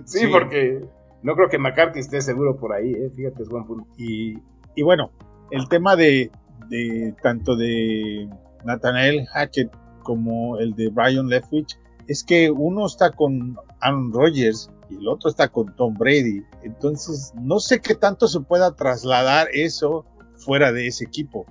sí, 0.07 0.27
porque 0.27 0.85
no 1.23 1.35
creo 1.35 1.49
que 1.49 1.59
McCarthy 1.59 2.01
esté 2.01 2.21
seguro 2.21 2.57
por 2.57 2.73
ahí, 2.73 2.92
¿eh? 2.92 3.11
fíjate, 3.14 3.42
es 3.42 3.49
buen 3.49 3.64
punto. 3.64 3.87
Y, 3.97 4.38
y 4.75 4.83
bueno, 4.83 5.11
el 5.51 5.68
tema 5.68 5.97
de, 5.97 6.31
de 6.68 7.14
tanto 7.23 7.57
de 7.57 8.29
Nathanael 8.64 9.27
Hackett 9.27 9.71
como 10.03 10.59
el 10.59 10.75
de 10.75 10.88
Brian 10.88 11.29
Leftwich 11.29 11.79
es 12.07 12.25
que 12.25 12.51
uno 12.51 12.87
está 12.87 13.11
con 13.11 13.57
Aaron 13.81 14.12
Rodgers 14.12 14.71
y 14.90 14.96
el 14.96 15.09
otro 15.09 15.31
está 15.31 15.48
con 15.48 15.74
Tom 15.77 15.94
Brady. 15.94 16.42
Entonces, 16.62 17.33
no 17.40 17.61
sé 17.61 17.81
qué 17.81 17.94
tanto 17.94 18.29
se 18.29 18.40
pueda 18.40 18.74
trasladar 18.74 19.48
eso 19.53 20.05
fuera 20.37 20.72
de 20.72 20.87
ese 20.87 21.05
equipo. 21.05 21.46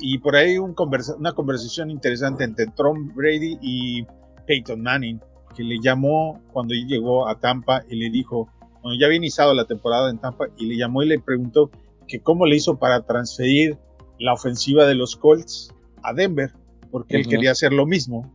y, 0.00 0.18
por 0.18 0.34
ahí 0.36 0.58
un 0.58 0.74
una 1.18 1.32
conversación 1.32 1.90
interesante 1.90 2.44
entre 2.44 2.66
Tom 2.66 3.14
Brady 3.14 3.58
y 3.60 4.06
Peyton 4.46 4.82
Manning, 4.82 5.20
que 5.54 5.62
le 5.62 5.78
llamó 5.80 6.40
cuando 6.52 6.74
llegó 6.74 7.28
a 7.28 7.38
Tampa 7.38 7.84
y 7.88 7.96
le 7.96 8.10
dijo, 8.10 8.48
bueno, 8.82 8.98
ya 8.98 9.06
había 9.06 9.18
iniciado 9.18 9.54
la 9.54 9.64
temporada 9.64 10.10
en 10.10 10.18
Tampa, 10.18 10.46
y 10.58 10.66
le 10.66 10.76
llamó 10.76 11.02
y 11.02 11.08
le 11.08 11.18
preguntó 11.20 11.70
que 12.08 12.20
cómo 12.20 12.46
le 12.46 12.56
hizo 12.56 12.78
para 12.78 13.02
transferir 13.02 13.78
la 14.18 14.32
ofensiva 14.34 14.86
de 14.86 14.94
los 14.94 15.16
Colts 15.16 15.72
a 16.02 16.12
Denver, 16.12 16.52
porque 16.90 17.16
él 17.16 17.26
quería 17.26 17.52
hacer 17.52 17.72
lo 17.72 17.86
mismo. 17.86 18.30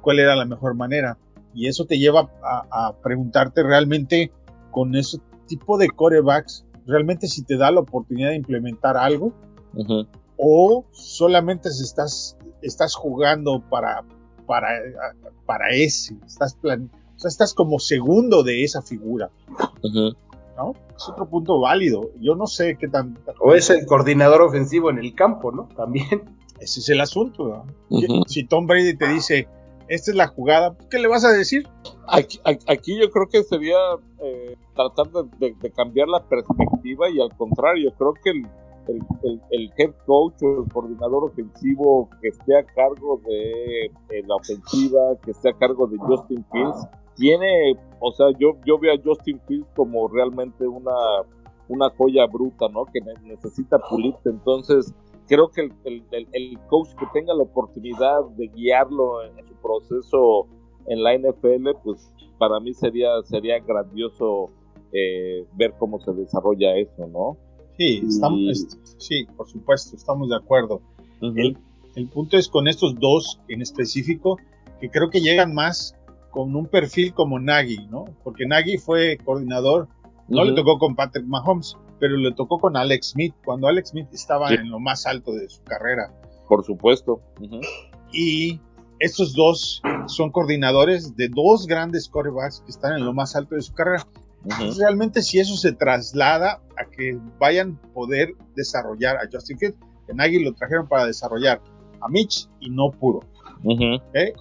¿Cuál 0.00 0.20
era 0.20 0.36
la 0.36 0.44
mejor 0.44 0.74
manera? 0.74 1.18
Y 1.54 1.66
eso 1.66 1.84
te 1.84 1.98
lleva 1.98 2.30
a, 2.42 2.94
preguntarte 3.02 3.62
realmente 3.62 4.32
con 4.70 4.94
ese 4.94 5.18
tipo 5.46 5.78
de 5.78 5.88
corebacks, 5.88 6.64
realmente 6.86 7.26
si 7.26 7.42
te 7.42 7.56
da 7.56 7.70
la 7.70 7.80
oportunidad 7.80 8.30
de 8.30 8.36
implementar 8.36 8.96
algo 8.96 9.32
o 10.36 10.84
solamente 10.92 11.68
estás, 11.68 12.36
estás 12.62 12.94
jugando 12.94 13.62
para, 13.68 14.04
para, 14.46 14.68
para 15.44 15.70
ese, 15.70 16.16
estás 16.24 16.54
plan, 16.54 16.90
o 17.16 17.18
sea, 17.18 17.28
estás 17.28 17.52
como 17.52 17.78
segundo 17.78 18.42
de 18.42 18.64
esa 18.64 18.80
figura. 18.80 19.30
¿no? 20.56 20.74
Es 20.96 21.08
otro 21.08 21.28
punto 21.28 21.60
válido. 21.60 22.10
Yo 22.20 22.34
no 22.34 22.46
sé 22.46 22.76
qué 22.78 22.88
tan... 22.88 23.18
O 23.40 23.54
es 23.54 23.68
el 23.68 23.84
coordinador 23.84 24.40
ofensivo 24.42 24.90
en 24.90 24.98
el 24.98 25.14
campo, 25.14 25.52
¿no? 25.52 25.68
También. 25.76 26.22
Ese 26.60 26.80
es 26.80 26.88
el 26.88 27.00
asunto. 27.00 27.64
Si 28.26 28.44
Tom 28.44 28.66
Brady 28.66 28.96
te 28.96 29.08
dice, 29.08 29.48
esta 29.90 30.12
es 30.12 30.16
la 30.16 30.28
jugada, 30.28 30.76
¿qué 30.88 31.00
le 31.00 31.08
vas 31.08 31.24
a 31.24 31.32
decir? 31.32 31.68
Aquí, 32.06 32.96
yo 32.96 33.10
creo 33.10 33.26
que 33.28 33.42
sería 33.42 33.76
eh, 34.20 34.56
tratar 34.76 35.10
de, 35.10 35.70
cambiar 35.72 36.06
la 36.06 36.22
perspectiva 36.22 37.10
y 37.10 37.20
al 37.20 37.36
contrario, 37.36 37.92
creo 37.98 38.14
que 38.22 38.30
el, 38.30 39.72
head 39.76 39.90
coach 40.06 40.42
o 40.42 40.62
el 40.62 40.72
coordinador 40.72 41.24
ofensivo 41.24 42.08
que 42.22 42.28
esté 42.28 42.56
a 42.56 42.62
cargo 42.62 43.20
de, 43.26 43.90
la 44.28 44.36
ofensiva, 44.36 45.00
que 45.24 45.32
esté 45.32 45.50
a 45.50 45.54
cargo 45.54 45.88
de 45.88 45.98
Justin 45.98 46.44
Fields, 46.52 46.86
tiene, 47.16 47.76
o 47.98 48.12
sea, 48.12 48.28
yo, 48.38 48.58
yo 48.64 48.78
veo 48.78 48.94
a 48.94 49.00
Justin 49.04 49.40
Fields 49.48 49.66
como 49.74 50.06
realmente 50.06 50.68
una, 50.68 50.94
una 51.66 51.90
joya 51.90 52.26
bruta, 52.26 52.68
¿no? 52.68 52.84
Que 52.84 53.00
necesita 53.24 53.80
pulirse, 53.90 54.28
entonces 54.28 54.94
creo 55.30 55.48
que 55.48 55.70
el, 55.84 56.02
el, 56.32 56.58
coach 56.68 56.88
que 56.98 57.06
tenga 57.14 57.32
la 57.32 57.44
oportunidad 57.44 58.24
de 58.36 58.48
guiarlo 58.48 59.22
en, 59.22 59.46
su 59.46 59.54
proceso 59.62 60.48
en 60.86 61.04
la 61.04 61.16
NFL, 61.16 61.70
pues 61.84 62.12
para 62.36 62.58
mí 62.58 62.74
sería, 62.74 63.10
sería 63.22 63.60
grandioso 63.60 64.50
eh, 64.92 65.46
ver 65.54 65.74
cómo 65.78 66.00
se 66.00 66.12
desarrolla 66.14 66.76
eso, 66.76 67.06
¿no? 67.06 67.36
Sí, 67.78 68.02
estamos, 68.08 68.40
sí, 68.98 69.24
por 69.36 69.48
supuesto, 69.48 69.96
estamos 69.96 70.28
de 70.30 70.36
acuerdo. 70.36 70.80
el, 71.20 71.56
el, 71.94 72.08
punto 72.08 72.36
es 72.36 72.48
con 72.48 72.66
estos 72.66 72.96
dos 72.98 73.40
en 73.46 73.62
específico, 73.62 74.36
que 74.80 74.90
creo 74.90 75.10
que 75.10 75.20
llegan 75.20 75.54
más 75.54 75.94
con 76.32 76.56
un 76.56 76.66
perfil 76.66 77.14
como 77.14 77.38
Nagy, 77.38 77.86
¿no? 77.86 78.06
Porque 78.24 78.46
Nagy 78.46 78.78
fue 78.78 79.16
coordinador, 79.24 79.86
no 80.26 80.44
le 80.44 80.54
tocó 80.54 80.78
con 80.78 80.96
Patrick 80.96 81.26
Mahomes, 81.26 81.76
pero 82.00 82.16
le 82.16 82.32
tocó 82.32 82.58
con 82.58 82.76
Alex 82.76 83.10
Smith, 83.10 83.34
cuando 83.44 83.68
Alex 83.68 83.90
Smith 83.90 84.08
estaba 84.12 84.52
en 84.52 84.70
lo 84.70 84.80
más 84.80 85.06
alto 85.06 85.32
de 85.32 85.48
su 85.48 85.62
carrera. 85.62 86.12
Por 86.48 86.64
supuesto. 86.64 87.20
Y 88.12 88.58
estos 88.98 89.34
dos 89.34 89.82
son 90.06 90.30
coordinadores 90.32 91.14
de 91.16 91.28
dos 91.28 91.66
grandes 91.66 92.08
quarterbacks 92.08 92.62
que 92.64 92.70
están 92.70 92.96
en 92.96 93.04
lo 93.04 93.12
más 93.12 93.36
alto 93.36 93.54
de 93.54 93.62
su 93.62 93.72
carrera. 93.74 94.06
Realmente 94.78 95.22
si 95.22 95.38
eso 95.38 95.54
se 95.54 95.72
traslada 95.72 96.62
a 96.76 96.90
que 96.90 97.18
vayan 97.38 97.78
a 97.84 97.92
poder 97.92 98.34
desarrollar 98.56 99.16
a 99.18 99.28
Justin 99.30 99.58
Fields, 99.58 99.78
en 100.08 100.16
Nagy 100.16 100.42
lo 100.42 100.54
trajeron 100.54 100.88
para 100.88 101.06
desarrollar 101.06 101.60
a 102.00 102.08
Mitch 102.08 102.48
y 102.58 102.70
no 102.70 102.90
pudo. 102.90 103.20
¿Eh? 104.14 104.32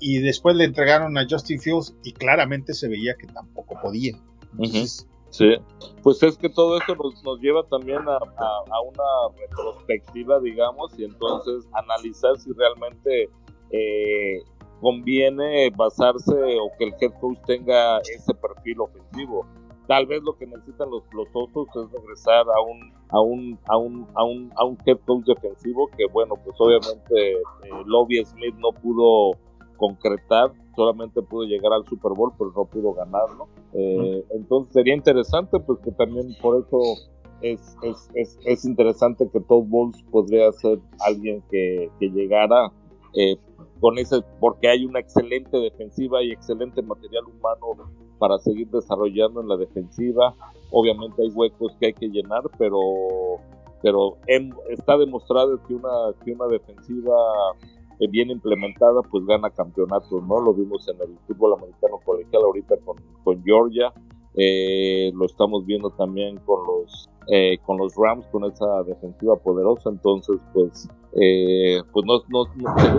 y, 0.00 0.18
después 0.18 0.56
le 0.56 0.64
entregaron 0.64 1.16
a 1.16 1.26
Justin 1.28 1.60
Fields 1.60 1.94
y 2.02 2.12
claramente 2.12 2.74
se 2.74 2.88
veía 2.88 3.14
que 3.14 3.26
tampoco 3.26 3.80
podía. 3.80 4.18
Entonces, 4.52 5.06
Sí, 5.30 5.56
pues 6.02 6.22
es 6.22 6.38
que 6.38 6.48
todo 6.48 6.78
esto 6.78 6.94
nos, 6.94 7.40
lleva 7.40 7.62
también 7.64 8.00
a, 8.08 8.18
una 8.18 9.36
retrospectiva, 9.38 10.40
digamos, 10.40 10.98
y 10.98 11.04
entonces 11.04 11.68
analizar 11.72 12.38
si 12.38 12.52
realmente 12.54 13.28
eh, 13.70 14.42
conviene 14.80 15.70
basarse 15.70 16.32
o 16.32 16.70
que 16.78 16.84
el 16.84 16.94
head 17.00 17.12
coach 17.20 17.38
tenga 17.46 17.98
ese 17.98 18.32
perfil 18.34 18.80
ofensivo. 18.80 19.46
Tal 19.86 20.06
vez 20.06 20.22
lo 20.22 20.36
que 20.36 20.46
necesitan 20.46 20.90
los, 20.90 21.02
los 21.12 21.28
osos 21.32 21.68
es 21.74 21.92
regresar 21.92 22.44
a 22.48 22.60
un, 22.60 22.92
a 23.10 23.20
un, 23.20 23.58
a 23.68 23.76
un, 23.76 24.08
a 24.14 24.24
un, 24.24 24.52
a 24.56 24.64
un 24.64 24.78
head 24.86 24.98
coach 25.06 25.24
defensivo 25.24 25.88
que, 25.96 26.06
bueno, 26.06 26.34
pues 26.42 26.56
obviamente 26.58 27.32
eh, 27.32 27.82
Lobby 27.86 28.24
Smith 28.24 28.54
no 28.56 28.72
pudo 28.72 29.32
concretar, 29.76 30.52
solamente 30.78 31.20
pudo 31.22 31.42
llegar 31.42 31.72
al 31.72 31.84
Super 31.86 32.12
Bowl, 32.12 32.32
pero 32.38 32.52
no 32.54 32.64
pudo 32.66 32.92
ganarlo. 32.92 33.48
Eh, 33.72 34.24
entonces 34.30 34.72
sería 34.72 34.94
interesante, 34.94 35.58
pues 35.58 35.80
que 35.80 35.90
también 35.90 36.36
por 36.40 36.64
eso 36.64 36.78
es, 37.42 37.76
es, 37.82 38.08
es, 38.14 38.38
es 38.44 38.64
interesante 38.64 39.28
que 39.28 39.40
Todd 39.40 39.64
Bowles 39.64 40.00
podría 40.04 40.52
ser 40.52 40.78
alguien 41.00 41.42
que, 41.50 41.90
que 41.98 42.10
llegara 42.10 42.70
eh, 43.14 43.36
con 43.80 43.98
ese, 43.98 44.22
porque 44.38 44.68
hay 44.68 44.84
una 44.84 45.00
excelente 45.00 45.58
defensiva 45.58 46.22
y 46.22 46.30
excelente 46.30 46.80
material 46.80 47.24
humano 47.24 47.90
para 48.20 48.38
seguir 48.38 48.68
desarrollando 48.68 49.40
en 49.40 49.48
la 49.48 49.56
defensiva. 49.56 50.32
Obviamente 50.70 51.22
hay 51.22 51.30
huecos 51.30 51.74
que 51.80 51.86
hay 51.86 51.92
que 51.92 52.08
llenar, 52.08 52.42
pero, 52.56 52.78
pero 53.82 54.16
está 54.68 54.96
demostrado 54.96 55.60
que 55.64 55.74
una, 55.74 56.12
que 56.24 56.32
una 56.32 56.46
defensiva 56.46 57.16
bien 58.06 58.30
implementada 58.30 59.02
pues 59.10 59.26
gana 59.26 59.50
campeonatos, 59.50 60.22
¿no? 60.22 60.40
Lo 60.40 60.54
vimos 60.54 60.86
en 60.88 61.00
el 61.00 61.16
fútbol 61.26 61.54
americano 61.54 61.98
colegial 62.04 62.42
ahorita 62.44 62.76
con, 62.84 62.96
con 63.24 63.42
Georgia, 63.42 63.92
eh, 64.34 65.10
lo 65.14 65.26
estamos 65.26 65.66
viendo 65.66 65.90
también 65.90 66.36
con 66.38 66.60
los 66.64 67.08
eh, 67.26 67.58
con 67.66 67.76
los 67.76 67.94
Rams 67.96 68.24
con 68.30 68.44
esa 68.44 68.82
defensiva 68.84 69.36
poderosa 69.36 69.90
entonces 69.90 70.36
pues 70.54 70.88
eh, 71.20 71.82
pues 71.92 72.06
no, 72.06 72.22
no, 72.28 72.46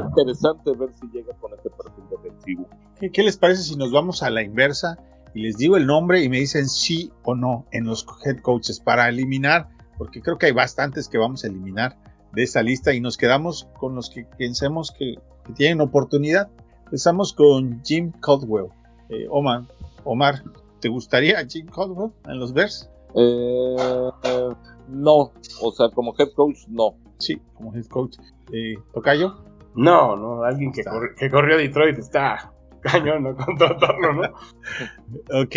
interesante 0.10 0.72
ver 0.76 0.90
si 0.94 1.08
llega 1.08 1.34
con 1.36 1.54
este 1.54 1.70
perfil 1.70 2.04
defensivo. 2.12 2.68
¿Qué, 3.00 3.12
¿Qué, 3.12 3.24
les 3.24 3.38
parece 3.38 3.62
si 3.62 3.78
nos 3.78 3.92
vamos 3.92 4.22
a 4.22 4.30
la 4.30 4.44
inversa 4.44 4.98
y 5.34 5.44
les 5.44 5.58
digo 5.58 5.78
el 5.78 5.86
nombre 5.86 6.22
y 6.22 6.30
me 6.30 6.40
dicen 6.40 6.68
sí 6.68 7.12
o 7.24 7.36
no 7.36 7.66
en 7.72 7.86
los 7.86 8.06
head 8.26 8.42
coaches 8.42 8.80
para 8.80 9.08
eliminar 9.08 9.70
porque 9.98 10.22
creo 10.22 10.38
que 10.38 10.48
hay 10.48 10.54
bastantes 10.54 11.08
que 11.08 11.18
vamos 11.18 11.44
a 11.44 11.48
eliminar 11.48 11.98
de 12.34 12.44
esta 12.44 12.62
lista 12.62 12.94
y 12.94 13.02
nos 13.02 13.18
quedamos 13.18 13.68
con 13.80 13.96
los 13.96 14.10
que 14.10 14.26
pensemos 14.38 14.92
que, 14.92 15.16
que 15.46 15.54
tienen 15.54 15.82
oportunidad 15.82 16.50
empezamos 16.86 17.34
con 17.34 17.82
Jim 17.84 18.12
Caldwell 18.22 18.68
eh, 19.10 19.28
Omar 19.30 19.64
Omar 20.04 20.44
¿Te 20.80 20.88
gustaría 20.88 21.46
Jim 21.46 21.68
Caldwell 21.68 22.12
en 22.26 22.40
los 22.40 22.54
Bears? 22.54 22.90
Eh, 23.16 23.76
eh, 24.24 24.50
no, 24.88 25.32
o 25.62 25.72
sea, 25.72 25.90
como 25.90 26.16
head 26.18 26.32
coach, 26.36 26.60
no. 26.70 26.96
Sí, 27.18 27.42
como 27.56 27.76
head 27.76 27.86
coach. 27.88 28.16
Eh, 28.54 28.76
¿Tocayo? 28.94 29.36
No, 29.76 30.16
no, 30.16 30.44
alguien 30.44 30.72
que, 30.72 30.84
corri 30.84 31.16
que 31.16 31.30
corrió 31.30 31.56
a 31.56 31.60
Detroit 31.60 31.98
está 31.98 32.54
cañón, 32.82 33.24
¿no? 33.24 33.36
Contratarlo, 33.46 34.14
¿no? 34.14 34.22
ok, 35.42 35.56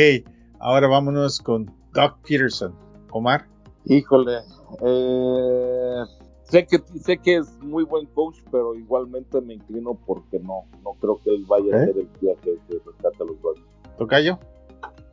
ahora 0.59 0.89
vámonos 0.89 1.41
con 1.41 1.67
Doug 1.93 2.19
Peterson. 2.27 2.75
Omar. 3.11 3.47
Híjole, 3.85 4.39
eh, 4.85 6.03
sé 6.53 6.67
que 6.67 6.83
sé 7.01 7.17
que 7.17 7.37
es 7.37 7.51
muy 7.63 7.85
buen 7.85 8.05
coach, 8.07 8.37
pero 8.51 8.75
igualmente 8.75 9.41
me 9.41 9.55
inclino 9.55 9.95
porque 10.07 10.39
no, 10.39 10.65
no 10.85 10.93
creo 11.01 11.19
que 11.25 11.31
él 11.31 11.47
vaya 11.49 11.71
¿Eh? 11.71 11.75
a 11.75 11.85
ser 11.87 11.97
el 11.97 12.09
día 12.21 12.35
que, 12.43 12.59
que 12.69 12.79
rescate 12.85 13.23
a 13.23 13.25
los 13.25 13.43
Bears. 13.43 13.63
¿Tocayo? 13.97 14.39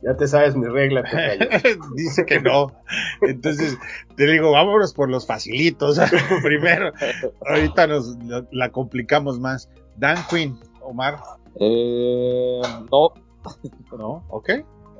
Ya 0.02 0.14
te 0.16 0.28
sabes 0.28 0.54
mi 0.54 0.66
regla. 0.66 1.02
Dice 1.96 2.26
que 2.26 2.40
no. 2.40 2.72
Entonces, 3.22 3.78
te 4.16 4.26
digo, 4.26 4.52
vámonos 4.52 4.92
por 4.92 5.08
los 5.08 5.26
facilitos. 5.26 5.98
Primero, 6.42 6.92
ahorita 7.46 7.86
nos 7.86 8.18
la 8.50 8.70
complicamos 8.70 9.40
más. 9.40 9.70
Dan 9.96 10.18
Quinn, 10.28 10.58
Omar. 10.82 11.20
Eh, 11.58 12.60
no. 12.90 13.14
No, 13.96 14.24
ok. 14.28 14.50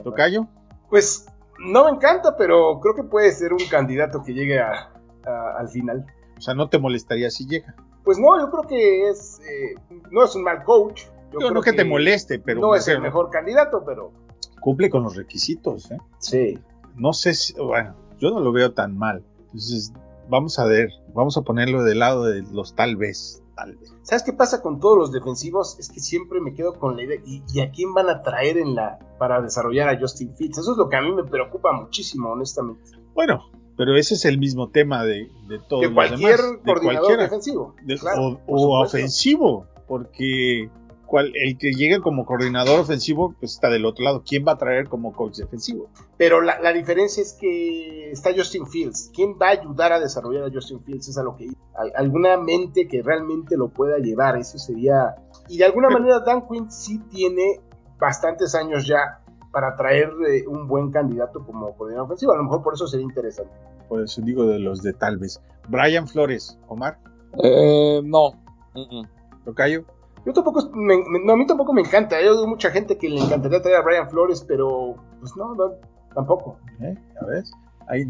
¿Tocayo? 0.05 0.47
Pues 0.89 1.27
no 1.59 1.85
me 1.85 1.91
encanta, 1.91 2.37
pero 2.37 2.81
creo 2.81 2.95
que 2.95 3.03
puede 3.03 3.31
ser 3.33 3.53
un 3.53 3.67
candidato 3.71 4.23
que 4.23 4.33
llegue 4.33 4.59
a, 4.59 4.91
a, 5.27 5.59
al 5.59 5.69
final. 5.69 6.07
O 6.41 6.43
sea, 6.43 6.55
¿no 6.55 6.71
te 6.71 6.79
molestaría 6.79 7.31
si 7.31 7.47
llega? 7.47 7.75
Pues 8.03 8.19
no, 8.19 8.41
yo 8.41 8.51
creo 8.51 8.63
que 8.63 9.11
es. 9.11 9.41
Eh, 9.41 9.75
no 10.11 10.25
es 10.25 10.35
un 10.35 10.43
mal 10.43 10.65
coach. 10.65 11.03
Yo, 11.05 11.33
yo 11.33 11.39
creo 11.39 11.51
no 11.53 11.61
que, 11.61 11.73
que, 11.73 11.77
te 11.77 11.85
moleste, 11.85 12.39
pero. 12.39 12.63
No 12.63 12.75
es 12.75 12.89
el 12.89 12.99
mejor 12.99 13.29
candidato, 13.29 13.83
pero 13.85 14.11
cumple 14.59 14.89
con 14.89 15.03
los 15.03 15.17
requisitos. 15.17 15.91
¿eh? 15.91 15.99
Sí. 16.19 16.59
No 16.97 17.13
sé 17.13 17.35
si, 17.35 17.53
bueno, 17.53 17.95
yo 18.19 18.31
no 18.31 18.41
lo 18.41 18.53
veo 18.53 18.73
tan 18.73 18.97
mal. 18.97 19.23
Entonces, 19.43 19.93
vamos 20.31 20.59
a 20.59 20.65
ver, 20.65 20.89
vamos 21.13 21.37
a 21.37 21.43
ponerlo 21.43 21.85
del 21.85 21.99
lado 21.99 22.25
de 22.25 22.43
los 22.51 22.75
tal 22.75 22.97
vez. 22.97 23.43
Tal 23.55 23.77
vez. 23.77 23.95
¿Sabes 24.01 24.23
qué 24.23 24.33
pasa 24.33 24.63
con 24.63 24.81
todos 24.81 24.97
los 24.97 25.13
defensivos? 25.13 25.79
Es 25.79 25.91
que 25.91 26.01
siempre 26.01 26.41
me 26.41 26.55
quedo 26.55 26.79
con 26.79 26.97
la 26.97 27.03
idea, 27.03 27.21
¿y, 27.27 27.43
y 27.53 27.61
a 27.61 27.71
quién 27.71 27.93
van 27.93 28.09
a 28.09 28.23
traer 28.23 28.57
en 28.57 28.75
la 28.75 28.99
para 29.19 29.43
desarrollar 29.43 29.91
a 29.91 30.01
Justin 30.01 30.35
Fields? 30.35 30.57
Eso 30.57 30.73
es 30.73 30.79
lo 30.79 30.89
que 30.89 30.97
a 30.97 31.03
mí 31.03 31.13
me 31.13 31.25
preocupa 31.25 31.71
muchísimo, 31.71 32.31
honestamente. 32.31 32.93
Bueno, 33.13 33.51
pero 33.77 33.97
ese 33.97 34.15
es 34.15 34.25
el 34.25 34.39
mismo 34.39 34.69
tema 34.71 35.05
de, 35.05 35.31
de 35.49 35.59
todos 35.69 35.83
de 35.83 35.93
cualquier 35.93 36.37
demás, 36.37 36.59
coordinador 36.65 37.17
de 37.17 37.23
defensivo. 37.23 37.75
De, 37.83 37.97
claro, 37.97 38.41
o, 38.47 38.57
o 38.57 38.83
ofensivo, 38.83 39.67
porque 39.87 40.71
cual, 41.11 41.33
el 41.35 41.59
que 41.59 41.73
llegue 41.73 42.01
como 42.01 42.25
coordinador 42.25 42.79
ofensivo 42.79 43.35
pues 43.39 43.55
está 43.55 43.69
del 43.69 43.85
otro 43.85 44.05
lado. 44.05 44.23
¿Quién 44.25 44.45
va 44.47 44.53
a 44.53 44.59
traer 44.59 44.89
como 44.89 45.13
coach 45.13 45.37
defensivo? 45.37 45.89
Pero 46.17 46.41
la, 46.41 46.61
la, 46.61 46.73
diferencia 46.73 47.21
es 47.21 47.33
que 47.33 48.13
está 48.13 48.31
Justin 48.35 48.67
Fields. 48.69 49.11
¿Quién 49.13 49.37
va 49.41 49.49
a 49.49 49.51
ayudar 49.51 49.93
a 49.93 49.99
desarrollar 49.99 50.45
a 50.45 50.53
Justin 50.53 50.81
Fields? 50.85 51.09
Es 51.09 51.19
a 51.19 51.25
lo 51.25 51.37
que 51.37 51.49
alguna 51.97 52.37
mente 52.37 52.87
que 52.87 53.03
realmente 53.03 53.57
lo 53.57 53.71
pueda 53.71 53.99
llevar. 53.99 54.39
Eso 54.39 54.59
sería. 54.59 55.17
Y 55.49 55.59
de 55.59 55.65
alguna 55.65 55.91
manera 55.91 56.21
Dan 56.21 56.47
Quinn 56.49 56.71
sí 56.71 57.01
tiene 57.11 57.61
bastantes 57.99 58.55
años 58.55 58.87
ya 58.87 59.20
para 59.53 59.77
traer 59.77 60.13
eh, 60.29 60.47
un 60.47 60.69
buen 60.69 60.91
candidato 60.91 61.45
como 61.45 61.75
coordinador 61.77 62.07
ofensivo. 62.07 62.33
A 62.33 62.37
lo 62.37 62.45
mejor 62.45 62.63
por 62.63 62.75
eso 62.75 62.87
sería 62.87 63.05
interesante. 63.05 63.53
Por 63.89 64.03
eso 64.03 64.23
digo 64.23 64.47
de 64.47 64.59
los 64.59 64.83
de 64.83 64.93
tal 64.93 65.19
vez. 65.19 65.41
Brian 65.69 66.07
Flores, 66.07 66.59
Omar. 66.69 66.99
Eh, 67.43 68.01
no. 68.05 68.29
Uh 68.75 68.81
-uh. 68.81 69.09
Tocayo. 69.45 69.85
Yo 70.27 70.33
tampoco, 70.33 70.71
me, 70.75 70.97
me, 70.99 71.25
no, 71.25 71.33
a 71.33 71.37
mí 71.37 71.47
tampoco 71.47 71.73
me 71.73 71.81
encanta. 71.81 72.19
Veo 72.19 72.47
mucha 72.47 72.71
gente 72.71 72.99
que 72.99 73.09
le 73.09 73.21
encantaría 73.21 73.63
traer 73.63 73.79
a 73.79 73.83
Brian 73.83 74.09
Flores, 74.11 74.45
pero 74.47 74.97
pues 75.19 75.35
no, 75.37 75.55
no 75.55 75.73
tampoco. 76.15 76.59
¿Eh? 76.81 76.95
¿Ya 77.15 77.27
ves? 77.27 77.51
Ahí, 77.89 78.05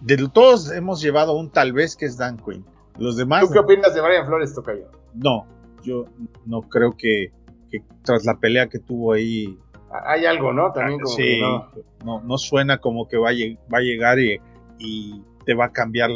de 0.00 0.28
todos 0.32 0.70
hemos 0.72 1.02
llevado 1.02 1.36
un 1.36 1.50
tal 1.50 1.72
vez 1.72 1.96
que 1.96 2.06
es 2.06 2.16
Dan 2.16 2.38
Quinn. 2.38 2.64
Los 2.98 3.16
demás. 3.16 3.46
¿Tú 3.46 3.52
qué 3.52 3.58
opinas 3.58 3.94
de 3.94 4.00
Brian 4.00 4.26
Flores, 4.26 4.54
Tocayo? 4.54 4.86
No, 5.14 5.46
yo 5.82 6.04
no 6.46 6.62
creo 6.62 6.94
que, 6.96 7.32
que 7.70 7.84
tras 8.02 8.24
la 8.24 8.38
pelea 8.38 8.68
que 8.68 8.78
tuvo 8.78 9.12
ahí. 9.12 9.58
Hay 9.90 10.24
algo, 10.24 10.52
¿no? 10.52 10.72
También 10.72 11.00
como 11.00 11.14
sí, 11.14 11.22
que 11.22 11.40
no. 11.40 11.70
no. 12.04 12.20
No, 12.22 12.38
suena 12.38 12.78
como 12.78 13.08
que 13.08 13.16
va 13.16 13.30
a, 13.30 13.34
va 13.72 13.78
a 13.78 13.82
llegar 13.82 14.18
y, 14.18 14.40
y 14.78 15.22
te 15.44 15.54
va 15.54 15.66
a 15.66 15.72
cambiar 15.72 16.10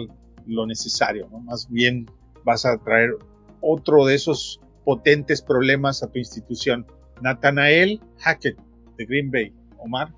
lo 0.47 0.66
necesario, 0.66 1.29
¿no? 1.31 1.41
Más 1.41 1.68
bien 1.71 2.07
vas 2.45 2.66
a 2.66 2.79
traer 2.79 3.11
otro 3.61 4.05
de 4.05 4.14
esos 4.14 4.61
potentes 4.85 5.43
problemas 5.43 6.03
a 6.03 6.11
tu 6.11 6.18
institución. 6.18 6.87
Nathanael 7.21 8.01
Hackett, 8.18 8.59
de 8.97 9.05
Green 9.07 9.31
Bay. 9.31 9.53
Omar. 9.79 10.12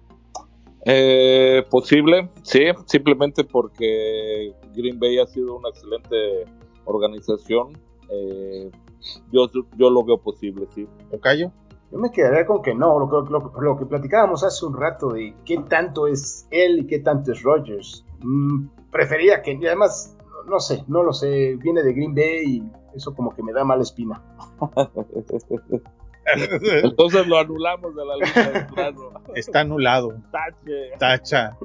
Eh, 0.85 1.65
posible, 1.71 2.29
sí, 2.43 2.65
simplemente 2.87 3.45
porque 3.45 4.53
Green 4.75 4.99
Bay 4.99 5.19
ha 5.19 5.27
sido 5.27 5.57
una 5.57 5.69
excelente 5.69 6.45
organización. 6.85 7.79
Eh, 8.11 8.71
yo, 9.33 9.49
yo 9.77 9.91
lo 9.91 10.05
veo 10.05 10.19
posible, 10.19 10.67
sí. 10.75 10.89
¿Tocayo? 11.11 11.53
Yo 11.93 11.99
me 11.99 12.11
quedaría 12.11 12.47
con 12.47 12.63
que 12.63 12.75
no, 12.75 12.99
lo, 12.99 13.21
lo, 13.21 13.53
lo, 13.61 13.77
que 13.77 13.85
platicábamos 13.85 14.43
hace 14.45 14.65
un 14.65 14.75
rato 14.75 15.11
de 15.11 15.35
qué 15.45 15.59
tanto 15.69 16.07
es 16.07 16.49
él 16.51 16.79
y 16.81 16.87
qué 16.87 17.01
tanto 17.01 17.33
es 17.33 17.43
Rogers. 17.43 18.07
Mm, 18.21 18.69
prefería 18.91 19.43
que, 19.43 19.53
y 19.53 19.67
además, 19.67 20.17
no 20.49 20.59
sé, 20.59 20.85
no 20.89 21.03
lo 21.03 21.13
sé, 21.13 21.57
viene 21.57 21.83
de 21.83 21.93
Green 21.93 22.15
Bay 22.15 22.45
y 22.45 22.97
eso 22.97 23.15
como 23.15 23.35
que 23.35 23.43
me 23.43 23.53
da 23.53 23.63
mala 23.65 23.83
espina. 23.83 24.23
Entonces 26.83 27.27
lo 27.27 27.39
anulamos 27.39 27.95
de 27.95 28.07
la 28.07 28.17
lista 28.17 28.51
de 28.51 28.65
plano. 28.73 29.11
Está 29.35 29.61
anulado. 29.61 30.15
Tache. 30.31 30.93
Tacha. 30.99 31.59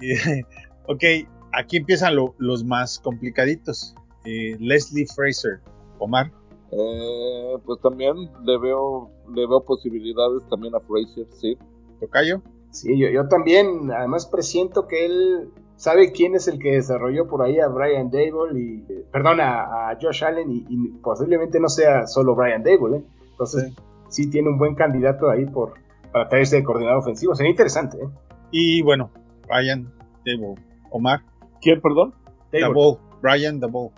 ok, 0.86 1.04
aquí 1.52 1.76
empiezan 1.76 2.16
lo, 2.16 2.34
los 2.38 2.64
más 2.64 2.98
complicaditos. 3.00 3.94
Eh, 4.24 4.56
Leslie 4.60 5.06
Fraser, 5.14 5.60
Omar. 5.98 6.30
Eh, 6.76 7.56
pues 7.64 7.80
también 7.80 8.16
le 8.44 8.58
veo, 8.58 9.10
le 9.32 9.46
veo 9.46 9.64
posibilidades 9.64 10.42
también 10.48 10.74
a 10.74 10.80
Fraser, 10.80 11.26
sí. 11.30 11.56
¿Tocayo? 12.00 12.42
Sí, 12.70 12.98
yo, 12.98 13.08
yo 13.08 13.28
también, 13.28 13.92
además 13.92 14.26
presiento 14.26 14.88
que 14.88 15.06
él 15.06 15.50
sabe 15.76 16.10
quién 16.10 16.34
es 16.34 16.48
el 16.48 16.58
que 16.58 16.72
desarrolló 16.72 17.28
por 17.28 17.42
ahí 17.42 17.60
a 17.60 17.68
Brian 17.68 18.10
Dable 18.10 18.58
y, 18.58 18.84
eh, 18.88 19.04
perdón, 19.12 19.40
a, 19.40 19.90
a 19.90 19.98
Josh 20.00 20.24
Allen 20.24 20.50
y, 20.50 20.66
y, 20.68 20.88
posiblemente 21.02 21.60
no 21.60 21.68
sea 21.68 22.06
solo 22.08 22.34
Brian 22.34 22.64
Dable, 22.64 22.98
¿eh? 22.98 23.04
Entonces, 23.30 23.72
sí. 24.08 24.24
sí. 24.24 24.30
tiene 24.30 24.48
un 24.48 24.58
buen 24.58 24.74
candidato 24.74 25.30
ahí 25.30 25.46
por, 25.46 25.74
para 26.12 26.28
traerse 26.28 26.56
de 26.56 26.64
coordinador 26.64 26.98
ofensivo. 26.98 27.34
Sería 27.36 27.50
interesante, 27.50 27.98
¿eh? 27.98 28.08
Y 28.50 28.82
bueno, 28.82 29.10
Brian 29.48 29.92
Dable. 30.24 30.54
Omar. 30.90 31.20
¿Quién, 31.60 31.80
perdón? 31.80 32.14
Dable. 32.52 32.98
Brian 33.22 33.60
Dable. 33.60 33.90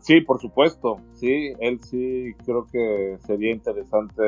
Sí, 0.00 0.20
por 0.20 0.40
supuesto. 0.40 0.96
Sí, 1.14 1.52
él 1.60 1.80
sí 1.82 2.34
creo 2.44 2.66
que 2.70 3.18
sería 3.26 3.52
interesante 3.52 4.22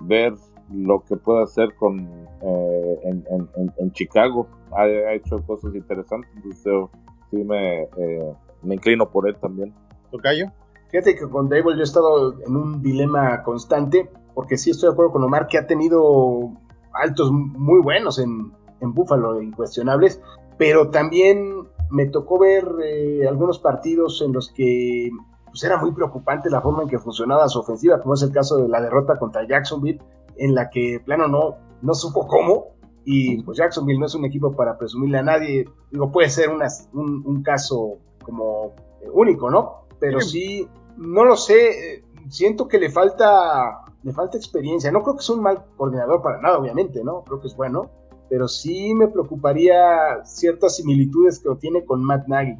ver 0.00 0.34
lo 0.72 1.00
que 1.04 1.16
puede 1.16 1.42
hacer 1.42 1.74
con 1.76 2.00
eh, 2.00 2.98
en, 3.04 3.24
en, 3.56 3.72
en, 3.76 3.92
Chicago. 3.92 4.46
Ha, 4.72 4.82
ha, 4.82 5.14
hecho 5.14 5.38
cosas 5.46 5.74
interesantes, 5.74 6.30
entonces 6.36 6.62
yo 6.64 6.90
sí 7.30 7.44
me, 7.44 7.82
eh, 7.82 8.34
me 8.62 8.74
inclino 8.74 9.10
por 9.10 9.28
él 9.28 9.36
también. 9.36 9.74
¿Tocayo? 10.10 10.46
Fíjate 10.90 11.14
que 11.14 11.28
con 11.28 11.48
Dable 11.48 11.74
yo 11.74 11.80
he 11.80 11.84
estado 11.84 12.40
en 12.40 12.56
un 12.56 12.82
dilema 12.82 13.42
constante, 13.42 14.10
porque 14.34 14.56
sí 14.56 14.70
estoy 14.70 14.88
de 14.88 14.92
acuerdo 14.92 15.12
con 15.12 15.24
Omar 15.24 15.46
que 15.46 15.58
ha 15.58 15.66
tenido 15.66 16.52
altos 16.92 17.30
muy 17.32 17.80
buenos 17.80 18.18
en, 18.18 18.52
en 18.80 18.92
Buffalo, 18.92 19.40
incuestionables, 19.40 20.20
pero 20.58 20.90
también 20.90 21.68
me 21.90 22.06
tocó 22.06 22.38
ver 22.38 22.66
eh, 22.84 23.26
algunos 23.28 23.58
partidos 23.58 24.22
en 24.22 24.32
los 24.32 24.50
que 24.50 25.10
pues, 25.46 25.62
era 25.64 25.76
muy 25.76 25.92
preocupante 25.92 26.50
la 26.50 26.60
forma 26.60 26.82
en 26.82 26.88
que 26.88 26.98
funcionaba 26.98 27.48
su 27.48 27.60
ofensiva, 27.60 28.00
como 28.00 28.14
es 28.14 28.22
el 28.22 28.32
caso 28.32 28.56
de 28.58 28.68
la 28.68 28.80
derrota 28.80 29.18
contra 29.18 29.46
Jacksonville, 29.46 30.00
en 30.36 30.54
la 30.54 30.70
que 30.70 31.00
plano 31.04 31.28
no, 31.28 31.56
no 31.82 31.94
supo 31.94 32.26
cómo, 32.26 32.68
y 33.04 33.42
pues 33.42 33.58
Jacksonville 33.58 33.98
no 33.98 34.06
es 34.06 34.14
un 34.14 34.24
equipo 34.24 34.52
para 34.52 34.78
presumirle 34.78 35.18
a 35.18 35.22
nadie, 35.22 35.68
digo, 35.90 36.12
puede 36.12 36.30
ser 36.30 36.48
un, 36.48 36.62
un, 36.92 37.42
caso 37.42 37.98
como 38.22 38.74
eh, 39.00 39.08
único, 39.12 39.50
¿no? 39.50 39.86
Pero 39.98 40.20
sí, 40.20 40.68
no 40.96 41.24
lo 41.24 41.36
sé, 41.36 41.94
eh, 41.94 42.04
siento 42.28 42.68
que 42.68 42.78
le 42.78 42.90
falta, 42.90 43.84
le 44.02 44.12
falta 44.12 44.36
experiencia, 44.36 44.92
no 44.92 45.02
creo 45.02 45.16
que 45.16 45.22
sea 45.22 45.34
un 45.34 45.42
mal 45.42 45.64
coordinador 45.76 46.22
para 46.22 46.40
nada, 46.40 46.58
obviamente, 46.58 47.02
¿no? 47.02 47.22
Creo 47.24 47.40
que 47.40 47.48
es 47.48 47.56
bueno, 47.56 47.90
pero 48.30 48.46
sí 48.46 48.94
me 48.94 49.08
preocuparía 49.08 50.24
ciertas 50.24 50.76
similitudes 50.76 51.40
que 51.40 51.50
tiene 51.60 51.84
con 51.84 52.02
Matt 52.02 52.28
Nagy. 52.28 52.56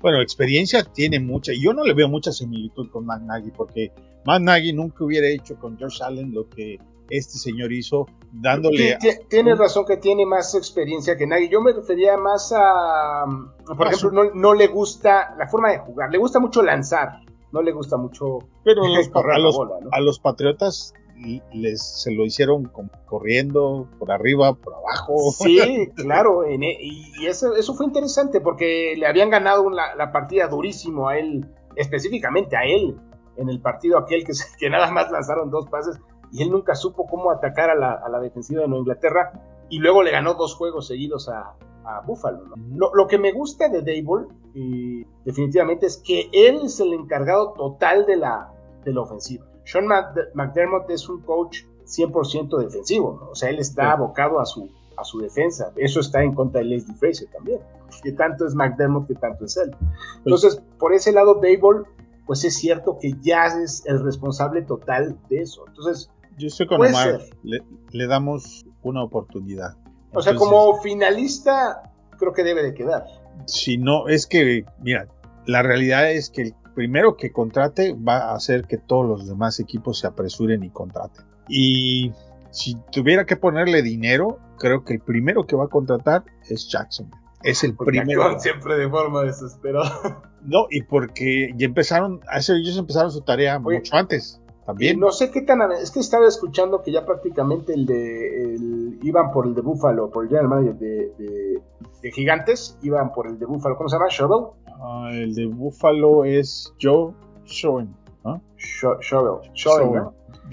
Bueno, 0.00 0.22
experiencia 0.22 0.84
tiene 0.84 1.18
mucha. 1.18 1.52
Yo 1.52 1.74
no 1.74 1.84
le 1.84 1.92
veo 1.94 2.08
mucha 2.08 2.32
similitud 2.32 2.88
con 2.90 3.04
Matt 3.04 3.22
Nagy 3.22 3.50
porque 3.50 3.92
Matt 4.24 4.42
Nagy 4.42 4.72
nunca 4.72 5.04
hubiera 5.04 5.26
hecho 5.26 5.56
con 5.56 5.78
Josh 5.78 6.00
Allen 6.02 6.32
lo 6.32 6.48
que 6.48 6.78
este 7.10 7.38
señor 7.38 7.72
hizo, 7.72 8.06
dándole. 8.32 8.96
Tiene 9.28 9.56
razón 9.56 9.84
que 9.84 9.96
tiene 9.96 10.24
más 10.24 10.54
experiencia 10.54 11.16
que 11.16 11.26
Nagy. 11.26 11.48
Yo 11.48 11.60
me 11.60 11.72
refería 11.72 12.16
más 12.16 12.52
a. 12.54 13.24
Por 13.66 13.88
ejemplo, 13.88 14.12
no, 14.12 14.30
no, 14.32 14.54
le 14.54 14.68
gusta 14.68 15.34
la 15.36 15.48
forma 15.48 15.72
de 15.72 15.78
jugar. 15.78 16.10
Le 16.12 16.18
gusta 16.18 16.38
mucho 16.38 16.62
lanzar. 16.62 17.20
No 17.52 17.62
le 17.62 17.72
gusta 17.72 17.96
mucho. 17.96 18.38
Pero 18.62 18.84
a, 19.32 19.38
los, 19.38 19.60
a 19.90 20.00
los 20.00 20.20
Patriotas 20.20 20.94
les 21.52 21.82
se 22.02 22.12
lo 22.12 22.24
hicieron 22.24 22.64
como 22.64 22.90
corriendo 23.06 23.88
por 23.98 24.10
arriba, 24.10 24.54
por 24.54 24.74
abajo. 24.74 25.30
Sí, 25.32 25.90
claro, 25.96 26.44
e, 26.44 26.56
y 26.60 27.26
eso, 27.26 27.54
eso 27.54 27.74
fue 27.74 27.86
interesante 27.86 28.40
porque 28.40 28.94
le 28.96 29.06
habían 29.06 29.30
ganado 29.30 29.68
la, 29.70 30.12
partida 30.12 30.48
durísimo 30.48 31.08
a 31.08 31.18
él, 31.18 31.46
específicamente 31.76 32.56
a 32.56 32.64
él, 32.64 32.96
en 33.36 33.48
el 33.48 33.60
partido 33.60 33.98
aquel 33.98 34.24
que, 34.24 34.32
que 34.58 34.70
nada 34.70 34.90
más 34.90 35.10
lanzaron 35.10 35.50
dos 35.50 35.68
pases 35.68 35.98
y 36.32 36.42
él 36.42 36.50
nunca 36.50 36.74
supo 36.74 37.06
cómo 37.06 37.30
atacar 37.30 37.70
a 37.70 37.74
la, 37.74 38.20
defensiva 38.20 38.62
de 38.62 38.68
Nueva 38.68 38.80
Inglaterra 38.80 39.32
y 39.68 39.78
luego 39.78 40.02
le 40.02 40.10
ganó 40.10 40.34
dos 40.34 40.54
juegos 40.54 40.86
seguidos 40.86 41.28
a, 41.28 41.54
a 41.84 42.00
Buffalo. 42.06 42.44
Lo, 42.74 43.06
que 43.06 43.18
me 43.18 43.32
gusta 43.32 43.68
de 43.68 43.82
Dable 43.82 44.26
definitivamente 45.24 45.86
es 45.86 45.96
que 45.98 46.28
él 46.32 46.60
es 46.64 46.80
el 46.80 46.92
encargado 46.92 47.52
total 47.52 48.06
de 48.06 48.16
la, 48.16 48.52
de 48.84 48.92
la 48.92 49.02
ofensiva. 49.02 49.49
Sean 49.64 49.86
McDermott 50.34 50.90
es 50.90 51.08
un 51.08 51.20
coach 51.22 51.64
100% 51.86 52.58
defensivo, 52.58 53.28
o 53.30 53.34
sea, 53.34 53.50
él 53.50 53.58
está 53.58 53.92
abocado 53.92 54.40
a 54.40 54.46
su, 54.46 54.70
a 54.96 55.04
su 55.04 55.18
defensa. 55.18 55.72
Eso 55.76 56.00
está 56.00 56.22
en 56.22 56.34
contra 56.34 56.60
de 56.60 56.66
Leslie 56.66 56.94
Fraser 56.96 57.28
también. 57.30 57.60
Que 58.02 58.12
tanto 58.12 58.46
es 58.46 58.54
McDermott 58.54 59.08
que 59.08 59.14
tanto 59.14 59.44
es 59.44 59.56
él. 59.56 59.74
Entonces, 60.18 60.62
por 60.78 60.92
ese 60.92 61.12
lado, 61.12 61.34
Dable, 61.34 61.84
pues 62.26 62.44
es 62.44 62.54
cierto 62.54 62.98
que 63.00 63.14
ya 63.20 63.46
es 63.46 63.84
el 63.86 64.02
responsable 64.02 64.62
total 64.62 65.18
de 65.28 65.42
eso. 65.42 65.64
Entonces, 65.66 66.10
yo 66.38 66.46
estoy 66.46 66.66
con 66.66 66.80
Omar, 66.80 67.20
le, 67.42 68.06
damos 68.06 68.64
una 68.82 69.02
oportunidad. 69.02 69.76
o 70.14 70.22
sea, 70.22 70.34
como 70.36 70.80
finalista, 70.80 71.92
creo 72.18 72.32
que 72.32 72.44
debe 72.44 72.62
de 72.62 72.72
quedar. 72.72 73.04
Si 73.46 73.76
no, 73.76 74.08
es 74.08 74.26
que, 74.26 74.64
mira, 74.80 75.08
la 75.46 75.62
realidad 75.62 76.10
es 76.10 76.30
que 76.30 76.42
el 76.42 76.54
primero 76.74 77.16
que 77.16 77.32
contrate 77.32 77.94
va 77.94 78.30
a 78.30 78.34
hacer 78.34 78.66
que 78.66 78.78
todos 78.78 79.06
los 79.06 79.26
demás 79.26 79.60
equipos 79.60 79.98
se 79.98 80.06
apresuren 80.06 80.62
y 80.62 80.70
contraten. 80.70 81.24
Y 81.48 82.12
si 82.50 82.76
tuviera 82.92 83.26
que 83.26 83.36
ponerle 83.36 83.82
dinero, 83.82 84.38
creo 84.58 84.84
que 84.84 84.94
el 84.94 85.00
primero 85.00 85.46
que 85.46 85.56
va 85.56 85.64
a 85.64 85.68
contratar 85.68 86.24
es 86.48 86.68
Jackson. 86.68 87.10
Es 87.42 87.64
el 87.64 87.74
primero. 87.74 88.38
siempre 88.38 88.76
de 88.76 88.88
forma 88.88 89.22
desesperada. 89.22 90.22
No, 90.42 90.66
y 90.70 90.82
porque 90.82 91.52
ya 91.56 91.66
empezaron, 91.66 92.20
ellos 92.32 92.78
empezaron 92.78 93.10
su 93.10 93.20
tarea 93.20 93.58
mucho 93.58 93.94
antes. 93.94 94.39
También. 94.70 95.00
no 95.00 95.10
sé 95.10 95.30
qué 95.30 95.42
tan. 95.42 95.60
Es 95.72 95.90
que 95.90 96.00
estaba 96.00 96.26
escuchando 96.26 96.82
que 96.82 96.92
ya 96.92 97.04
prácticamente 97.04 97.74
el 97.74 97.86
de. 97.86 98.54
El, 98.54 98.98
iban 99.02 99.30
por 99.30 99.46
el 99.46 99.54
de 99.54 99.60
Buffalo, 99.60 100.10
por 100.10 100.24
el 100.24 100.28
general 100.28 100.48
manager 100.48 100.74
de, 100.76 101.60
de, 102.02 102.12
Gigantes, 102.12 102.78
iban 102.82 103.12
por 103.12 103.26
el 103.26 103.38
de 103.38 103.46
Buffalo. 103.46 103.76
¿Cómo 103.76 103.88
se 103.88 103.96
llama? 103.96 104.08
¿Shovel? 104.10 104.46
Ah, 104.66 105.10
el 105.12 105.34
de 105.34 105.46
Buffalo 105.46 106.24
es 106.24 106.72
Joe 106.80 107.12
Showen. 107.44 107.94
¿no? 108.24 108.40
Shovel. 108.56 109.40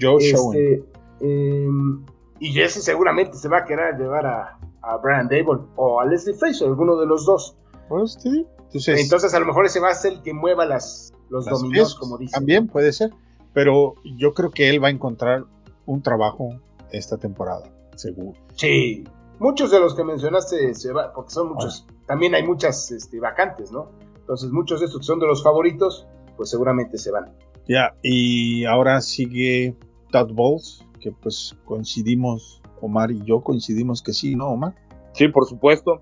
Joe 0.00 0.18
este, 0.18 0.84
em, 1.20 2.04
y 2.38 2.52
Jesse 2.52 2.82
seguramente 2.82 3.36
se 3.36 3.48
va 3.48 3.58
a 3.58 3.64
querer 3.64 3.96
llevar 3.96 4.26
a, 4.26 4.58
a 4.82 4.96
Brian 4.98 5.28
Dable 5.28 5.64
o 5.76 6.00
a 6.00 6.04
Leslie 6.04 6.34
Fraser, 6.34 6.68
alguno 6.68 6.96
de 6.96 7.06
los 7.06 7.24
dos. 7.26 7.56
Entonces, 7.90 9.00
Entonces, 9.00 9.34
a 9.34 9.40
lo 9.40 9.46
mejor 9.46 9.64
ese 9.66 9.80
va 9.80 9.90
a 9.90 9.94
ser 9.94 10.12
el 10.12 10.22
que 10.22 10.34
mueva 10.34 10.66
las, 10.66 11.12
los 11.30 11.46
dominios, 11.46 11.94
como 11.94 12.18
dicen. 12.18 12.34
También 12.34 12.66
puede 12.66 12.92
ser, 12.92 13.10
pero 13.52 13.94
yo 14.04 14.34
creo 14.34 14.50
que 14.50 14.68
él 14.68 14.82
va 14.82 14.88
a 14.88 14.90
encontrar 14.90 15.44
un 15.86 16.02
trabajo 16.02 16.60
esta 16.90 17.16
temporada, 17.16 17.64
seguro. 17.96 18.38
Sí, 18.54 19.04
muchos 19.38 19.70
de 19.70 19.80
los 19.80 19.94
que 19.94 20.04
mencionaste 20.04 20.74
se 20.74 20.92
van, 20.92 21.10
porque 21.14 21.30
son 21.30 21.50
muchos, 21.50 21.86
ah. 21.88 21.92
también 22.06 22.34
hay 22.34 22.46
muchas 22.46 22.90
este, 22.90 23.20
vacantes, 23.20 23.72
¿no? 23.72 23.90
Entonces 24.16 24.50
muchos 24.50 24.80
de 24.80 24.86
estos 24.86 25.00
que 25.00 25.06
son 25.06 25.18
de 25.18 25.26
los 25.26 25.42
favoritos, 25.42 26.06
pues 26.36 26.50
seguramente 26.50 26.98
se 26.98 27.10
van. 27.10 27.32
Ya, 27.66 27.94
y 28.02 28.64
ahora 28.64 29.00
sigue 29.00 29.76
Todd 30.10 30.32
Bowles, 30.32 30.84
que 31.00 31.12
pues 31.12 31.56
coincidimos, 31.64 32.62
Omar 32.80 33.10
y 33.10 33.22
yo 33.24 33.42
coincidimos 33.42 34.02
que 34.02 34.12
sí, 34.12 34.34
¿no, 34.34 34.48
Omar? 34.48 34.74
Sí, 35.12 35.28
por 35.28 35.46
supuesto. 35.46 36.00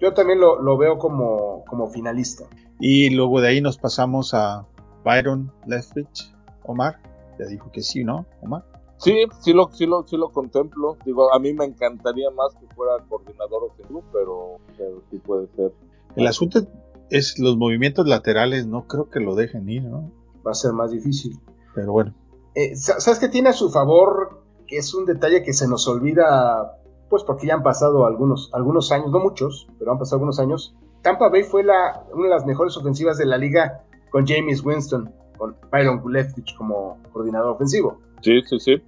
Yo 0.00 0.12
también 0.12 0.40
lo, 0.40 0.76
veo 0.76 0.98
como, 0.98 1.64
como 1.64 1.88
finalista. 1.88 2.44
Y 2.80 3.10
luego 3.10 3.40
de 3.40 3.48
ahí 3.48 3.60
nos 3.60 3.78
pasamos 3.78 4.34
a 4.34 4.66
Byron 5.04 5.50
Leftwich, 5.66 6.34
Omar. 6.66 7.00
Ya 7.38 7.46
dijo 7.46 7.70
que 7.70 7.82
sí, 7.82 8.04
¿no, 8.04 8.26
Omar? 8.42 8.64
Sí, 8.98 9.14
sí 9.40 9.52
lo, 9.52 9.70
sí 9.72 9.86
lo, 9.86 10.06
sí 10.06 10.16
lo 10.16 10.30
contemplo. 10.30 10.96
Digo, 11.04 11.32
a 11.32 11.38
mí 11.38 11.52
me 11.52 11.66
encantaría 11.66 12.30
más 12.30 12.54
que 12.54 12.66
fuera 12.74 12.92
coordinador 13.08 13.64
ofensivo, 13.64 14.02
pero, 14.12 14.56
pero 14.76 15.02
sí 15.10 15.18
puede 15.18 15.48
ser. 15.54 15.72
El 16.16 16.26
asunto 16.26 16.60
es 17.10 17.38
los 17.38 17.56
movimientos 17.56 18.06
laterales, 18.06 18.66
no 18.66 18.86
creo 18.86 19.10
que 19.10 19.20
lo 19.20 19.34
dejen 19.34 19.68
ir, 19.68 19.84
¿no? 19.84 20.10
Va 20.46 20.52
a 20.52 20.54
ser 20.54 20.72
más 20.72 20.90
difícil. 20.90 21.38
Pero 21.74 21.92
bueno. 21.92 22.14
Eh, 22.54 22.74
¿Sabes 22.74 23.18
qué 23.18 23.28
tiene 23.28 23.50
a 23.50 23.52
su 23.52 23.70
favor? 23.70 24.42
Que 24.66 24.78
es 24.78 24.94
un 24.94 25.04
detalle 25.04 25.42
que 25.42 25.52
se 25.52 25.68
nos 25.68 25.86
olvida, 25.86 26.80
pues 27.10 27.22
porque 27.22 27.46
ya 27.46 27.54
han 27.54 27.62
pasado 27.62 28.06
algunos, 28.06 28.50
algunos 28.54 28.90
años, 28.92 29.10
no 29.10 29.20
muchos, 29.20 29.68
pero 29.78 29.92
han 29.92 29.98
pasado 29.98 30.16
algunos 30.16 30.40
años. 30.40 30.74
Tampa 31.02 31.28
Bay 31.28 31.44
fue 31.44 31.62
la, 31.62 32.04
una 32.12 32.24
de 32.24 32.30
las 32.30 32.46
mejores 32.46 32.76
ofensivas 32.76 33.18
de 33.18 33.26
la 33.26 33.36
liga 33.36 33.84
con 34.10 34.26
James 34.26 34.64
Winston, 34.64 35.12
con 35.36 35.56
Byron 35.70 36.02
Leftwich 36.10 36.54
como 36.56 36.98
coordinador 37.12 37.52
ofensivo. 37.52 38.00
Sí, 38.22 38.40
sí, 38.46 38.58
sí. 38.58 38.82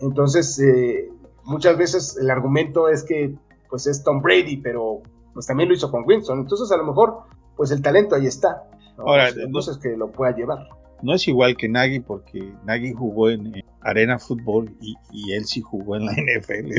Entonces, 0.00 0.58
eh, 0.60 1.10
muchas 1.44 1.76
veces 1.76 2.16
el 2.20 2.30
argumento 2.30 2.88
es 2.88 3.02
que 3.02 3.34
pues 3.68 3.86
es 3.86 4.02
Tom 4.02 4.22
Brady, 4.22 4.58
pero 4.58 5.02
pues 5.34 5.46
también 5.46 5.68
lo 5.68 5.74
hizo 5.74 5.90
con 5.90 6.04
Winston. 6.06 6.40
Entonces, 6.40 6.70
a 6.72 6.76
lo 6.76 6.84
mejor 6.84 7.22
pues 7.56 7.70
el 7.70 7.82
talento 7.82 8.14
ahí 8.14 8.26
está. 8.26 8.64
Ahora, 8.98 9.28
entonces 9.28 9.78
que 9.78 9.96
lo 9.96 10.10
pueda 10.10 10.34
llevar. 10.34 10.68
No 11.02 11.14
es 11.14 11.28
igual 11.28 11.56
que 11.56 11.68
Nagy 11.68 12.00
porque 12.00 12.52
Nagy 12.64 12.92
jugó 12.92 13.30
en, 13.30 13.52
Arena 13.80 14.18
Fútbol 14.18 14.74
y, 14.80 15.32
él 15.32 15.44
sí 15.44 15.60
jugó 15.60 15.96
en 15.96 16.06
la 16.06 16.12
NFL. 16.12 16.72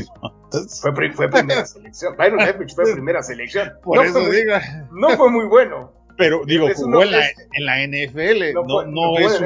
fue, 0.80 1.28
primera 1.28 1.64
selección. 1.64 2.14
Byron 2.16 2.38
Leftwich 2.38 2.74
fue 2.74 2.84
primera 2.92 3.22
selección. 3.22 3.70
Por 3.82 3.96
no 3.96 4.02
eso 4.02 4.24
fue, 4.24 4.36
diga. 4.36 4.88
No 4.92 5.10
fue 5.10 5.30
muy 5.30 5.46
bueno. 5.46 5.92
Pero 6.20 6.42
digo, 6.44 6.68
jugó 6.76 7.02
en, 7.02 7.12
la, 7.12 7.26
en, 7.28 7.64
la, 7.64 7.86
NFL, 7.86 8.54
no, 8.54 8.64
fue, 8.64 8.86
no, 8.86 9.18
es, 9.18 9.40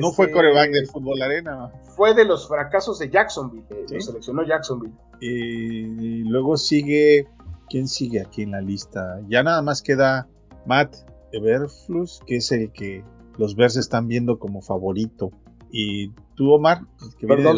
no 0.00 0.12
fue 0.12 0.30
coreback 0.30 0.70
del 0.70 0.86
fútbol 0.88 1.22
arena. 1.22 1.72
Fue 1.96 2.12
de 2.14 2.24
los 2.24 2.48
fracasos 2.48 2.98
de 2.98 3.08
Jacksonville, 3.08 3.64
lo 3.88 4.00
seleccionó 4.00 4.44
Jacksonville. 4.44 4.92
Y 5.20 6.24
luego 6.24 6.56
sigue, 6.56 7.26
¿quién 7.70 7.88
sigue 7.88 8.20
aquí 8.20 8.42
en 8.42 8.50
la 8.50 8.60
lista? 8.60 9.20
Ya 9.28 9.42
nada 9.42 9.62
más 9.62 9.80
queda 9.80 10.28
Matt 10.66 10.96
Everflus, 11.32 12.20
que 12.26 12.36
es 12.36 12.52
el 12.52 12.72
que 12.72 13.04
los 13.36 13.54
Bears 13.54 13.76
están 13.76 14.08
viendo 14.08 14.38
como 14.38 14.60
favorito. 14.60 15.30
Y 15.70 16.10
tú, 16.34 16.52
Omar, 16.52 16.82
que 17.18 17.26
viene 17.26 17.52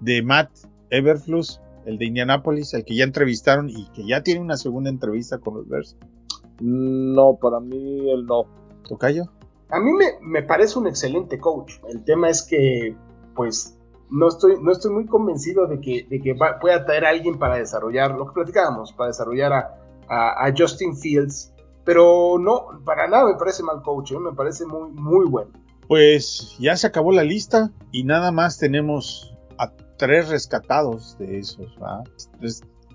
de, 0.00 0.22
Matt 0.22 0.50
Everflus, 0.90 1.60
el 1.86 1.98
de 1.98 2.06
Indianapolis, 2.06 2.74
el 2.74 2.84
que 2.84 2.96
ya 2.96 3.04
entrevistaron 3.04 3.70
y 3.70 3.88
que 3.92 4.06
ya 4.06 4.22
tiene 4.22 4.40
una 4.40 4.56
segunda 4.56 4.90
entrevista 4.90 5.38
con 5.38 5.54
los 5.54 5.68
Bears. 5.68 5.96
No, 6.60 7.36
para 7.40 7.60
mí 7.60 8.10
el 8.10 8.26
no. 8.26 8.44
¿Tocayo? 8.88 9.24
A 9.70 9.80
mí 9.80 9.90
me, 10.20 10.42
parece 10.42 10.78
un 10.78 10.86
excelente 10.86 11.38
coach. 11.38 11.74
El 11.88 12.04
tema 12.04 12.28
es 12.28 12.42
que, 12.42 12.96
pues, 13.34 13.78
no 14.10 14.28
estoy, 14.28 14.56
no 14.60 14.72
estoy 14.72 14.92
muy 14.92 15.06
convencido 15.06 15.66
de 15.66 15.80
que, 15.80 16.06
de 16.10 16.20
que 16.20 16.34
pueda 16.60 16.84
traer 16.84 17.04
a 17.04 17.10
alguien 17.10 17.38
para 17.38 17.56
desarrollar, 17.56 18.16
lo 18.16 18.26
que 18.26 18.32
platicábamos, 18.32 18.92
para 18.92 19.08
desarrollar 19.08 19.52
a 20.08 20.52
Justin 20.56 20.96
Fields 20.96 21.52
pero 21.84 22.38
no, 22.38 22.82
para 22.84 23.08
nada 23.08 23.26
me 23.26 23.34
parece 23.34 23.62
mal 23.62 23.82
coach, 23.82 24.12
¿eh? 24.12 24.18
me 24.18 24.32
parece 24.32 24.66
muy, 24.66 24.90
muy 24.92 25.28
bueno. 25.28 25.50
Pues 25.88 26.56
ya 26.58 26.76
se 26.76 26.86
acabó 26.86 27.10
la 27.10 27.24
lista 27.24 27.72
y 27.90 28.04
nada 28.04 28.30
más 28.30 28.58
tenemos 28.58 29.34
a 29.58 29.72
tres 29.96 30.28
rescatados 30.28 31.18
de 31.18 31.38
esos. 31.38 31.76
¿va? 31.82 32.04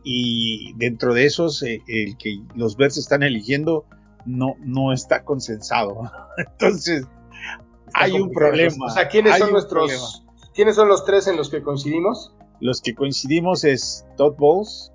Y 0.08 0.74
dentro 0.78 1.16
de 1.16 1.26
esos, 1.26 1.64
eh, 1.64 1.82
el 1.88 2.16
que 2.18 2.38
los 2.56 2.78
Bears 2.78 2.96
están 2.98 3.24
eligiendo 3.24 3.86
no, 4.26 4.54
no 4.60 4.94
está 4.94 5.24
consensado. 5.24 5.98
Entonces, 6.38 7.08
Está 7.88 8.04
hay 8.04 8.12
un 8.14 8.32
problema. 8.32 8.86
O 8.86 8.90
sea, 8.90 9.08
¿quiénes 9.10 9.34
hay 9.34 9.40
son 9.42 9.52
nuestros. 9.52 9.84
problema. 9.90 10.34
¿Quiénes 10.54 10.76
son 10.76 10.88
los 10.90 11.06
tres 11.06 11.28
en 11.28 11.38
los 11.38 11.50
que 11.50 11.62
coincidimos? 11.64 12.34
Los 12.62 12.82
que 12.82 12.94
coincidimos 12.94 13.64
es 13.64 14.06
Todd 14.16 14.36
Bowles, 14.38 14.92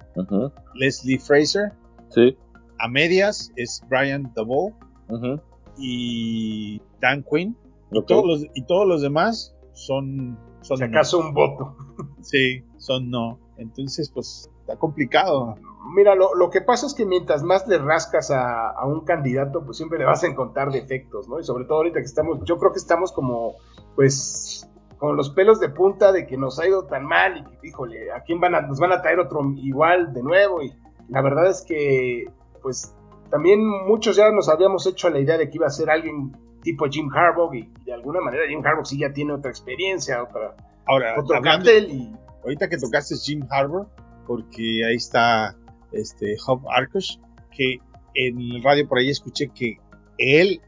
Leslie 0.74 1.18
Fraser, 1.18 1.72
Sí. 2.08 2.36
a 2.78 2.88
medias 2.88 3.52
es 3.56 3.82
Brian 3.88 4.32
DeVol 4.34 4.72
ujú, 5.08 5.40
y 5.76 6.80
Dan 7.00 7.24
Quinn. 7.30 7.56
Y, 7.92 7.98
ok. 7.98 8.06
todos 8.06 8.24
los, 8.26 8.46
y 8.54 8.62
todos 8.64 8.86
los 8.86 9.02
demás 9.02 9.54
son, 9.72 10.38
son 10.62 10.78
Si 10.78 10.84
no. 10.84 10.88
acaso 10.88 11.18
un 11.18 11.34
voto. 11.34 11.76
Sí, 12.22 12.62
son 12.78 13.10
no. 13.10 13.38
Entonces, 13.60 14.10
pues 14.10 14.50
está 14.60 14.76
complicado. 14.76 15.54
Mira, 15.94 16.14
lo, 16.14 16.34
lo 16.34 16.50
que 16.50 16.60
pasa 16.60 16.86
es 16.86 16.94
que 16.94 17.04
mientras 17.06 17.42
más 17.42 17.66
le 17.68 17.78
rascas 17.78 18.30
a, 18.30 18.70
a 18.70 18.86
un 18.86 19.00
candidato, 19.04 19.64
pues 19.64 19.76
siempre 19.76 19.98
le 19.98 20.04
vas 20.04 20.22
a 20.24 20.26
encontrar 20.28 20.70
defectos, 20.70 21.28
¿no? 21.28 21.38
Y 21.40 21.44
sobre 21.44 21.64
todo 21.64 21.78
ahorita 21.78 22.00
que 22.00 22.06
estamos, 22.06 22.38
yo 22.44 22.56
creo 22.58 22.72
que 22.72 22.78
estamos 22.78 23.12
como, 23.12 23.54
pues, 23.96 24.68
con 24.98 25.16
los 25.16 25.30
pelos 25.30 25.60
de 25.60 25.68
punta 25.70 26.12
de 26.12 26.26
que 26.26 26.36
nos 26.36 26.58
ha 26.58 26.66
ido 26.66 26.84
tan 26.86 27.04
mal 27.04 27.38
y 27.38 27.44
que, 27.44 27.68
híjole, 27.68 28.12
¿a 28.12 28.20
quién 28.22 28.40
van 28.40 28.54
a, 28.54 28.60
nos 28.62 28.78
van 28.80 28.92
a 28.92 29.00
traer 29.02 29.18
otro 29.20 29.40
igual 29.56 30.12
de 30.12 30.22
nuevo? 30.22 30.62
Y 30.62 30.72
la 31.08 31.22
verdad 31.22 31.48
es 31.48 31.62
que, 31.66 32.24
pues, 32.62 32.94
también 33.30 33.66
muchos 33.86 34.16
ya 34.16 34.30
nos 34.30 34.48
habíamos 34.48 34.86
hecho 34.86 35.08
a 35.08 35.10
la 35.10 35.20
idea 35.20 35.38
de 35.38 35.48
que 35.48 35.56
iba 35.56 35.66
a 35.66 35.70
ser 35.70 35.88
alguien 35.90 36.32
tipo 36.62 36.86
Jim 36.90 37.08
Harbaugh 37.14 37.54
y 37.54 37.72
de 37.86 37.94
alguna 37.94 38.20
manera 38.20 38.42
Jim 38.48 38.60
Harbaugh 38.64 38.84
sí 38.84 38.98
ya 38.98 39.12
tiene 39.12 39.32
otra 39.32 39.50
experiencia, 39.50 40.22
otra, 40.22 40.54
Ahora, 40.86 41.14
otro 41.18 41.36
hablando- 41.36 41.64
cartel 41.64 41.90
y 41.90 42.14
ahorita 42.42 42.68
que 42.68 42.78
tocaste 42.78 43.16
Jim 43.16 43.46
Harbour, 43.50 43.88
porque 44.26 44.84
ahí 44.84 44.96
está 44.96 45.56
este 45.92 46.36
Hub 46.46 46.62
Arkush, 46.70 47.16
que 47.50 47.78
en 48.14 48.40
el 48.40 48.62
radio 48.62 48.88
por 48.88 48.98
ahí 48.98 49.10
escuché 49.10 49.48
que 49.48 49.78
él 50.18 50.60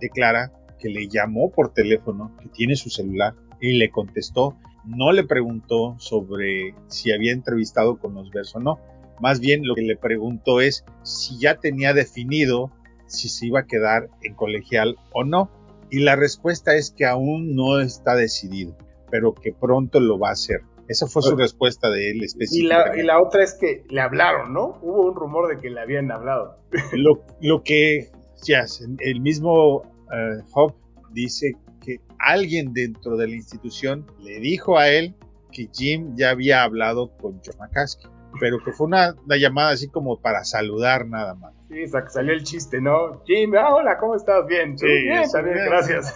declara 0.00 0.52
que 0.78 0.88
le 0.88 1.08
llamó 1.08 1.50
por 1.50 1.72
teléfono, 1.72 2.36
que 2.40 2.48
tiene 2.48 2.76
su 2.76 2.90
celular, 2.90 3.34
y 3.60 3.72
le 3.72 3.90
contestó, 3.90 4.56
no 4.84 5.12
le 5.12 5.24
preguntó 5.24 5.96
sobre 5.98 6.74
si 6.86 7.12
había 7.12 7.32
entrevistado 7.32 7.98
con 7.98 8.14
los 8.14 8.30
Bears 8.30 8.54
o 8.56 8.60
no, 8.60 8.78
más 9.20 9.40
bien 9.40 9.66
lo 9.66 9.74
que 9.74 9.82
le 9.82 9.96
preguntó 9.96 10.60
es 10.60 10.84
si 11.02 11.38
ya 11.38 11.56
tenía 11.56 11.92
definido 11.92 12.70
si 13.06 13.28
se 13.28 13.46
iba 13.46 13.60
a 13.60 13.66
quedar 13.66 14.10
en 14.22 14.34
colegial 14.34 14.96
o 15.12 15.24
no, 15.24 15.50
y 15.90 16.00
la 16.00 16.14
respuesta 16.14 16.74
es 16.74 16.90
que 16.90 17.06
aún 17.06 17.54
no 17.54 17.80
está 17.80 18.14
decidido, 18.14 18.76
pero 19.10 19.34
que 19.34 19.52
pronto 19.52 19.98
lo 20.00 20.18
va 20.18 20.28
a 20.28 20.32
hacer. 20.32 20.60
Esa 20.88 21.06
fue 21.06 21.22
su 21.22 21.36
respuesta 21.36 21.90
de 21.90 22.10
él 22.10 22.16
Y 22.22 22.24
específicamente. 22.24 23.00
y 23.00 23.02
la 23.04 23.20
otra 23.20 23.44
es 23.44 23.54
que 23.54 23.84
le 23.88 24.00
hablaron, 24.00 24.52
¿no? 24.52 24.78
Hubo 24.82 25.08
un 25.10 25.14
rumor 25.14 25.48
de 25.48 25.60
que 25.60 25.70
le 25.70 25.80
habían 25.80 26.10
hablado. 26.10 26.56
lo, 26.92 27.22
lo 27.40 27.62
que 27.62 28.10
ya, 28.44 28.64
el 29.00 29.20
mismo 29.20 29.82
eh, 30.12 30.42
Hub 30.54 30.74
dice 31.12 31.52
que 31.84 32.00
alguien 32.18 32.72
dentro 32.72 33.16
de 33.16 33.28
la 33.28 33.34
institución 33.34 34.06
le 34.20 34.40
dijo 34.40 34.78
a 34.78 34.88
él 34.88 35.14
que 35.52 35.68
Jim 35.72 36.14
ya 36.16 36.30
había 36.30 36.62
hablado 36.62 37.16
con 37.18 37.40
John 37.44 37.56
McCaskey, 37.58 38.10
pero 38.40 38.58
que 38.64 38.72
fue 38.72 38.86
una, 38.86 39.14
una 39.24 39.36
llamada 39.36 39.70
así 39.70 39.88
como 39.88 40.20
para 40.20 40.44
saludar 40.44 41.06
nada 41.06 41.34
más. 41.34 41.54
Sí, 41.70 41.86
sa- 41.86 42.08
salió 42.08 42.32
el 42.32 42.44
chiste, 42.44 42.80
¿no? 42.80 43.22
Jim, 43.26 43.52
ah, 43.56 43.74
hola, 43.74 43.98
¿cómo 43.98 44.14
estás? 44.14 44.46
Bien, 44.46 44.78
Sí, 44.78 44.86
bien, 44.86 45.22
también, 45.30 45.56
bien. 45.56 45.66
gracias. 45.68 46.14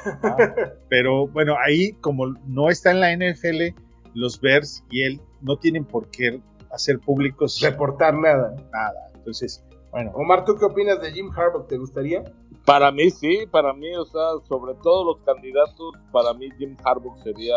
Pero 0.88 1.26
bueno, 1.28 1.56
ahí 1.62 1.92
como 2.00 2.26
no 2.46 2.68
está 2.70 2.90
en 2.90 3.00
la 3.00 3.12
NFL, 3.12 3.74
los 4.14 4.40
Bears 4.40 4.84
y 4.90 5.02
él 5.02 5.20
no 5.40 5.56
tienen 5.56 5.84
por 5.84 6.08
qué 6.08 6.40
hacer 6.70 6.98
públicos 7.00 7.60
Reportar 7.60 8.14
nada. 8.14 8.54
nada. 8.72 9.10
Entonces, 9.14 9.64
bueno, 9.90 10.10
Omar, 10.14 10.44
¿tú 10.44 10.56
qué 10.56 10.64
opinas 10.64 11.00
de 11.00 11.12
Jim 11.12 11.30
Harbaugh? 11.36 11.66
¿Te 11.66 11.76
gustaría? 11.76 12.24
Para 12.64 12.90
mí 12.90 13.10
sí, 13.10 13.46
para 13.50 13.72
mí, 13.74 13.94
o 13.94 14.04
sea, 14.06 14.38
sobre 14.48 14.74
todos 14.76 15.06
los 15.06 15.24
candidatos, 15.24 15.94
para 16.12 16.32
mí 16.32 16.48
Jim 16.58 16.76
Harbaugh 16.82 17.16
sería 17.22 17.56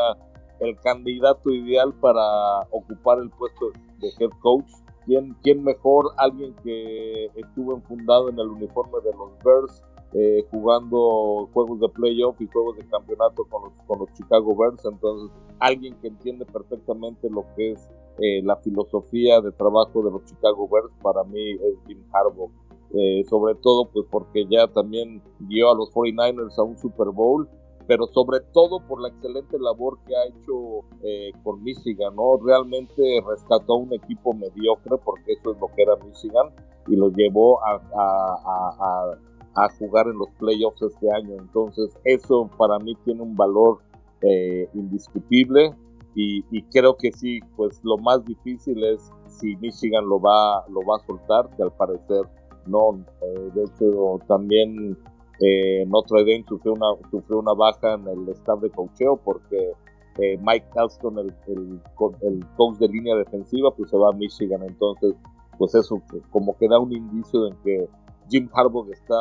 el 0.60 0.78
candidato 0.82 1.50
ideal 1.50 1.94
para 2.02 2.60
ocupar 2.72 3.20
el 3.20 3.30
puesto 3.30 3.72
de 4.00 4.10
head 4.20 4.32
coach. 4.42 4.70
¿Quién, 5.06 5.36
quién 5.44 5.64
mejor? 5.64 6.12
Alguien 6.18 6.56
que 6.64 7.28
estuvo 7.36 7.76
enfundado 7.76 8.30
en 8.30 8.40
el 8.40 8.48
uniforme 8.48 8.98
de 9.04 9.12
los 9.12 9.32
Bears, 9.44 9.84
eh, 10.14 10.46
jugando 10.52 11.50
juegos 11.54 11.80
de 11.80 11.90
playoff 11.90 12.40
y 12.40 12.48
juegos 12.48 12.78
de 12.78 12.86
campeonato 12.88 13.46
con 13.46 14.00
los, 14.00 14.14
Chicago 14.14 14.56
Bears. 14.56 14.84
Entonces, 14.86 15.36
alguien 15.60 15.96
que 16.02 16.08
entiende 16.08 16.46
perfectamente 16.46 17.30
lo 17.30 17.46
que 17.56 17.72
es 17.72 17.90
eh, 18.20 18.42
la 18.44 18.56
filosofía 18.58 19.42
de 19.42 19.52
trabajo 19.52 20.02
de 20.04 20.12
los 20.12 20.24
Chicago 20.26 20.70
Bears, 20.72 20.92
para 21.02 21.24
mí 21.24 21.52
es 21.52 21.78
Jim 21.88 22.02
Harbaugh. 22.14 22.52
Eh, 22.94 23.26
sobre 23.30 23.56
todo 23.56 23.90
pues 23.92 24.06
porque 24.10 24.46
ya 24.50 24.68
también 24.68 25.22
guió 25.40 25.72
a 25.72 25.76
los 25.76 25.92
49ers 25.92 26.58
a 26.58 26.64
un 26.64 26.78
Super 26.78 27.10
Bowl, 27.10 27.50
pero 27.88 28.08
sobre 28.08 28.40
todo 28.54 28.80
por 28.88 29.02
la 29.02 29.10
excelente 29.10 29.60
labor 29.60 30.00
que 30.08 30.16
ha 30.16 30.26
hecho 30.28 30.86
eh, 31.04 31.32
con 31.44 31.62
Michigan. 31.64 32.14
Realmente 32.44 33.22
rescató 33.28 33.74
a 33.74 33.78
un 33.80 33.94
equipo 33.94 34.34
mediocre, 34.34 34.98
porque 35.04 35.34
eso 35.34 35.52
es 35.52 35.60
lo 35.60 35.68
que 35.76 35.84
era 35.84 35.96
Michigan, 35.98 36.52
y 36.88 36.96
lo 36.96 37.10
llevó 37.10 37.60
a- 37.64 39.18
a 39.56 39.70
jugar 39.70 40.08
en 40.08 40.18
los 40.18 40.30
playoffs 40.40 40.82
este 40.82 41.12
año. 41.12 41.36
Entonces 41.40 41.90
eso 42.04 42.50
para 42.58 42.80
mí 42.80 42.96
tiene 43.06 43.22
un 43.22 43.36
valor 43.36 43.80
eh, 44.22 44.68
indiscutible 44.74 45.74
y, 46.16 46.44
y 46.52 46.64
creo 46.64 46.96
que 46.96 47.12
sí, 47.12 47.40
pues 47.56 47.80
lo 47.84 47.98
más 47.98 48.24
difícil 48.26 48.84
es 48.84 49.12
si 49.28 49.56
Michigan 49.58 50.08
lo 50.08 50.20
va, 50.20 50.66
lo 50.70 50.82
va 50.82 50.98
a 50.98 51.06
soltar, 51.06 51.50
que 51.56 51.64
al 51.64 51.72
parecer 51.74 52.26
no. 52.68 53.06
Eh, 53.22 53.50
de 53.54 53.64
hecho, 53.64 54.20
también 54.28 54.98
eh, 55.42 55.86
Notre 55.88 56.22
Dame 56.22 56.46
sufrió 56.48 56.74
una, 56.74 56.88
sufrió 57.12 57.40
una 57.40 57.54
baja 57.54 57.96
en 57.96 58.08
el 58.08 58.30
staff 58.30 58.62
de 58.62 58.70
cocheo 58.70 59.18
porque 59.18 59.74
eh, 60.20 60.38
Mike 60.42 60.68
Alston, 60.76 61.20
el, 61.20 61.34
el, 61.48 61.82
el 62.22 62.46
coach 62.56 62.78
de 62.78 62.88
línea 62.88 63.16
defensiva, 63.16 63.72
pues 63.76 63.90
se 63.90 63.98
va 63.98 64.10
a 64.10 64.14
Michigan. 64.14 64.64
Entonces, 64.64 65.14
pues 65.58 65.76
eso 65.76 66.02
como 66.32 66.58
que 66.58 66.68
da 66.68 66.80
un 66.80 66.94
indicio 66.94 67.48
en 67.48 67.56
que 67.64 67.88
Jim 68.30 68.50
Harbaugh 68.54 68.92
está 68.92 69.16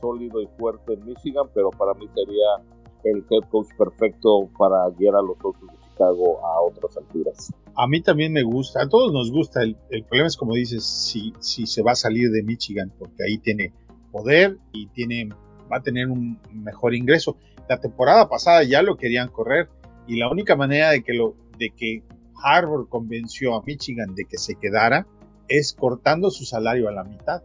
sólido 0.00 0.40
y 0.40 0.48
fuerte 0.58 0.94
en 0.94 1.04
Michigan, 1.04 1.46
pero 1.54 1.70
para 1.70 1.94
mí 1.94 2.06
sería 2.14 2.64
el 3.04 3.24
head 3.30 3.48
coach 3.50 3.68
perfecto 3.78 4.48
para 4.58 4.88
guiar 4.90 5.14
a 5.16 5.22
los 5.22 5.36
Osos 5.42 5.68
de 5.68 5.78
Chicago 5.88 6.44
a 6.44 6.60
otras 6.60 6.96
alturas. 6.96 7.52
a 7.74 7.86
mí 7.86 8.00
también 8.02 8.32
me 8.32 8.42
gusta, 8.42 8.82
a 8.82 8.88
todos 8.88 9.12
nos 9.12 9.30
gusta. 9.30 9.62
El, 9.62 9.76
problema 10.04 10.26
es, 10.26 10.36
como 10.36 10.54
dices, 10.54 10.84
si, 10.84 11.32
si 11.38 11.66
se 11.66 11.82
va 11.82 11.92
a 11.92 11.96
salir 11.96 12.30
de 12.30 12.42
Michigan, 12.42 12.92
porque 12.98 13.24
ahí 13.26 13.38
tiene 13.38 13.72
poder 14.10 14.58
y 14.72 14.88
tiene, 14.88 15.28
va 15.70 15.78
a 15.78 15.82
tener 15.82 16.08
un 16.08 16.38
mejor 16.52 16.94
ingreso. 16.94 17.36
La 17.68 17.80
temporada 17.80 18.28
pasada 18.28 18.64
ya 18.64 18.82
lo 18.82 18.96
querían 18.96 19.28
correr 19.28 19.68
y 20.06 20.16
la 20.16 20.30
única 20.30 20.56
manera 20.56 20.90
de 20.90 21.02
que, 21.02 21.14
lo, 21.14 21.36
de 21.58 21.70
que 21.70 22.02
Harvard 22.42 22.88
convenció 22.88 23.54
a 23.54 23.62
Michigan 23.62 24.14
de 24.14 24.24
que 24.24 24.38
se 24.38 24.56
quedara 24.56 25.06
es 25.48 25.72
cortando 25.72 26.30
su 26.30 26.44
salario 26.44 26.88
a 26.88 26.92
la 26.92 27.04
mitad. 27.04 27.42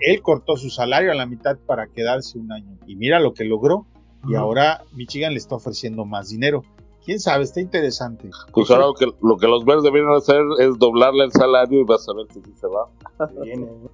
Él 0.00 0.22
cortó 0.22 0.56
su 0.56 0.70
salario 0.70 1.12
a 1.12 1.14
la 1.14 1.26
mitad 1.26 1.56
para 1.66 1.86
quedarse 1.88 2.38
un 2.38 2.50
año. 2.52 2.78
Y 2.86 2.96
mira 2.96 3.20
lo 3.20 3.32
que 3.34 3.44
logró. 3.44 3.86
Y 4.28 4.34
ahora 4.34 4.82
Michigan 4.92 5.32
le 5.32 5.38
está 5.38 5.54
ofreciendo 5.54 6.04
más 6.04 6.30
dinero. 6.30 6.62
Quién 7.04 7.20
sabe, 7.20 7.44
está 7.44 7.60
interesante. 7.60 8.28
Pues 8.52 8.68
ahora 8.72 8.86
lo 8.86 8.94
que, 8.94 9.06
lo 9.22 9.36
que 9.36 9.46
los 9.46 9.64
Bears 9.64 9.84
deberían 9.84 10.10
hacer 10.14 10.42
es 10.58 10.76
doblarle 10.76 11.22
el 11.24 11.30
salario 11.30 11.80
y 11.80 11.84
vas 11.84 12.08
a 12.08 12.12
ver 12.14 12.26
si 12.32 12.40
sí 12.42 12.52
se 12.56 12.66
va. 12.66 12.88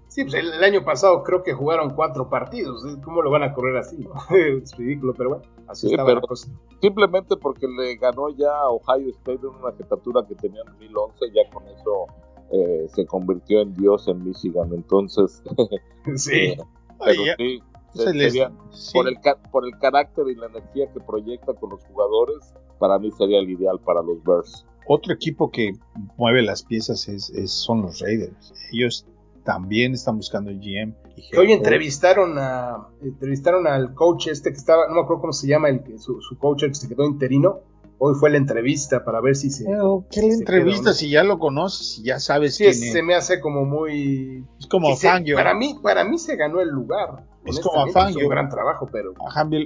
Sí, 0.09 0.23
pues 0.25 0.33
el, 0.35 0.55
el 0.55 0.65
año 0.65 0.83
pasado 0.83 1.23
creo 1.23 1.43
que 1.43 1.53
jugaron 1.53 1.91
cuatro 1.95 2.31
partidos. 2.31 2.83
¿eh? 2.87 2.97
¿Cómo 3.05 3.21
lo 3.21 3.31
van 3.31 3.43
a 3.43 3.53
correr 3.53 3.77
así? 3.77 3.99
es 4.63 4.75
ridículo, 4.79 5.13
pero 5.13 5.29
bueno, 5.31 5.45
así 5.69 5.89
Sí, 5.89 5.93
estaba 5.93 6.07
pero- 6.09 6.21
la 6.23 6.27
cosa. 6.27 6.49
Simplemente 6.81 7.37
porque 7.37 7.67
le 7.69 7.97
ganó 7.97 8.31
ya 8.31 8.51
a 8.51 8.69
Ohio 8.71 9.11
State 9.11 9.41
en 9.43 9.63
una 9.63 9.73
jetatura 9.77 10.25
que 10.27 10.35
tenía 10.35 10.63
en 10.63 10.73
2011, 10.73 11.19
ya 11.35 11.51
con 11.53 11.65
eso 11.69 12.07
eh, 12.51 12.87
se 12.95 13.07
convirtió 13.07 13.61
en 13.61 13.75
Dios 13.75 14.09
en 14.09 14.25
Michigan. 14.25 14.71
Entonces, 14.75 15.43
Sí. 16.17 16.33
eh, 16.35 16.57
pero 17.05 17.23
Ay, 17.23 17.35
sí, 17.39 17.63
se 17.95 18.03
se- 18.05 18.15
les- 18.15 18.33
sería- 18.33 18.53
sí. 18.71 18.93
por, 18.95 19.09
el, 19.09 19.21
ca- 19.21 19.39
por 19.51 19.65
el 19.67 19.79
carácter 19.79 20.27
y 20.29 20.35
la 20.35 20.47
energía 20.47 20.91
que 20.93 21.01
proyecta 21.01 21.55
con 21.55 21.71
los 21.71 21.85
jugadores, 21.85 22.55
para 22.79 22.99
mí 22.99 23.11
sería 23.13 23.39
el 23.41 23.51
ideal 23.51 23.79
para 23.81 24.03
los 24.03 24.23
Bears. 24.25 24.67
Otro 24.87 25.13
equipo 25.15 25.51
que 25.51 25.73
mueve 26.17 26.43
las 26.43 26.63
piezas 26.65 27.09
es, 27.09 27.31
es- 27.31 27.53
son 27.53 27.83
los 27.83 28.01
Raiders. 28.01 28.53
Ellos 28.73 29.07
también 29.45 29.93
están 29.95 30.17
buscando 30.17 30.51
el 30.51 30.59
GM. 30.61 30.95
y 31.17 31.37
hoy 31.37 31.53
entrevistaron 31.53 32.39
a 32.39 32.89
entrevistaron 33.03 33.67
al 33.67 33.93
coach 33.95 34.29
este 34.29 34.51
que 34.51 34.57
estaba, 34.57 34.87
no 34.89 34.95
me 34.95 35.01
acuerdo 35.01 35.21
cómo 35.23 35.33
se 35.33 35.47
llama, 35.49 35.69
el 35.69 35.83
que 35.83 35.99
su, 35.99 36.21
su 36.21 36.39
coach 36.39 36.63
el 36.63 36.69
que 36.71 36.75
se 36.77 36.89
quedó 36.89 37.05
interino. 37.07 37.61
Hoy 38.05 38.15
fue 38.19 38.31
la 38.31 38.37
entrevista 38.39 39.05
para 39.05 39.21
ver 39.21 39.37
si 39.37 39.49
se. 39.51 39.65
Pero, 39.65 40.05
¿qué 40.11 40.23
se 40.23 40.33
entrevista 40.35 40.93
si 40.93 41.09
ya 41.09 41.23
lo 41.23 41.39
conoces, 41.39 41.87
si 41.95 42.03
ya 42.03 42.19
sabes 42.19 42.57
Sí, 42.57 42.65
quién 42.65 42.75
se 42.75 42.99
es? 42.99 43.05
me 43.05 43.15
hace 43.15 43.41
como 43.41 43.65
muy. 43.65 44.45
Es 44.59 44.67
como 44.67 44.97
se- 44.97 45.07
Fangio. 45.09 45.37
para 45.37 45.55
mí, 45.55 45.79
para 45.81 46.03
mí 46.05 46.19
se 46.19 46.35
ganó 46.35 46.61
el 46.61 46.69
lugar. 46.71 47.25
Es 47.45 47.61
como 47.61 47.81
a 47.85 47.89
Fangio. 47.93 48.25
un 48.25 48.29
gran 48.29 48.49
trabajo, 48.49 48.89
pero. 48.91 49.15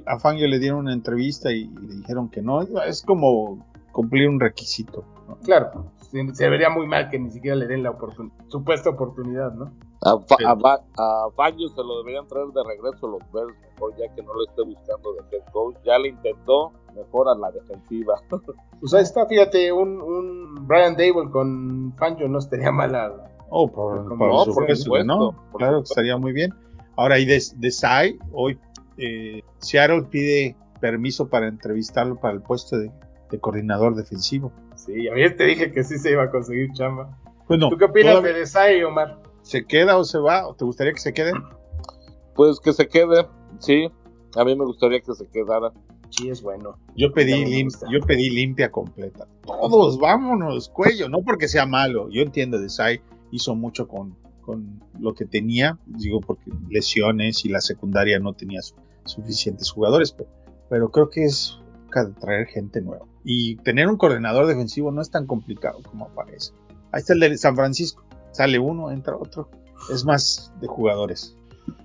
A 0.06 0.18
Fangio, 0.18 0.46
le 0.48 0.58
dieron 0.58 0.80
una 0.80 0.92
entrevista 0.92 1.50
y, 1.50 1.68
le 1.68 1.94
dijeron 1.96 2.28
que 2.28 2.42
no. 2.42 2.60
Es 2.82 3.00
como 3.02 3.66
cumplir 3.92 4.28
un 4.28 4.38
requisito. 4.38 5.02
Claro, 5.42 5.90
se, 6.10 6.48
vería 6.48 6.70
muy 6.70 6.86
mal 6.86 7.10
que 7.10 7.18
ni 7.18 7.30
siquiera 7.30 7.56
le 7.56 7.66
den 7.66 7.82
la 7.82 7.96
supuesta 8.48 8.90
oportunidad, 8.90 9.52
¿no? 9.52 9.72
A, 10.02 10.12
a, 10.12 11.30
Fangio 11.34 11.68
se 11.68 11.82
lo 11.82 11.98
deberían 11.98 12.26
traer 12.26 12.46
de 12.48 12.62
regreso 12.64 13.08
los 13.08 13.20
Bears, 13.32 13.54
mejor 13.72 13.96
ya 13.96 14.14
que 14.14 14.22
no 14.22 14.34
lo 14.34 14.44
esté 14.44 14.62
buscando 14.62 15.12
de 15.14 15.36
head 15.36 15.44
coach. 15.52 15.76
Ya 15.84 15.98
le 15.98 16.08
intentó, 16.08 16.72
mejor 16.94 17.28
a 17.28 17.34
la 17.34 17.50
defensiva. 17.50 18.14
Pues 18.78 18.92
ahí 18.92 19.04
está, 19.04 19.26
fíjate, 19.26 19.72
un, 19.72 20.02
un 20.02 20.66
Brian 20.66 20.94
Dable 20.94 21.30
con 21.30 21.94
Fangio 21.96 22.28
no 22.28 22.38
estaría 22.38 22.70
mal. 22.70 22.94
Oh, 23.48 23.66
por, 23.72 24.04
supuesto, 24.44 25.02
¿no? 25.04 25.34
claro, 25.56 25.80
estaría 25.80 26.18
muy 26.18 26.32
bien. 26.32 26.52
Ahora, 26.96 27.18
y 27.18 27.24
de, 27.24 27.42
de 27.56 27.70
Sai, 27.70 28.18
hoy 28.32 28.58
eh, 28.98 29.42
Seattle 29.58 30.02
pide 30.04 30.56
permiso 30.80 31.28
para 31.28 31.48
entrevistarlo 31.48 32.16
para 32.16 32.34
el 32.34 32.42
puesto 32.42 32.78
de, 32.78 32.90
coordinador 33.40 33.94
defensivo. 33.94 34.52
Sí, 34.86 35.08
a 35.08 35.14
mí 35.14 35.36
te 35.36 35.44
dije 35.44 35.72
que 35.72 35.84
sí 35.84 35.98
se 35.98 36.12
iba 36.12 36.24
a 36.24 36.30
conseguir 36.30 36.72
chamba. 36.72 37.18
Bueno, 37.48 37.68
¿Tú 37.68 37.76
qué 37.76 37.84
opinas 37.84 38.22
de 38.22 38.32
Desai, 38.32 38.82
Omar? 38.82 39.18
¿Se 39.42 39.64
queda 39.64 39.96
o 39.96 40.04
se 40.04 40.18
va? 40.18 40.46
¿O 40.46 40.54
te 40.54 40.64
gustaría 40.64 40.92
que 40.92 41.00
se 41.00 41.12
quede? 41.12 41.32
Pues 42.34 42.60
que 42.60 42.72
se 42.72 42.88
quede, 42.88 43.26
sí. 43.58 43.88
A 44.36 44.44
mí 44.44 44.56
me 44.56 44.64
gustaría 44.64 45.00
que 45.00 45.14
se 45.14 45.26
quedara. 45.28 45.72
Sí, 46.10 46.28
es 46.28 46.42
bueno. 46.42 46.78
Yo 46.96 47.12
pedí, 47.12 47.66
yo 47.90 48.00
pedí 48.06 48.30
limpia 48.30 48.70
completa. 48.70 49.26
Todos, 49.44 49.98
vámonos, 49.98 50.68
cuello. 50.68 51.08
No 51.08 51.22
porque 51.22 51.48
sea 51.48 51.66
malo. 51.66 52.08
Yo 52.10 52.22
entiendo, 52.22 52.60
Desai 52.60 53.00
hizo 53.30 53.54
mucho 53.54 53.88
con, 53.88 54.16
con 54.46 54.80
lo 55.00 55.14
que 55.14 55.26
tenía, 55.26 55.78
digo 55.86 56.20
porque 56.20 56.50
lesiones 56.70 57.44
y 57.44 57.48
la 57.48 57.60
secundaria 57.60 58.18
no 58.20 58.32
tenía 58.32 58.60
suficientes 59.04 59.70
jugadores, 59.70 60.16
pero, 60.68 60.90
creo 60.90 61.10
que 61.10 61.24
es 61.24 61.58
traer 62.04 62.46
gente 62.46 62.80
nueva. 62.80 63.06
Y 63.24 63.56
tener 63.56 63.88
un 63.88 63.96
coordinador 63.96 64.46
defensivo 64.46 64.90
no 64.90 65.00
es 65.00 65.10
tan 65.10 65.26
complicado 65.26 65.78
como 65.88 66.08
parece. 66.08 66.52
Ahí 66.92 67.00
está 67.00 67.14
el 67.14 67.20
de 67.20 67.36
San 67.38 67.56
Francisco, 67.56 68.04
sale 68.32 68.58
uno, 68.58 68.90
entra 68.90 69.16
otro, 69.16 69.48
es 69.92 70.04
más 70.04 70.52
de 70.60 70.66
jugadores. 70.66 71.36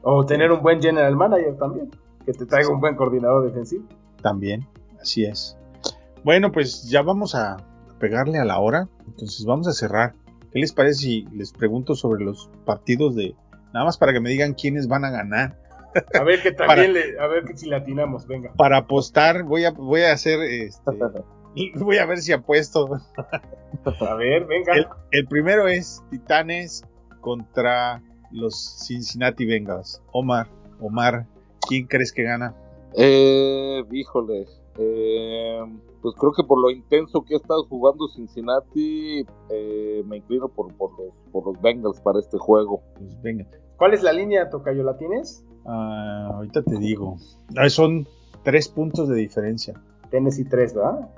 O 0.04 0.26
tener 0.26 0.52
un 0.52 0.62
buen 0.62 0.82
general 0.82 1.16
manager 1.16 1.58
también, 1.58 1.90
que 2.26 2.34
te 2.34 2.46
traiga 2.46 2.70
un 2.70 2.80
buen 2.80 2.96
coordinador 2.96 3.46
defensivo. 3.46 3.86
También, 4.22 4.68
así 5.02 5.26
es. 5.26 5.58
Bueno, 6.24 6.52
pues 6.52 6.84
ya 6.84 7.02
vamos 7.02 7.34
a 7.36 7.58
pegarle 8.00 8.38
a 8.38 8.46
la 8.46 8.60
hora, 8.60 8.88
entonces 9.08 9.46
vamos 9.46 9.68
a 9.68 9.74
cerrar 9.74 10.14
¿Qué 10.52 10.60
les 10.60 10.74
parece 10.74 10.96
si 10.96 11.22
les 11.34 11.54
pregunto 11.54 11.96
sobre 11.96 12.26
los 12.26 12.50
partidos 12.66 13.16
de... 13.16 13.36
Nada 13.74 13.86
más 13.86 13.98
para 13.98 14.12
que 14.12 14.20
me 14.20 14.30
digan 14.30 14.54
quiénes 14.54 14.88
van 14.88 15.06
a 15.06 15.10
ganar. 15.10 15.61
A 16.14 16.24
ver 16.24 16.42
que 16.42 16.52
también 16.52 16.94
le, 16.94 17.20
a 17.20 17.28
ver 17.28 17.44
si 17.56 17.68
latinamos, 17.68 18.28
venga. 18.28 18.54
Para 18.58 18.78
apostar, 18.78 19.44
voy 19.44 19.66
a, 19.66 19.72
voy 19.72 20.02
a 20.02 20.14
hacer 20.14 20.40
este, 20.42 20.92
voy 21.76 21.98
a 21.98 22.06
ver 22.06 22.20
si 22.20 22.32
apuesto. 22.32 22.90
A 23.86 24.16
ver, 24.16 24.46
venga. 24.46 24.74
El, 25.12 25.28
primero 25.28 25.68
es 25.68 26.04
Titanes 26.10 26.84
contra 27.20 28.02
los 28.32 28.86
Cincinnati 28.86 29.46
Bengals. 29.46 30.02
Omar, 30.12 30.48
Omar, 30.80 31.26
¿quién 31.68 31.88
crees 31.88 32.12
que 32.12 32.24
gana? 32.24 32.56
Eh, 32.96 33.84
híjole, 33.92 34.48
eh, 34.78 35.60
pues 36.02 36.16
creo 36.16 36.34
que 36.34 36.44
por 36.44 36.62
lo 36.62 36.72
intenso 36.72 37.24
que 37.24 37.36
ha 37.36 37.38
estado 37.38 37.66
jugando 37.66 38.08
Cincinnati, 38.10 39.26
eh, 39.50 40.04
me 40.06 40.18
inclino 40.18 40.50
por, 40.50 40.74
por, 40.76 40.92
los, 40.98 41.14
por 41.32 41.46
los 41.46 41.62
Bengals 41.62 42.00
para 42.02 42.20
este 42.20 42.38
juego. 42.38 42.82
¿Cuál 43.78 43.94
es 43.94 44.04
la 44.04 44.14
línea, 44.14 44.50
Tocayo? 44.50 44.84
¿La 44.84 44.98
tienes? 44.98 45.46
Ah, 45.66 46.32
ahorita 46.34 46.64
te 46.64 46.78
digo. 46.78 47.18
Ah, 47.58 47.70
son 47.70 48.08
tres 48.44 48.68
puntos 48.68 49.10
de 49.10 49.16
diferencia. 49.16 49.74
Tennessee 50.10 50.46
tres, 50.46 50.74
¿verdad? 50.74 51.10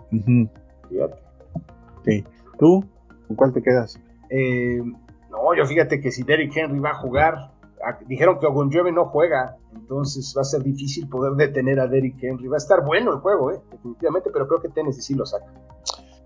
Fíjate. 0.89 2.23
¿Tú? 2.59 2.83
¿Con 3.27 3.35
cuál 3.35 3.53
te 3.53 3.61
quedas? 3.61 3.99
Eh, 4.29 4.81
no, 5.31 5.55
yo 5.55 5.65
fíjate 5.65 5.99
que 5.99 6.11
si 6.11 6.23
Derrick 6.23 6.55
Henry 6.55 6.79
va 6.79 6.91
a 6.91 6.95
jugar, 6.95 7.51
dijeron 8.07 8.39
que 8.39 8.45
Ogunjove 8.45 8.91
no 8.91 9.05
juega, 9.05 9.57
entonces 9.73 10.33
va 10.37 10.41
a 10.41 10.45
ser 10.45 10.63
difícil 10.63 11.07
poder 11.09 11.33
detener 11.33 11.79
a 11.79 11.87
Derrick 11.87 12.21
Henry. 12.21 12.47
Va 12.47 12.57
a 12.57 12.57
estar 12.57 12.85
bueno 12.85 13.13
el 13.13 13.19
juego, 13.19 13.51
¿eh? 13.51 13.59
definitivamente, 13.71 14.29
pero 14.31 14.47
creo 14.47 14.61
que 14.61 14.69
Tennessee 14.69 15.01
sí 15.01 15.15
lo 15.15 15.25
saca. 15.25 15.51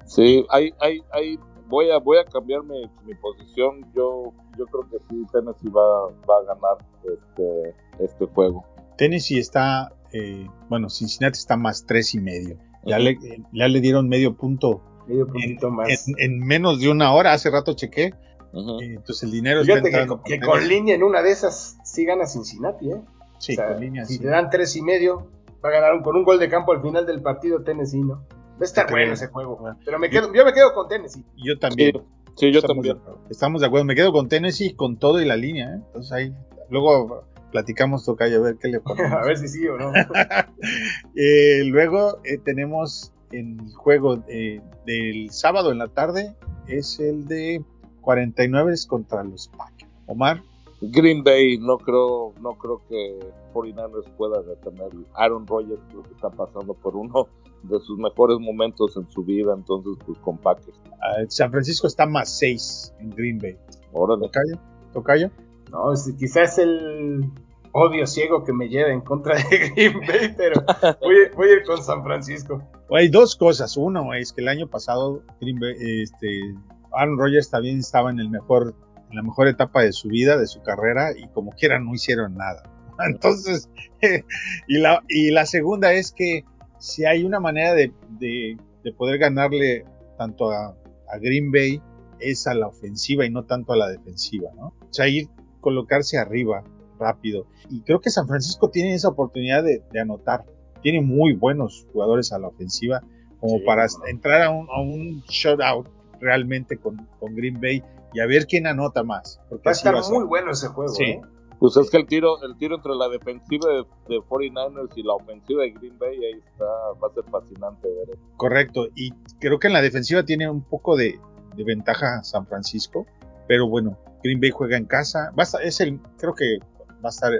Sí, 0.05 0.45
hay, 0.49 0.73
hay, 0.79 1.01
hay, 1.11 1.39
voy 1.67 1.91
a, 1.91 1.97
voy 1.99 2.17
a 2.17 2.25
cambiar 2.25 2.61
mi, 2.63 3.13
posición. 3.15 3.81
Yo, 3.95 4.33
yo 4.57 4.65
creo 4.65 4.89
que 4.89 4.97
sí, 5.09 5.25
Tennessee 5.31 5.69
va, 5.69 6.07
va 6.29 6.37
a 6.41 6.55
ganar 6.55 6.77
este, 7.03 7.75
este 8.03 8.25
juego. 8.27 8.65
Tennessee 8.97 9.39
está, 9.39 9.93
eh, 10.11 10.47
bueno, 10.69 10.89
Cincinnati 10.89 11.37
está 11.37 11.57
más 11.57 11.85
tres 11.85 12.13
y 12.15 12.19
medio. 12.19 12.57
Ya, 12.85 12.99
le, 12.99 13.17
ya 13.51 13.67
le 13.67 13.81
dieron 13.81 14.07
medio 14.07 14.35
punto. 14.35 14.81
Medio 15.07 15.27
puntito 15.27 15.69
más. 15.69 16.07
En, 16.07 16.15
en, 16.17 16.39
menos 16.39 16.79
de 16.79 16.89
una 16.89 17.13
hora, 17.13 17.33
hace 17.33 17.49
rato 17.49 17.73
chequé, 17.73 18.13
entonces 18.53 19.23
el 19.23 19.31
dinero 19.31 19.63
Fíjate 19.63 19.91
que, 20.25 20.39
con 20.39 20.67
línea 20.67 20.95
en 20.95 21.03
una 21.03 21.21
de 21.21 21.31
esas 21.31 21.77
sí 21.83 22.05
gana 22.05 22.25
Cincinnati, 22.25 22.91
¿eh? 22.91 23.01
Sí, 23.39 23.55
con 23.55 23.79
línea. 23.79 24.05
Si 24.05 24.19
te 24.19 24.27
dan 24.27 24.49
tres 24.49 24.75
y 24.75 24.81
medio, 24.81 25.29
va 25.63 25.69
a 25.69 25.71
ganar 25.73 26.01
con 26.01 26.15
un 26.15 26.23
gol 26.23 26.39
de 26.39 26.49
campo 26.49 26.71
al 26.71 26.81
final 26.81 27.05
del 27.05 27.21
partido 27.21 27.63
Tennessee, 27.63 28.01
¿no? 28.01 28.25
Va 28.57 28.61
a 28.61 28.63
estar 28.65 28.89
bueno 28.89 29.13
ese 29.13 29.27
juego. 29.27 29.59
Pero 29.85 29.99
me 29.99 30.09
quedo, 30.09 30.33
yo 30.33 30.43
me 30.43 30.53
quedo 30.53 30.73
con 30.73 30.87
Tennessee. 30.87 31.23
Yo 31.37 31.59
también. 31.59 32.01
Sí, 32.35 32.51
yo 32.51 32.61
también. 32.61 32.97
estamos 33.29 33.61
de 33.61 33.67
acuerdo. 33.67 33.85
Me 33.85 33.95
quedo 33.95 34.11
con 34.11 34.29
Tennessee 34.29 34.73
con 34.75 34.97
todo 34.97 35.21
y 35.21 35.25
la 35.25 35.35
línea, 35.35 35.69
¿eh? 35.69 35.81
Entonces 35.87 36.11
ahí, 36.11 36.33
luego 36.69 37.23
platicamos 37.51 38.05
Tocayo 38.05 38.37
a 38.37 38.41
ver 38.41 38.57
qué 38.57 38.67
le 38.67 38.79
ponemos. 38.81 39.11
a 39.11 39.23
ver 39.25 39.37
si 39.37 39.47
sí 39.47 39.67
o 39.67 39.77
no. 39.77 39.91
Eh, 41.15 41.63
luego 41.65 42.19
eh, 42.23 42.37
tenemos 42.37 43.11
el 43.31 43.57
juego 43.75 44.23
eh, 44.27 44.61
del 44.85 45.31
sábado 45.31 45.71
en 45.71 45.79
la 45.79 45.87
tarde, 45.87 46.35
es 46.67 46.99
el 46.99 47.25
de 47.25 47.63
49 48.01 48.73
es 48.73 48.85
contra 48.85 49.23
los 49.23 49.49
Packers. 49.49 49.91
Omar. 50.05 50.41
Green 50.79 51.23
Bay, 51.23 51.57
no 51.57 51.79
creo, 51.79 52.33
no 52.39 52.53
creo 52.53 52.81
que 52.87 53.19
49ers 53.53 54.09
pueda 54.15 54.43
detener. 54.43 54.89
Aaron 55.15 55.47
Rodgers 55.47 55.81
creo 55.89 56.03
que 56.03 56.13
está 56.13 56.29
pasando 56.29 56.75
por 56.75 56.95
uno 56.95 57.27
de 57.67 57.79
sus 57.79 57.97
mejores 57.97 58.37
momentos 58.39 58.95
en 58.97 59.09
su 59.09 59.23
vida, 59.23 59.53
entonces 59.55 59.93
pues 60.05 60.17
con 60.19 60.37
Packers. 60.37 60.79
Ah, 61.01 61.23
San 61.27 61.51
Francisco 61.51 61.87
está 61.87 62.05
más 62.05 62.37
6 62.37 62.93
en 62.99 63.09
Green 63.11 63.39
Bay. 63.39 63.57
Órale. 63.93 64.27
¿Tocayo? 64.27 64.59
¿Tocayo? 64.93 65.31
No, 65.71 65.91
quizás 66.17 66.57
el 66.59 67.29
odio 67.73 68.07
ciego 68.07 68.43
que 68.43 68.53
me 68.53 68.69
lleva 68.69 68.91
en 68.91 69.01
contra 69.01 69.35
de 69.35 69.43
Green 69.75 69.99
Bay, 69.99 70.33
pero 70.35 70.63
voy, 71.01 71.49
a 71.49 71.53
ir 71.53 71.63
con 71.65 71.81
San 71.83 72.03
Francisco. 72.03 72.61
Hay 72.91 73.09
dos 73.09 73.35
cosas. 73.35 73.75
Uno 73.77 74.13
es 74.13 74.33
que 74.33 74.41
el 74.41 74.47
año 74.47 74.67
pasado 74.67 75.21
Green 75.39 75.59
Bay, 75.59 75.75
este, 76.01 76.55
Aaron 76.93 77.17
Rodgers 77.17 77.49
también 77.49 77.79
estaba 77.79 78.09
en 78.09 78.19
el 78.19 78.29
mejor, 78.29 78.73
en 79.09 79.15
la 79.15 79.23
mejor 79.23 79.47
etapa 79.47 79.83
de 79.83 79.91
su 79.91 80.07
vida, 80.07 80.37
de 80.37 80.47
su 80.47 80.61
carrera, 80.61 81.11
y 81.17 81.27
como 81.29 81.51
quiera 81.51 81.79
no 81.79 81.93
hicieron 81.93 82.35
nada. 82.35 82.63
Entonces, 83.07 83.69
y, 84.67 84.79
la, 84.79 85.03
y 85.07 85.31
la 85.31 85.45
segunda 85.45 85.93
es 85.93 86.11
que 86.11 86.45
si 86.79 87.05
hay 87.05 87.23
una 87.23 87.39
manera 87.39 87.73
de, 87.73 87.91
de, 88.19 88.57
poder 88.93 89.17
ganarle 89.19 89.85
tanto 90.17 90.51
a, 90.51 90.75
Green 91.21 91.51
Bay, 91.51 91.81
es 92.19 92.47
a 92.47 92.53
la 92.53 92.67
ofensiva 92.67 93.25
y 93.25 93.29
no 93.29 93.45
tanto 93.45 93.73
a 93.73 93.77
la 93.77 93.87
defensiva, 93.87 94.49
¿no? 94.55 94.67
O 94.67 94.93
sea, 94.93 95.07
ir, 95.07 95.29
colocarse 95.61 96.17
arriba 96.17 96.63
rápido. 96.99 97.47
Y 97.69 97.81
creo 97.81 98.01
que 98.01 98.09
San 98.09 98.27
Francisco 98.27 98.69
tiene 98.69 98.93
esa 98.93 99.09
oportunidad 99.09 99.63
de, 99.63 99.81
anotar. 99.99 100.45
Tiene 100.81 101.01
muy 101.01 101.33
buenos 101.33 101.87
jugadores 101.91 102.31
a 102.33 102.39
la 102.39 102.47
ofensiva 102.47 103.01
como 103.39 103.63
para 103.65 103.85
entrar 104.09 104.41
a 104.41 104.49
un, 104.49 104.67
a 104.69 104.81
un 104.81 105.23
shutout 105.29 105.87
realmente 106.19 106.77
con, 106.77 107.07
con, 107.19 107.35
Green 107.35 107.59
Bay 107.61 107.83
y 108.13 108.19
a 108.19 108.25
ver 108.25 108.47
quién 108.47 108.67
anota 108.67 109.03
más. 109.03 109.39
Porque 109.49 109.63
va 109.65 109.71
a 109.71 109.73
estar 109.73 109.95
muy 110.11 110.25
bueno 110.25 110.51
ese 110.51 110.67
juego. 110.67 110.93
¿eh? 111.01 111.21
Pues 111.59 111.75
es 111.77 111.89
que 111.89 111.97
el 111.97 112.05
tiro, 112.05 112.41
el 112.43 112.55
tiro 112.57 112.75
entre 112.75 112.93
la 112.93 113.09
defensiva 113.09 113.67
de, 114.07 114.19
49ers 114.19 114.91
y 114.95 115.03
la 115.03 115.13
ofensiva 115.13 115.63
de 115.63 115.71
Green 115.71 115.97
Bay 115.97 116.15
ahí 116.23 116.39
está, 116.45 116.65
va 117.01 117.07
a 117.07 117.13
ser 117.13 117.23
fascinante 117.31 117.87
ver. 117.87 118.17
Correcto, 118.37 118.87
y 118.95 119.11
creo 119.39 119.59
que 119.59 119.67
en 119.67 119.73
la 119.73 119.81
defensiva 119.81 120.23
tiene 120.23 120.49
un 120.49 120.61
poco 120.61 120.95
de, 120.95 121.19
ventaja 121.55 122.21
San 122.23 122.45
Francisco, 122.45 123.07
pero 123.47 123.67
bueno, 123.67 123.97
Green 124.23 124.39
Bay 124.39 124.51
juega 124.51 124.77
en 124.77 124.85
casa, 124.85 125.31
va 125.37 125.43
es 125.63 125.79
el, 125.81 125.99
creo 126.17 126.35
que 126.35 126.59
va 127.03 127.05
a 127.05 127.09
estar 127.09 127.31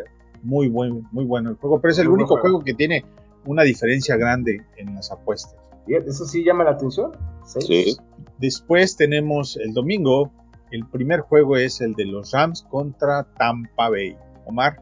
muy 0.42 0.68
buen, 0.68 1.08
muy 1.12 1.26
bueno 1.26 1.52
el 1.52 1.56
juego, 1.58 1.80
pero 1.80 1.92
es 1.92 2.00
el 2.00 2.08
único 2.08 2.38
juego 2.38 2.64
que 2.64 2.74
tiene 2.74 3.06
una 3.46 3.64
diferencia 3.64 4.18
grande 4.18 4.66
en 4.78 4.96
las 4.96 5.12
apuestas. 5.12 5.56
Eso 5.88 6.26
sí 6.26 6.44
llama 6.44 6.64
la 6.64 6.72
atención. 6.72 7.12
Sí. 7.46 7.96
Después 8.40 8.98
tenemos 8.98 9.58
el 9.58 9.74
domingo, 9.74 10.32
el 10.72 10.86
primer 10.88 11.22
juego 11.22 11.56
es 11.58 11.82
el 11.82 11.94
de 11.94 12.06
los 12.06 12.32
Rams 12.32 12.64
contra 12.70 13.24
Tampa 13.38 13.90
Bay. 13.90 14.18
Omar. 14.46 14.82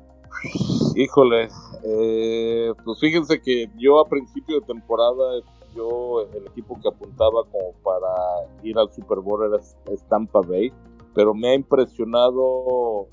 Híjole, 0.95 1.47
eh, 1.83 2.71
pues 2.83 2.99
fíjense 2.99 3.41
que 3.41 3.69
yo 3.77 3.99
a 3.99 4.07
principio 4.07 4.59
de 4.59 4.65
temporada, 4.65 5.41
yo 5.75 6.21
el 6.33 6.47
equipo 6.47 6.79
que 6.79 6.87
apuntaba 6.87 7.43
como 7.51 7.73
para 7.83 8.13
ir 8.63 8.77
al 8.77 8.91
Super 8.91 9.19
Bowl 9.19 9.43
era 9.43 9.61
Tampa 10.09 10.41
Bay. 10.41 10.71
pero 11.15 11.33
me 11.33 11.47
ha 11.49 11.55
impresionado 11.55 13.07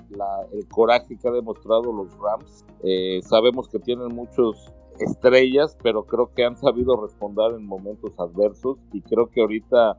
el 0.51 0.67
coraje 0.67 1.17
que 1.17 1.27
ha 1.27 1.31
demostrado 1.31 1.91
los 1.93 2.09
Rams. 2.19 2.65
Eh, 2.83 3.21
sabemos 3.23 3.69
que 3.69 3.79
tienen 3.79 4.09
muchos 4.09 4.73
estrellas, 4.99 5.77
pero 5.81 6.03
creo 6.03 6.31
que 6.35 6.43
han 6.43 6.57
sabido 6.57 7.01
responder 7.01 7.53
en 7.53 7.65
momentos 7.65 8.11
adversos 8.19 8.77
y 8.91 9.01
creo 9.01 9.27
que 9.29 9.41
ahorita, 9.41 9.97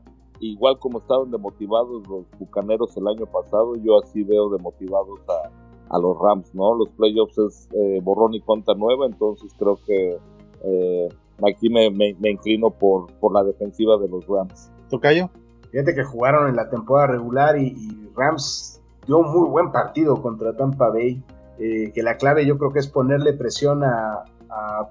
igual 0.51 0.79
como 0.79 0.99
estaban 0.99 1.31
demotivados 1.31 2.07
los 2.07 2.25
Bucaneros 2.39 2.95
el 2.97 3.07
año 3.07 3.25
pasado, 3.25 3.75
yo 3.77 4.01
así 4.01 4.23
veo 4.23 4.49
demotivados 4.49 5.19
a, 5.29 5.95
a 5.95 5.99
los 5.99 6.17
Rams, 6.19 6.53
¿no? 6.53 6.75
Los 6.75 6.89
playoffs 6.89 7.37
es 7.37 7.69
eh, 7.73 7.99
borrón 8.03 8.33
y 8.33 8.41
cuenta 8.41 8.73
nueva, 8.73 9.05
entonces 9.05 9.53
creo 9.57 9.77
que 9.85 10.17
eh, 10.63 11.09
aquí 11.47 11.69
me, 11.69 11.89
me, 11.91 12.29
inclino 12.29 12.69
por, 12.69 13.11
por 13.19 13.33
la 13.33 13.43
defensiva 13.43 13.97
de 13.97 14.07
los 14.07 14.25
Rams. 14.27 14.71
¿Tocayo? 14.89 15.29
Fíjate 15.71 15.93
que 15.93 16.03
jugaron 16.03 16.49
en 16.49 16.55
la 16.55 16.69
temporada 16.69 17.07
regular 17.07 17.57
y, 17.57 18.01
Rams 18.15 18.81
dio 19.07 19.17
un 19.17 19.29
muy 19.33 19.49
buen 19.49 19.73
partido 19.73 20.21
contra 20.21 20.55
Tampa 20.55 20.89
Bay. 20.89 21.21
Eh, 21.59 21.91
que 21.93 22.01
la 22.01 22.17
clave 22.17 22.45
yo 22.45 22.57
creo 22.57 22.71
que 22.71 22.79
es 22.79 22.87
ponerle 22.87 23.33
presión 23.33 23.83
a, 23.83 24.23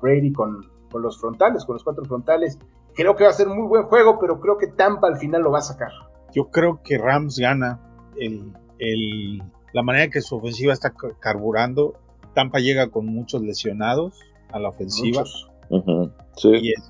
Brady 0.02 0.30
con, 0.32 0.61
con, 0.90 1.00
los 1.00 1.18
frontales, 1.18 1.64
con 1.64 1.74
los 1.74 1.84
cuatro 1.84 2.05
frontales. 2.05 2.59
Creo 2.95 3.16
que 3.16 3.24
va 3.24 3.30
a 3.30 3.34
ser 3.34 3.49
un 3.49 3.59
muy 3.59 3.68
buen 3.68 3.84
juego, 3.84 4.18
pero 4.20 4.40
creo 4.40 4.57
que 4.59 4.68
Tampa 4.68 5.09
al 5.09 5.16
final 5.18 5.42
lo 5.42 5.51
va 5.51 5.59
a 5.59 5.62
sacar. 5.62 5.90
Yo 6.32 6.51
creo 6.51 6.80
que 6.82 6.99
Rams 6.99 7.38
gana 7.38 7.80
el, 8.18 8.53
el, 8.78 9.42
la 9.72 9.82
manera 9.82 10.11
que 10.11 10.20
su 10.20 10.36
ofensiva 10.36 10.72
está 10.72 10.92
carburando. 11.20 11.95
Tampa 12.34 12.59
llega 12.59 12.88
con 12.88 13.07
muchos 13.07 13.42
lesionados 13.42 14.18
a 14.53 14.59
la 14.59 14.68
ofensiva. 14.68 15.24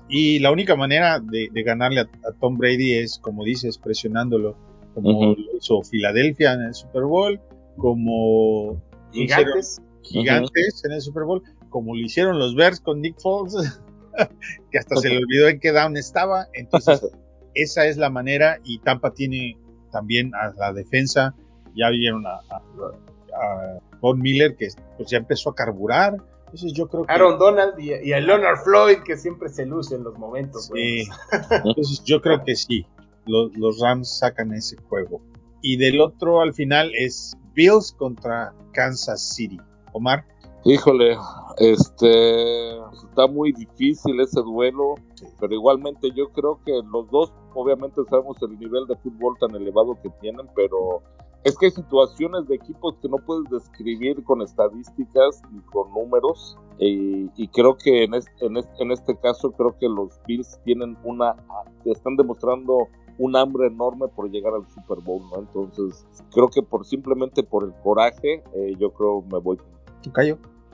Y, 0.09 0.39
la 0.39 0.51
única 0.51 0.75
manera 0.75 1.19
de, 1.19 1.49
ganarle 1.63 2.01
a, 2.01 2.07
Tom 2.39 2.57
Brady 2.57 2.93
es, 2.93 3.19
como 3.19 3.43
dices, 3.43 3.77
presionándolo, 3.77 4.55
como 4.93 5.35
lo 5.35 5.57
hizo 5.57 5.81
Filadelfia 5.83 6.53
en 6.53 6.61
el 6.61 6.73
Super 6.73 7.03
Bowl, 7.03 7.39
como 7.77 8.81
gigantes, 9.11 9.81
gigantes 10.01 10.83
en 10.85 10.93
el 10.93 11.01
Super 11.01 11.23
Bowl, 11.23 11.43
como 11.69 11.95
lo 11.95 12.01
hicieron 12.01 12.39
los 12.39 12.55
Bears 12.55 12.79
con 12.79 13.01
Nick 13.01 13.19
Foles, 13.19 13.81
que 14.71 14.77
hasta 14.77 14.95
se 14.97 15.09
le 15.09 15.17
olvidó 15.17 15.47
en 15.47 15.59
qué 15.59 15.71
down 15.71 15.97
estaba. 15.97 16.47
Entonces, 16.53 17.01
esa 17.53 17.85
es 17.85 17.97
la 17.97 18.09
manera 18.09 18.59
y 18.63 18.79
Tampa 18.79 19.13
tiene 19.13 19.57
también 19.91 20.33
a 20.35 20.53
la 20.57 20.73
defensa, 20.73 21.33
ya 21.75 21.89
vieron 21.89 22.25
a, 22.27 22.41
a, 22.49 23.79
Von 24.01 24.21
Miller 24.21 24.55
que 24.55 24.67
pues, 24.97 25.09
ya 25.09 25.17
empezó 25.17 25.49
a 25.51 25.55
carburar 25.55 26.17
yo 26.63 26.87
creo 26.87 27.05
Aaron 27.07 27.37
Donald 27.37 27.79
y, 27.79 28.13
a 28.13 28.19
Leonard 28.19 28.63
Floyd, 28.63 28.99
que 29.05 29.17
siempre 29.17 29.49
se 29.49 29.65
luce 29.65 29.95
en 29.95 30.03
los 30.03 30.17
momentos. 30.17 30.71
Entonces 30.75 32.03
yo 32.03 32.21
creo 32.21 32.43
que 32.43 32.55
sí, 32.55 32.85
los, 33.25 33.79
Rams 33.79 34.19
sacan 34.19 34.53
ese 34.53 34.77
juego. 34.89 35.21
Y 35.61 35.77
del 35.77 35.99
otro 35.99 36.41
al 36.41 36.53
final 36.53 36.91
es 36.95 37.35
Bills 37.53 37.93
contra 37.97 38.53
Kansas 38.73 39.35
City. 39.35 39.59
Omar. 39.93 40.25
Híjole, 40.67 41.15
este 41.59 42.75
está 43.07 43.27
muy 43.27 43.51
difícil 43.51 44.19
ese 44.19 44.41
duelo, 44.41 44.95
pero 45.39 45.53
igualmente 45.53 46.09
yo 46.15 46.29
creo 46.31 46.59
que 46.65 46.71
los 46.91 47.07
dos, 47.11 47.31
obviamente 47.53 48.01
sabemos 48.09 48.41
el 48.41 48.57
nivel 48.57 48.87
de 48.87 48.95
fútbol 48.95 49.37
tan 49.39 49.55
elevado 49.55 49.95
que 50.01 50.09
tienen, 50.21 50.47
pero 50.55 51.03
es 51.43 51.55
que 51.55 51.67
hay 51.67 51.71
situaciones 51.71 52.47
de 52.47 52.55
equipos 52.55 52.95
que 52.99 53.07
no 53.07 53.17
puedes 53.17 53.47
describir 53.51 54.23
con 54.23 54.41
estadísticas 54.41 55.43
ni 55.51 55.61
con 55.71 55.93
números. 55.93 56.57
y 56.79 57.47
creo 57.49 57.77
que 57.77 58.03
en 58.05 58.15
este, 58.15 58.31
en, 58.47 58.91
este, 58.91 59.15
caso, 59.19 59.51
creo 59.51 59.77
que 59.79 59.87
los 59.87 60.19
Bills 60.25 60.59
tienen 60.65 60.97
una. 61.03 61.35
están 61.85 62.15
demostrando 62.15 62.87
un 63.19 63.35
hambre 63.35 63.67
enorme 63.67 64.07
por 64.07 64.31
llegar 64.31 64.55
al 64.55 64.67
Super 64.69 64.97
Bowl, 64.99 65.21
¿no? 65.29 65.41
Entonces, 65.41 66.07
creo 66.33 66.49
que 66.49 66.63
por 66.63 66.87
simplemente 66.87 67.43
por 67.43 67.65
el 67.65 67.73
coraje, 67.83 68.43
eh, 68.55 68.73
yo 68.79 68.91
creo 68.91 69.21
me 69.31 69.37
voy. 69.37 69.59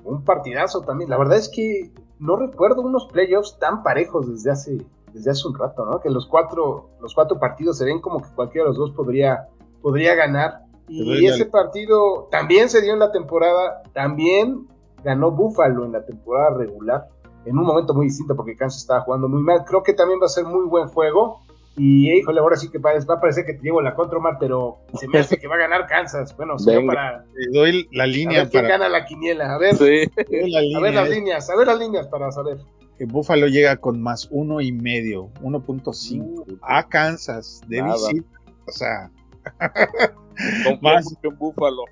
Un 0.04 0.24
partidazo 0.24 0.82
también. 0.82 1.10
La 1.10 1.18
verdad 1.18 1.38
es 1.38 1.50
que 1.50 1.92
no 2.20 2.36
recuerdo 2.36 2.82
unos 2.82 3.08
playoffs 3.08 3.58
tan 3.60 3.84
parejos 3.84 4.30
desde 4.30 4.52
hace, 4.52 4.86
desde 5.14 5.32
hace 5.32 5.48
un 5.48 5.58
rato, 5.58 5.86
¿no? 5.86 6.00
Que 6.00 6.10
los 6.10 6.28
cuatro, 6.28 6.90
los 7.02 7.14
cuatro 7.16 7.40
partidos 7.40 7.78
se 7.78 7.86
ven 7.86 8.00
como 8.00 8.22
que 8.22 8.30
cualquiera 8.36 8.66
de 8.66 8.70
los 8.70 8.78
dos 8.78 8.92
podría 8.92 9.48
podría 9.82 10.16
ganar. 10.16 10.66
Y 10.88 11.26
ese 11.26 11.46
partido 11.46 12.28
también 12.32 12.70
se 12.70 12.82
dio 12.82 12.94
en 12.94 13.00
la 13.00 13.12
temporada, 13.12 13.82
también 13.94 14.68
ganó 15.04 15.32
Buffalo 15.32 15.86
en 15.86 15.94
la 15.94 16.06
temporada 16.06 16.58
regular, 16.58 17.08
en 17.46 17.58
un 17.58 17.66
momento 17.66 17.94
muy 17.94 18.08
distinto 18.08 18.36
porque 18.36 18.58
Kansas 18.58 18.82
estaba 18.82 19.02
jugando 19.02 19.30
muy 19.30 19.42
mal. 19.42 19.64
Creo 19.66 19.84
que 19.84 19.94
también 19.94 20.20
va 20.22 20.26
a 20.26 20.30
ser 20.30 20.44
muy 20.46 20.68
buen 20.68 20.90
juego. 20.90 21.42
Y 21.78 22.12
híjole, 22.12 22.40
ahora 22.40 22.58
sí 22.58 22.70
que 22.70 22.80
va 22.80 22.92
a 22.92 23.22
parecer 23.22 23.46
que 23.46 23.54
te 23.54 23.64
llevo 23.64 23.82
la 23.82 23.96
contra, 23.96 24.18
Omar, 24.18 24.38
pero 24.40 24.80
se 24.94 25.08
me 25.08 25.20
hace 25.20 25.38
que 25.38 25.48
va 25.48 25.56
a 25.56 25.60
ganar 25.60 25.88
Kansas. 25.88 26.36
Bueno, 26.36 26.60
solo 26.60 26.86
para. 26.86 27.24
Te 27.34 27.58
doy 27.58 27.88
la 27.92 28.06
línea. 28.06 28.42
A 28.42 28.44
ver 28.44 28.52
quién 28.52 28.68
gana 28.68 28.90
la 28.90 29.06
quiniela. 29.06 29.56
A 29.56 29.58
ver, 29.58 29.76
a 29.76 30.80
ver 30.80 30.94
las 30.94 31.10
líneas, 31.10 31.50
a 31.50 31.56
ver 31.56 31.68
las 31.68 31.80
líneas 31.80 32.08
para 32.08 32.32
saber. 32.32 32.58
Que 32.98 33.06
Buffalo 33.06 33.48
llega 33.48 33.78
con 33.78 34.02
más 34.02 34.28
uno 34.32 34.62
y 34.62 34.72
medio, 34.72 35.30
1.5 35.42 36.60
a 36.62 36.88
Kansas 36.88 37.62
de 37.68 37.82
visita. 37.82 38.40
O 38.68 38.72
sea, 38.72 39.10
más 40.82 41.06
que 41.22 41.30
Búfalo. 41.30 41.86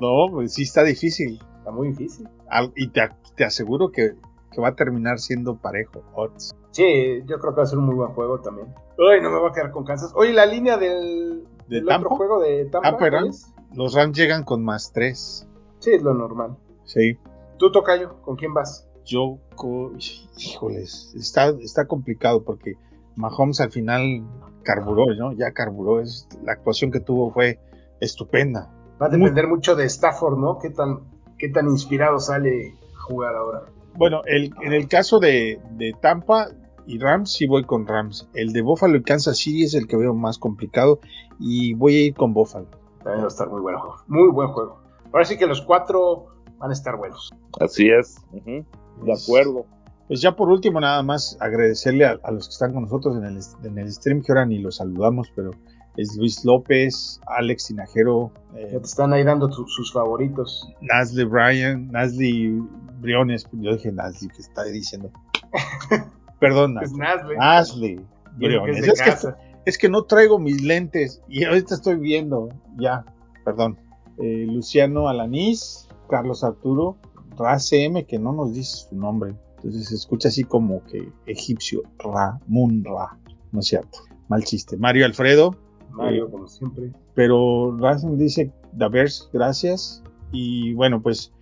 No, 0.00 0.32
pues 0.32 0.54
sí 0.54 0.62
está 0.62 0.84
difícil. 0.84 1.40
Está 1.58 1.70
muy 1.70 1.88
difícil. 1.88 2.28
y 2.74 2.88
te, 2.88 3.44
aseguro 3.44 3.90
que, 3.90 4.12
va 4.60 4.68
a 4.68 4.74
terminar 4.74 5.18
siendo 5.18 5.56
parejo. 5.56 6.02
Sí, 6.70 7.22
yo 7.26 7.38
creo 7.38 7.52
que 7.52 7.58
va 7.58 7.62
a 7.64 7.66
ser 7.66 7.78
un 7.78 7.86
muy 7.86 7.96
buen 7.96 8.12
juego 8.12 8.40
también. 8.40 8.72
Hoy 8.98 9.20
no 9.20 9.30
me 9.30 9.38
voy 9.38 9.50
a 9.50 9.52
quedar 9.52 9.70
con 9.70 9.84
Kansas. 9.84 10.12
Oye, 10.14 10.32
la 10.32 10.46
línea 10.46 10.76
del, 10.76 11.44
¿De 11.68 11.82
otro 11.82 12.10
juego 12.10 12.40
de 12.40 12.66
Tampa. 12.66 12.96
Ah, 13.00 13.24
los 13.74 13.94
Rams 13.94 14.16
llegan 14.16 14.44
con 14.44 14.64
más 14.64 14.92
tres. 14.92 15.48
Sí, 15.78 15.92
es 15.92 16.02
lo 16.02 16.14
normal. 16.14 16.56
Sí. 16.84 17.18
¿Tú, 17.58 17.70
Tocayo, 17.70 18.20
con 18.22 18.36
quién 18.36 18.52
vas? 18.54 18.88
Yo, 19.04 19.38
híjoles, 20.36 21.14
está, 21.16 21.48
está 21.60 21.86
complicado 21.86 22.44
porque 22.44 22.74
Mahomes 23.16 23.60
al 23.60 23.70
final 23.70 24.24
carburó, 24.62 25.14
¿no? 25.14 25.32
Ya 25.32 25.52
carburó. 25.52 26.00
Es, 26.00 26.28
la 26.44 26.52
actuación 26.52 26.90
que 26.90 27.00
tuvo 27.00 27.32
fue 27.32 27.58
estupenda. 28.00 28.70
Va 29.00 29.06
a 29.06 29.08
depender 29.08 29.46
mucho 29.46 29.76
de 29.76 29.84
Stafford, 29.84 30.38
¿no? 30.38 30.58
¿Qué 30.58 30.70
tan, 30.70 31.00
qué 31.38 31.48
tan 31.48 31.68
inspirado 31.68 32.18
sale 32.18 32.74
a 32.94 33.00
jugar 33.00 33.34
ahora? 33.34 33.62
Bueno, 33.96 34.22
el, 34.26 34.52
en 34.62 34.72
el 34.72 34.88
caso 34.88 35.18
de, 35.18 35.60
Tampa 36.00 36.48
y 36.86 36.98
Rams, 36.98 37.32
sí 37.32 37.46
voy 37.46 37.64
con 37.64 37.86
Rams. 37.86 38.28
El 38.34 38.52
de 38.52 38.62
Buffalo 38.62 38.96
y 38.96 39.02
Kansas 39.02 39.38
City 39.38 39.64
es 39.64 39.74
el 39.74 39.86
que 39.86 39.96
veo 39.96 40.14
más 40.14 40.38
complicado 40.38 41.00
y 41.38 41.74
voy 41.74 41.96
a 41.96 42.00
ir 42.06 42.14
con 42.14 42.32
Buffalo. 42.32 42.66
También 43.02 43.22
va 43.22 43.24
a 43.24 43.28
estar 43.28 43.48
muy 43.48 43.60
bueno. 43.60 43.96
Muy 44.08 44.30
buen 44.30 44.48
juego. 44.48 44.80
Ahora 45.12 45.24
sí 45.24 45.36
que 45.36 45.46
los 45.46 45.62
cuatro 45.62 46.26
van 46.58 46.70
a 46.70 46.72
estar 46.72 46.96
buenos. 46.96 47.30
Así 47.60 47.88
es. 47.90 48.16
De 48.44 49.12
acuerdo. 49.12 49.66
Pues 50.08 50.20
ya 50.20 50.34
por 50.34 50.48
último, 50.48 50.80
nada 50.80 51.02
más 51.02 51.36
agradecerle 51.40 52.04
a, 52.04 52.18
los 52.32 52.48
que 52.48 52.52
están 52.52 52.72
con 52.72 52.82
nosotros 52.82 53.16
en 53.16 53.24
el, 53.24 53.38
en 53.64 53.78
el, 53.78 53.92
stream, 53.92 54.22
que 54.22 54.32
ahora 54.32 54.44
ni 54.44 54.58
los 54.58 54.76
saludamos, 54.76 55.30
pero 55.36 55.52
es 55.96 56.16
Luis 56.16 56.44
López, 56.44 57.20
Alex 57.26 57.68
Tinajero. 57.68 58.32
Eh, 58.56 58.70
te 58.70 58.78
están 58.78 59.12
ahí 59.12 59.22
dando 59.22 59.50
sus 59.52 59.92
favoritos. 59.92 60.68
Nasli 60.80 61.24
Bryan, 61.24 61.92
Nasli 61.92 62.60
Briones, 63.00 63.48
yo 63.52 63.72
dije 63.72 63.92
Nasli, 63.92 64.28
que 64.28 64.42
está 64.42 64.64
diciendo. 64.64 65.10
Perdón, 66.40 66.74
Nasli. 66.74 66.98
Nasli. 67.36 68.00
Briones. 68.36 68.86
Es, 68.86 69.02
que, 69.02 69.34
es, 69.66 69.78
que, 69.78 69.88
no 69.88 70.04
traigo 70.04 70.38
mis 70.38 70.62
lentes 70.62 71.22
y 71.28 71.44
ahorita 71.44 71.74
estoy 71.74 71.96
viendo, 71.96 72.48
ya, 72.78 73.04
perdón. 73.44 73.78
Eh, 74.18 74.46
Luciano 74.46 75.08
Alanís, 75.08 75.88
Carlos 76.08 76.44
Arturo, 76.44 76.96
M, 77.72 78.04
que 78.04 78.18
no 78.18 78.32
nos 78.32 78.52
dice 78.52 78.88
su 78.88 78.96
nombre. 78.96 79.34
Entonces 79.56 79.88
se 79.88 79.94
escucha 79.94 80.28
así 80.28 80.44
como 80.44 80.82
que 80.84 81.10
egipcio, 81.26 81.82
Ra, 81.98 82.38
Munra. 82.46 83.18
No 83.52 83.60
es 83.60 83.66
cierto. 83.66 83.98
Mal 84.28 84.44
chiste. 84.44 84.76
Mario 84.76 85.06
Alfredo. 85.06 85.56
Mario, 85.90 86.26
eh, 86.26 86.30
como 86.30 86.46
siempre. 86.46 86.92
Pero 87.14 87.76
Rasen 87.78 88.16
dice, 88.16 88.52
Davers, 88.72 89.28
gracias. 89.32 90.02
Y 90.32 90.72
bueno, 90.74 91.02
pues, 91.02 91.32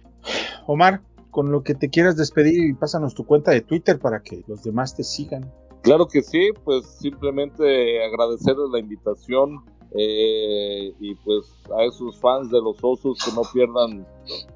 Omar, 0.66 1.02
con 1.38 1.52
lo 1.52 1.62
que 1.62 1.76
te 1.76 1.88
quieras 1.88 2.16
despedir 2.16 2.68
y 2.68 2.74
pásanos 2.74 3.14
tu 3.14 3.24
cuenta 3.24 3.52
de 3.52 3.60
Twitter 3.60 4.00
para 4.00 4.24
que 4.24 4.42
los 4.48 4.64
demás 4.64 4.96
te 4.96 5.04
sigan. 5.04 5.48
Claro 5.82 6.08
que 6.08 6.20
sí, 6.20 6.50
pues 6.64 6.84
simplemente 6.98 8.02
agradecerles 8.02 8.70
la 8.72 8.80
invitación 8.80 9.62
eh, 9.96 10.92
y 10.98 11.14
pues 11.14 11.44
a 11.78 11.84
esos 11.84 12.18
fans 12.18 12.50
de 12.50 12.60
los 12.60 12.82
osos 12.82 13.20
que 13.24 13.30
no 13.36 13.42
pierdan 13.52 14.04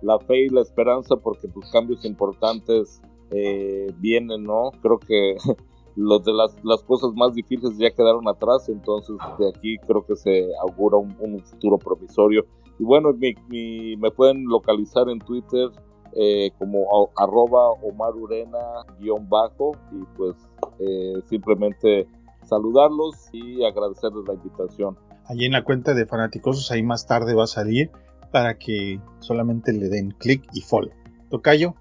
la 0.03 0.19
fe 0.19 0.47
y 0.47 0.49
la 0.49 0.63
esperanza 0.63 1.15
porque 1.15 1.47
pues, 1.47 1.71
cambios 1.71 2.05
importantes 2.05 3.01
eh, 3.31 3.95
vienen, 3.99 4.43
¿no? 4.43 4.73
Creo 4.83 4.99
que 4.99 5.37
los 5.95 6.25
de 6.25 6.33
las, 6.33 6.53
las, 6.65 6.83
cosas 6.83 7.13
más 7.15 7.33
difíciles 7.33 7.79
ya 7.79 7.93
quedaron 7.93 8.27
atrás, 8.27 8.69
entonces 8.69 9.15
de 9.39 9.51
aquí 9.51 9.77
creo 9.87 10.05
que 10.05 10.17
se 10.17 10.49
augura 10.67 10.97
un, 10.97 11.45
futuro 11.45 11.79
provisorio. 11.79 12.45
Y 12.81 12.83
bueno, 12.83 13.13
me 13.13 14.11
pueden 14.11 14.47
localizar 14.47 15.09
en 15.09 15.21
Twitter 15.21 15.71
eh, 16.15 16.51
como 16.59 17.11
arroba 17.17 17.71
Omar 17.83 18.15
Urena 18.15 18.85
guion 18.99 19.29
bajo 19.29 19.73
y 19.93 20.05
pues 20.17 20.37
eh, 20.79 21.23
simplemente 21.27 22.09
saludarlos 22.45 23.29
y 23.33 23.65
agradecerles 23.65 24.27
la 24.27 24.35
invitación. 24.35 24.99
Allí 25.27 25.47
en 25.47 25.53
la 25.53 25.65
cuenta 25.65 25.95
de 25.95 26.07
Fanaticosos, 26.07 26.71
ahí 26.71 26.83
más 26.83 27.07
tarde 27.07 27.35
va 27.35 27.45
a 27.45 27.47
salir 27.49 27.91
para 28.31 28.59
que 28.59 29.01
solamente 29.21 29.73
le 29.73 29.89
den 29.89 30.11
clic 30.19 30.45
y 30.53 30.63
follow. 30.63 30.91
Tocayo. 31.31 31.75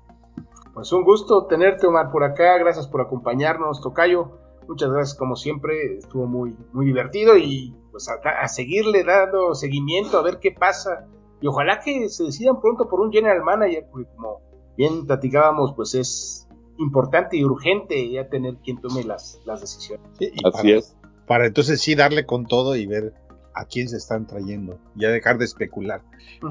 Pues 0.73 0.91
un 0.93 1.03
gusto 1.03 1.45
tenerte, 1.47 1.87
Omar, 1.87 2.11
por 2.11 2.23
acá. 2.23 2.57
Gracias 2.57 2.87
por 2.87 3.01
acompañarnos, 3.01 3.81
Tocayo. 3.81 4.31
Muchas 4.67 4.89
gracias, 4.89 5.17
como 5.17 5.35
siempre. 5.35 5.97
Estuvo 5.97 6.27
muy, 6.27 6.55
muy 6.71 6.85
divertido 6.85 7.37
y 7.37 7.75
pues 7.91 8.07
a, 8.09 8.47
seguirle 8.47 9.03
dando 9.03 9.53
seguimiento, 9.53 10.17
a 10.17 10.21
ver 10.21 10.39
qué 10.39 10.51
pasa. 10.51 11.07
Y 11.41 11.47
ojalá 11.47 11.79
que 11.79 12.07
se 12.09 12.25
decidan 12.25 12.61
pronto 12.61 12.87
por 12.87 13.01
un 13.01 13.11
general 13.11 13.43
manager, 13.43 13.87
porque 13.91 14.07
como 14.15 14.39
bien 14.77 15.05
platicábamos, 15.05 15.73
pues 15.75 15.95
es 15.95 16.47
importante 16.77 17.37
y 17.37 17.43
urgente 17.43 18.09
ya 18.09 18.29
tener 18.29 18.55
quien 18.57 18.79
tome 18.79 19.03
las, 19.03 19.39
las 19.45 19.61
decisiones. 19.61 20.07
Así 20.45 20.71
es. 20.71 20.95
Para 21.27 21.47
entonces 21.47 21.81
sí 21.81 21.95
darle 21.95 22.25
con 22.25 22.45
todo 22.45 22.75
y 22.75 22.85
ver 22.85 23.13
a 23.53 23.65
quién 23.65 23.89
se 23.89 23.97
están 23.97 24.27
trayendo, 24.27 24.79
ya 24.95 25.09
dejar 25.09 25.37
de 25.37 25.45
especular. 25.45 26.01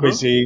Pues 0.01 0.23
eh, 0.25 0.45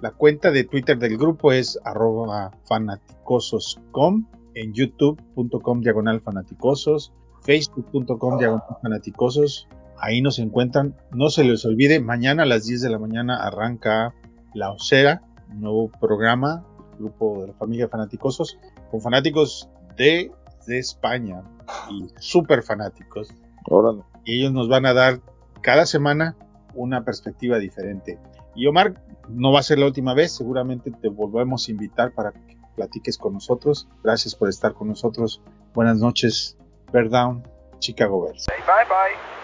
la 0.00 0.12
cuenta 0.12 0.50
de 0.50 0.64
Twitter 0.64 0.98
del 0.98 1.16
grupo 1.16 1.52
es 1.52 1.78
arroba 1.84 2.52
fanaticososcom, 2.68 4.26
en 4.54 4.72
youtube.com 4.72 5.80
diagonal 5.80 6.20
fanaticosos, 6.20 7.12
facebook.com 7.42 8.38
diagonal 8.38 8.64
fanaticosos, 8.82 9.68
ahí 10.00 10.20
nos 10.20 10.38
encuentran. 10.38 10.96
No 11.12 11.30
se 11.30 11.44
les 11.44 11.64
olvide, 11.64 12.00
mañana 12.00 12.44
a 12.44 12.46
las 12.46 12.66
10 12.66 12.82
de 12.82 12.90
la 12.90 12.98
mañana 12.98 13.44
arranca 13.44 14.14
La 14.54 14.70
Osera, 14.72 15.22
un 15.50 15.60
nuevo 15.60 15.90
programa, 16.00 16.64
grupo 16.98 17.42
de 17.42 17.48
la 17.48 17.54
familia 17.54 17.88
Fanaticosos, 17.88 18.58
con 18.90 19.00
fanáticos 19.00 19.68
de, 19.96 20.32
de 20.66 20.78
España 20.78 21.42
y 21.90 22.06
súper 22.18 22.62
fanáticos. 22.62 23.32
Y 24.24 24.38
ellos 24.40 24.52
nos 24.52 24.68
van 24.68 24.86
a 24.86 24.94
dar 24.94 25.20
cada 25.62 25.86
semana 25.86 26.36
una 26.74 27.04
perspectiva 27.04 27.58
diferente. 27.58 28.18
Y 28.54 28.66
Omar, 28.66 28.94
no 29.28 29.52
va 29.52 29.60
a 29.60 29.62
ser 29.62 29.78
la 29.78 29.86
última 29.86 30.14
vez, 30.14 30.32
seguramente 30.32 30.90
te 30.90 31.08
volvemos 31.08 31.68
a 31.68 31.70
invitar 31.70 32.12
para 32.12 32.32
que 32.32 32.56
platiques 32.76 33.18
con 33.18 33.34
nosotros. 33.34 33.88
Gracias 34.04 34.34
por 34.34 34.48
estar 34.48 34.74
con 34.74 34.88
nosotros. 34.88 35.42
Buenas 35.74 35.98
noches, 35.98 36.56
Bear 36.92 37.08
Down, 37.08 37.42
Chicago 37.80 38.22
Bears. 38.22 38.46
bye 38.46 38.84
bye. 38.88 39.35